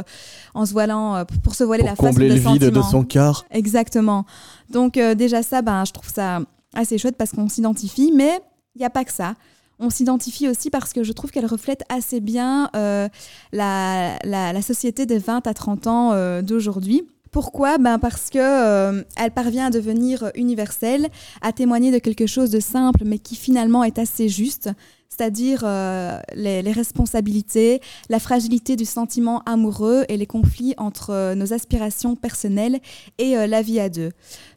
en 0.53 0.65
se 0.65 0.71
voilant, 0.71 1.25
pour 1.43 1.55
se 1.55 1.63
voiler 1.63 1.83
Pour 1.83 1.89
la 1.89 1.95
face 1.95 2.10
combler 2.10 2.29
de 2.29 2.33
le 2.36 2.39
vide 2.39 2.69
de 2.69 2.81
son 2.81 3.03
cœur. 3.03 3.45
Exactement. 3.51 4.25
Donc 4.69 4.93
déjà 4.93 5.43
ça, 5.43 5.62
ben, 5.62 5.86
je 5.86 5.93
trouve 5.93 6.10
ça 6.10 6.41
assez 6.73 6.97
chouette 6.97 7.17
parce 7.17 7.31
qu'on 7.31 7.49
s'identifie, 7.49 8.12
mais 8.15 8.39
il 8.75 8.79
n'y 8.79 8.86
a 8.86 8.89
pas 8.89 9.03
que 9.03 9.13
ça. 9.13 9.33
On 9.79 9.89
s'identifie 9.89 10.47
aussi 10.47 10.69
parce 10.69 10.91
que 10.93 11.03
je 11.03 11.11
trouve 11.11 11.31
qu'elle 11.31 11.45
reflète 11.45 11.83
assez 11.89 12.19
bien 12.19 12.69
euh, 12.75 13.07
la, 13.51 14.17
la- 14.23 14.51
la 14.53 14.61
société 14.61 15.05
des 15.05 15.19
20 15.19 15.45
à 15.47 15.53
30 15.53 15.87
ans 15.87 16.11
euh, 16.13 16.41
d'aujourd'hui. 16.41 17.03
Pourquoi? 17.31 17.77
Ben 17.77 17.99
Parce 17.99 18.29
que 18.31 18.39
euh, 18.39 19.03
elle 19.17 19.31
parvient 19.31 19.67
à 19.67 19.69
devenir 19.69 20.31
universelle, 20.33 21.09
à 21.41 21.51
témoigner 21.51 21.91
de 21.91 21.99
quelque 21.99 22.25
chose 22.25 22.49
de 22.49 22.59
simple 22.59 23.03
mais 23.05 23.19
qui 23.19 23.35
finalement 23.35 23.83
est 23.83 23.99
assez 23.99 24.29
juste, 24.29 24.69
c'est-à-dire 25.09 25.61
euh, 25.63 26.19
les, 26.35 26.61
les 26.61 26.71
responsabilités, 26.71 27.81
la 28.09 28.19
fragilité 28.19 28.75
du 28.75 28.85
sentiment 28.85 29.41
amoureux 29.45 30.05
et 30.09 30.17
les 30.17 30.25
conflits 30.25 30.73
entre 30.77 31.12
euh, 31.12 31.35
nos 31.35 31.53
aspirations 31.53 32.15
personnelles 32.15 32.79
et 33.17 33.37
euh, 33.37 33.47
la 33.47 33.62
vie 33.62 33.79
à 33.79 33.89
deux. 33.89 34.12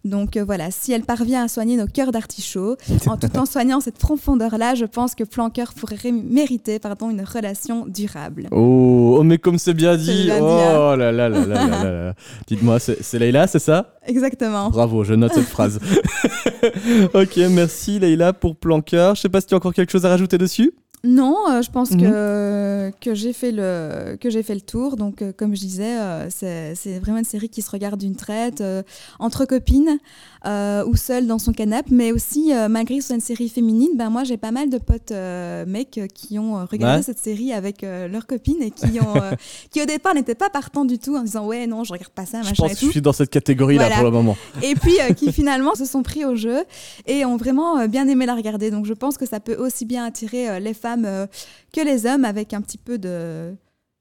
Donc 0.05 0.37
voilà, 0.39 0.71
si 0.71 0.93
elle 0.93 1.05
parvient 1.05 1.45
à 1.45 1.49
soigner 1.49 1.77
nos 1.77 1.87
cœurs 1.87 2.13
d'artichaut, 2.13 2.77
en 3.07 3.17
tout 3.17 3.29
en 3.37 3.47
soignant 3.47 3.81
cette 3.81 3.99
profondeur-là, 3.99 4.75
je 4.75 4.85
pense 4.85 5.15
que 5.15 5.25
Flanqueur 5.25 5.73
pourrait 5.75 6.13
mériter 6.13 6.79
pardon, 6.79 7.11
une 7.11 7.23
relation 7.23 7.87
durable. 7.87 8.49
Oh, 8.51 9.17
oh, 9.19 9.23
mais 9.23 9.39
comme 9.39 9.59
c'est 9.59 9.75
bien 9.75 9.97
dit. 9.97 10.25
bien 10.25 10.39
oh 10.43 10.47
hein. 10.47 10.97
là 10.97 11.13
là 11.13 11.29
là 11.29 11.41
là 11.41 11.47
là 11.47 11.67
là 11.67 11.93
là. 11.93 12.15
Dites-moi, 12.47 12.79
c'est 12.79 13.03
c'est 13.03 13.19
Leïla, 13.19 13.47
c'est 13.47 13.59
ça? 13.59 13.95
Exactement. 14.07 14.71
Bravo, 14.71 15.05
je 15.05 15.15
note 15.15 15.33
cette 15.35 15.45
phrase. 15.45 15.79
ok, 17.15 17.37
merci 17.51 17.99
Leïla 17.99 18.33
pour 18.33 18.57
Planqueur. 18.57 19.15
Je 19.15 19.21
sais 19.21 19.29
pas 19.29 19.41
si 19.41 19.47
tu 19.47 19.55
as 19.55 19.57
encore 19.57 19.75
quelque 19.75 19.93
chose 19.93 20.05
à 20.07 20.09
rajouter 20.09 20.39
dessus. 20.41 20.73
Non, 21.03 21.35
euh, 21.51 21.63
je 21.63 21.71
pense 21.71 21.93
Mhm. 21.93 22.01
que, 22.01 22.93
que 23.01 23.15
j'ai 23.15 23.33
fait, 23.33 23.53
le, 23.53 24.17
que 24.21 24.29
j'ai 24.29 24.43
fait 24.43 24.55
le 24.55 24.61
tour. 24.61 24.97
Donc, 24.97 25.23
euh, 25.23 25.33
comme 25.35 25.55
je 25.55 25.61
disais, 25.61 25.99
euh, 25.99 26.29
c'est, 26.29 26.99
vraiment 26.99 27.17
une 27.19 27.25
série 27.25 27.49
qui 27.49 27.63
se 27.63 27.71
regarde 27.71 27.99
d'une 27.99 28.17
traite, 28.17 28.63
entre 29.19 29.47
copines 29.47 29.99
euh, 30.47 30.85
ou 30.87 30.97
seule 30.97 31.27
dans 31.27 31.39
son 31.39 31.53
canapé. 31.53 31.91
Mais 31.95 32.13
aussi, 32.13 32.53
euh, 32.55 32.69
malgré 32.69 32.97
que 32.97 33.03
ce 33.03 33.09
soit 33.09 33.17
une 33.17 33.21
série 33.23 33.49
féminine, 33.49 33.91
ben 33.97 34.09
moi, 34.11 34.25
j'ai 34.25 34.37
pas 34.37 34.51
mal 34.53 34.71
de 34.71 34.79
potes 34.79 35.11
euh, 35.13 35.65
mecs 35.67 35.99
euh, 35.99 36.07
qui 36.07 36.39
ont 36.39 36.65
regardé 36.67 36.99
Ouais. 36.99 37.03
cette 37.03 37.19
série 37.19 37.53
avec 37.53 37.83
leurs 37.83 38.27
copines 38.27 38.63
et 38.63 38.71
qui, 38.71 39.01
ont, 39.01 39.15
qui, 39.71 39.83
au 39.83 39.87
départ, 39.87 40.15
n'étaient 40.15 40.35
pas 40.35 40.51
partants 40.51 40.85
du 40.85 40.99
tout 40.99 41.17
en 41.17 41.23
disant 41.23 41.47
Ouais, 41.47 41.67
non, 41.67 41.85
je 41.85 41.93
regarde 41.93 42.13
pas 42.13 42.27
ça, 42.27 42.43
Je 42.43 42.49
machin 42.49 42.63
pense 42.63 42.73
et 42.73 42.75
que 42.75 42.81
tout. 42.81 42.87
je 42.87 42.91
suis 42.93 43.03
dans 43.03 43.13
cette 43.13 43.31
catégorie-là 43.31 43.83
Voilà. 43.89 43.97
pour 43.97 44.05
le 44.05 44.11
moment. 44.11 44.37
et 44.63 44.75
puis 44.75 44.95
qui 45.17 45.33
finalement 45.41 45.75
se 45.75 45.85
sont 45.85 46.03
pris 46.03 46.25
au 46.25 46.35
jeu 46.37 46.65
et 47.07 47.25
ont 47.25 47.37
vraiment 47.37 47.87
bien 47.87 48.09
aimé 48.09 48.27
la 48.27 48.35
regarder. 48.35 48.71
Donc 48.71 48.87
je 48.87 48.95
pense 48.95 49.17
que 49.19 49.27
ça 49.27 49.41
peut 49.41 49.57
aussi 49.57 49.85
bien 49.85 50.05
attirer 50.05 50.59
les 50.61 50.75
femmes 50.75 51.07
que 51.73 51.81
les 51.85 52.07
hommes 52.07 52.25
avec 52.25 52.53
un 52.55 52.61
petit 52.63 52.79
peu 52.79 52.99
de, 52.99 53.55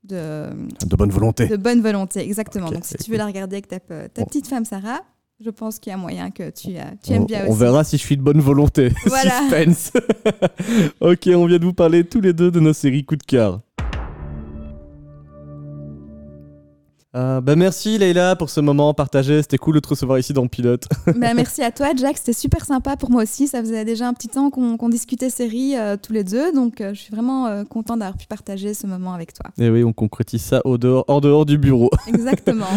de, 0.04 0.48
De 0.86 0.96
bonne 0.96 1.12
volonté. 1.12 1.48
de 1.48 1.58
bonne 1.58 1.82
volonté. 1.82 2.22
Exactement. 2.22 2.72
Donc 2.72 2.86
si 2.86 2.92
tu 2.96 3.02
écoute. 3.04 3.10
veux 3.10 3.18
la 3.18 3.26
regarder 3.26 3.58
avec 3.58 3.68
ta, 3.68 3.80
petite 3.80 4.48
femme 4.48 4.66
Sarah, 4.66 5.02
je 5.44 5.50
pense 5.50 5.80
qu'il 5.80 5.92
y 5.92 5.94
a 5.94 5.98
moyen 5.98 6.32
que 6.32 6.50
tu, 6.50 6.70
euh, 6.78 6.82
tu 7.04 7.12
on, 7.12 7.16
aimes 7.16 7.26
bien 7.26 7.46
on 7.48 7.52
aussi. 7.52 7.60
verra 7.60 7.84
si 7.84 7.98
je 7.98 8.02
suis 8.04 8.18
de 8.18 8.22
bonne 8.22 8.42
volonté. 8.42 8.92
Voilà. 9.06 9.42
Suspense. 9.42 9.92
ok, 11.00 11.30
on 11.36 11.46
vient 11.46 11.60
de 11.60 11.66
vous 11.66 11.74
parler 11.74 12.04
tous 12.04 12.22
les 12.22 12.34
deux 12.34 12.52
de 12.52 12.60
nos 12.60 12.74
séries 12.74 13.06
coup 13.06 13.16
de 13.16 13.24
cœur. 13.24 13.62
Euh, 17.16 17.42
bah 17.42 17.56
merci 17.56 17.98
Leïla 17.98 18.36
pour 18.36 18.52
ce 18.52 18.60
moment 18.60 18.94
partagé, 18.94 19.42
c'était 19.42 19.58
cool 19.58 19.74
de 19.74 19.80
te 19.80 19.88
recevoir 19.88 20.20
ici 20.20 20.32
dans 20.32 20.44
le 20.44 20.48
pilote. 20.48 20.88
Ben, 21.16 21.34
merci 21.36 21.64
à 21.64 21.72
toi 21.72 21.88
Jack, 21.98 22.18
c'était 22.20 22.34
super 22.34 22.66
sympa 22.66 22.98
pour 22.98 23.10
moi 23.10 23.24
aussi. 23.24 23.48
Ça 23.48 23.62
faisait 23.62 23.84
déjà 23.84 24.08
un 24.08 24.14
petit 24.14 24.28
temps 24.28 24.52
qu'on 24.52 24.90
discutait 24.90 25.32
série 25.32 25.76
euh, 25.76 25.98
tous 26.02 26.14
les 26.14 26.24
deux. 26.24 26.54
Donc 26.54 26.82
euh, 26.82 26.94
je 26.94 27.00
suis 27.00 27.12
vraiment 27.12 27.48
euh, 27.48 27.64
contente 27.64 28.00
d'avoir 28.00 28.16
pu 28.16 28.28
partager 28.28 28.76
ce 28.76 28.86
moment 28.86 29.14
avec 29.14 29.34
toi. 29.34 29.50
Et 29.58 29.72
oui, 29.72 29.84
on 29.84 29.92
concrétise 29.92 30.44
ça 30.44 30.62
au 30.66 30.78
dehors, 30.78 31.04
en 31.08 31.20
dehors 31.20 31.48
du 31.48 31.58
bureau. 31.58 31.90
Exactement. 32.08 32.68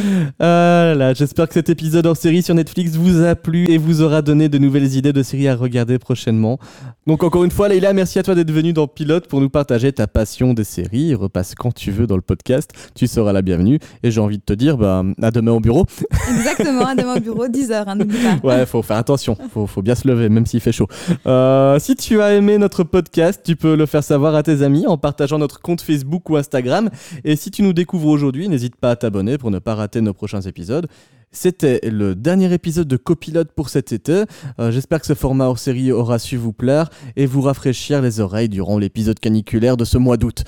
Ah 0.40 0.84
là 0.86 0.94
là, 0.94 1.14
j'espère 1.14 1.46
que 1.46 1.54
cet 1.54 1.68
épisode 1.68 2.06
hors 2.06 2.16
série 2.16 2.42
sur 2.42 2.54
Netflix 2.54 2.92
vous 2.92 3.22
a 3.22 3.34
plu 3.34 3.70
et 3.70 3.76
vous 3.76 4.00
aura 4.00 4.22
donné 4.22 4.48
de 4.48 4.56
nouvelles 4.56 4.96
idées 4.96 5.12
de 5.12 5.22
séries 5.22 5.48
à 5.48 5.56
regarder 5.56 5.98
prochainement. 5.98 6.58
Donc 7.06 7.22
encore 7.22 7.44
une 7.44 7.50
fois, 7.50 7.68
Leïla, 7.68 7.92
merci 7.92 8.18
à 8.18 8.22
toi 8.22 8.34
d'être 8.34 8.50
venue 8.50 8.72
dans 8.72 8.86
Pilote 8.86 9.28
pour 9.28 9.42
nous 9.42 9.50
partager 9.50 9.92
ta 9.92 10.06
passion 10.06 10.54
des 10.54 10.64
séries. 10.64 11.14
Repasse 11.14 11.54
quand 11.54 11.72
tu 11.72 11.90
veux 11.90 12.06
dans 12.06 12.16
le 12.16 12.22
podcast, 12.22 12.70
tu 12.94 13.06
seras 13.06 13.32
la 13.32 13.42
bienvenue. 13.42 13.78
Et 14.02 14.10
j'ai 14.10 14.21
envie 14.22 14.38
de 14.38 14.42
te 14.42 14.52
dire, 14.52 14.76
bah, 14.76 15.02
à 15.20 15.30
demain 15.30 15.52
au 15.52 15.60
bureau. 15.60 15.86
Exactement, 16.34 16.86
à 16.86 16.94
demain 16.94 17.16
au 17.16 17.20
bureau, 17.20 17.46
10h, 17.46 17.84
hein, 17.86 17.98
pas. 18.42 18.46
Ouais, 18.46 18.66
faut 18.66 18.82
faire 18.82 18.96
attention, 18.96 19.36
faut, 19.52 19.66
faut 19.66 19.82
bien 19.82 19.94
se 19.94 20.06
lever, 20.08 20.28
même 20.28 20.46
s'il 20.46 20.60
fait 20.60 20.72
chaud. 20.72 20.88
Euh, 21.26 21.78
si 21.78 21.96
tu 21.96 22.20
as 22.20 22.34
aimé 22.34 22.58
notre 22.58 22.84
podcast, 22.84 23.42
tu 23.44 23.56
peux 23.56 23.74
le 23.74 23.86
faire 23.86 24.04
savoir 24.04 24.34
à 24.34 24.42
tes 24.42 24.62
amis 24.62 24.86
en 24.86 24.98
partageant 24.98 25.38
notre 25.38 25.60
compte 25.60 25.80
Facebook 25.80 26.28
ou 26.30 26.36
Instagram. 26.36 26.90
Et 27.24 27.36
si 27.36 27.50
tu 27.50 27.62
nous 27.62 27.72
découvres 27.72 28.08
aujourd'hui, 28.08 28.48
n'hésite 28.48 28.76
pas 28.76 28.90
à 28.90 28.96
t'abonner 28.96 29.38
pour 29.38 29.50
ne 29.50 29.58
pas 29.58 29.74
rater 29.74 30.00
nos 30.00 30.14
prochains 30.14 30.42
épisodes. 30.42 30.86
C'était 31.32 31.80
le 31.82 32.14
dernier 32.14 32.52
épisode 32.52 32.86
de 32.86 32.96
Copilote 32.98 33.52
pour 33.52 33.70
cet 33.70 33.92
été. 33.92 34.24
Euh, 34.60 34.70
J'espère 34.70 35.00
que 35.00 35.06
ce 35.06 35.14
format 35.14 35.46
hors 35.46 35.58
série 35.58 35.90
aura 35.90 36.18
su 36.18 36.36
vous 36.36 36.52
plaire 36.52 36.90
et 37.16 37.24
vous 37.24 37.40
rafraîchir 37.40 38.02
les 38.02 38.20
oreilles 38.20 38.50
durant 38.50 38.78
l'épisode 38.78 39.18
caniculaire 39.18 39.76
de 39.78 39.84
ce 39.86 39.96
mois 39.96 40.18
d'août. 40.18 40.44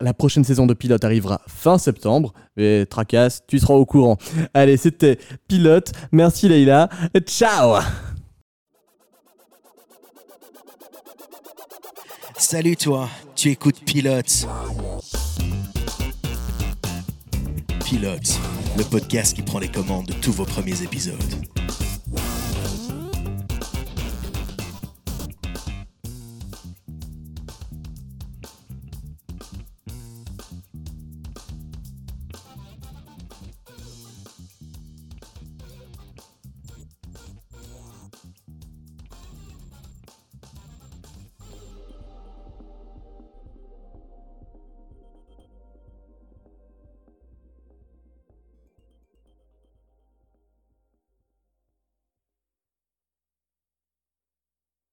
La 0.00 0.14
prochaine 0.14 0.42
saison 0.42 0.66
de 0.66 0.74
Pilote 0.74 1.04
arrivera 1.04 1.42
fin 1.46 1.76
septembre, 1.78 2.32
mais 2.56 2.86
tracasse, 2.86 3.42
tu 3.46 3.58
seras 3.58 3.74
au 3.74 3.84
courant. 3.84 4.16
Allez, 4.54 4.76
c'était 4.78 5.18
Pilote. 5.48 5.92
Merci 6.10 6.48
Leïla. 6.48 6.88
Ciao 7.26 7.78
Salut 12.38 12.76
toi, 12.76 13.08
tu 13.36 13.50
écoutes 13.50 13.84
Pilote. 13.84 14.48
Pilote, 17.84 18.40
le 18.76 18.84
podcast 18.84 19.34
qui 19.34 19.42
prend 19.42 19.58
les 19.58 19.68
commandes 19.68 20.06
de 20.06 20.14
tous 20.14 20.32
vos 20.32 20.44
premiers 20.44 20.82
épisodes. 20.82 21.18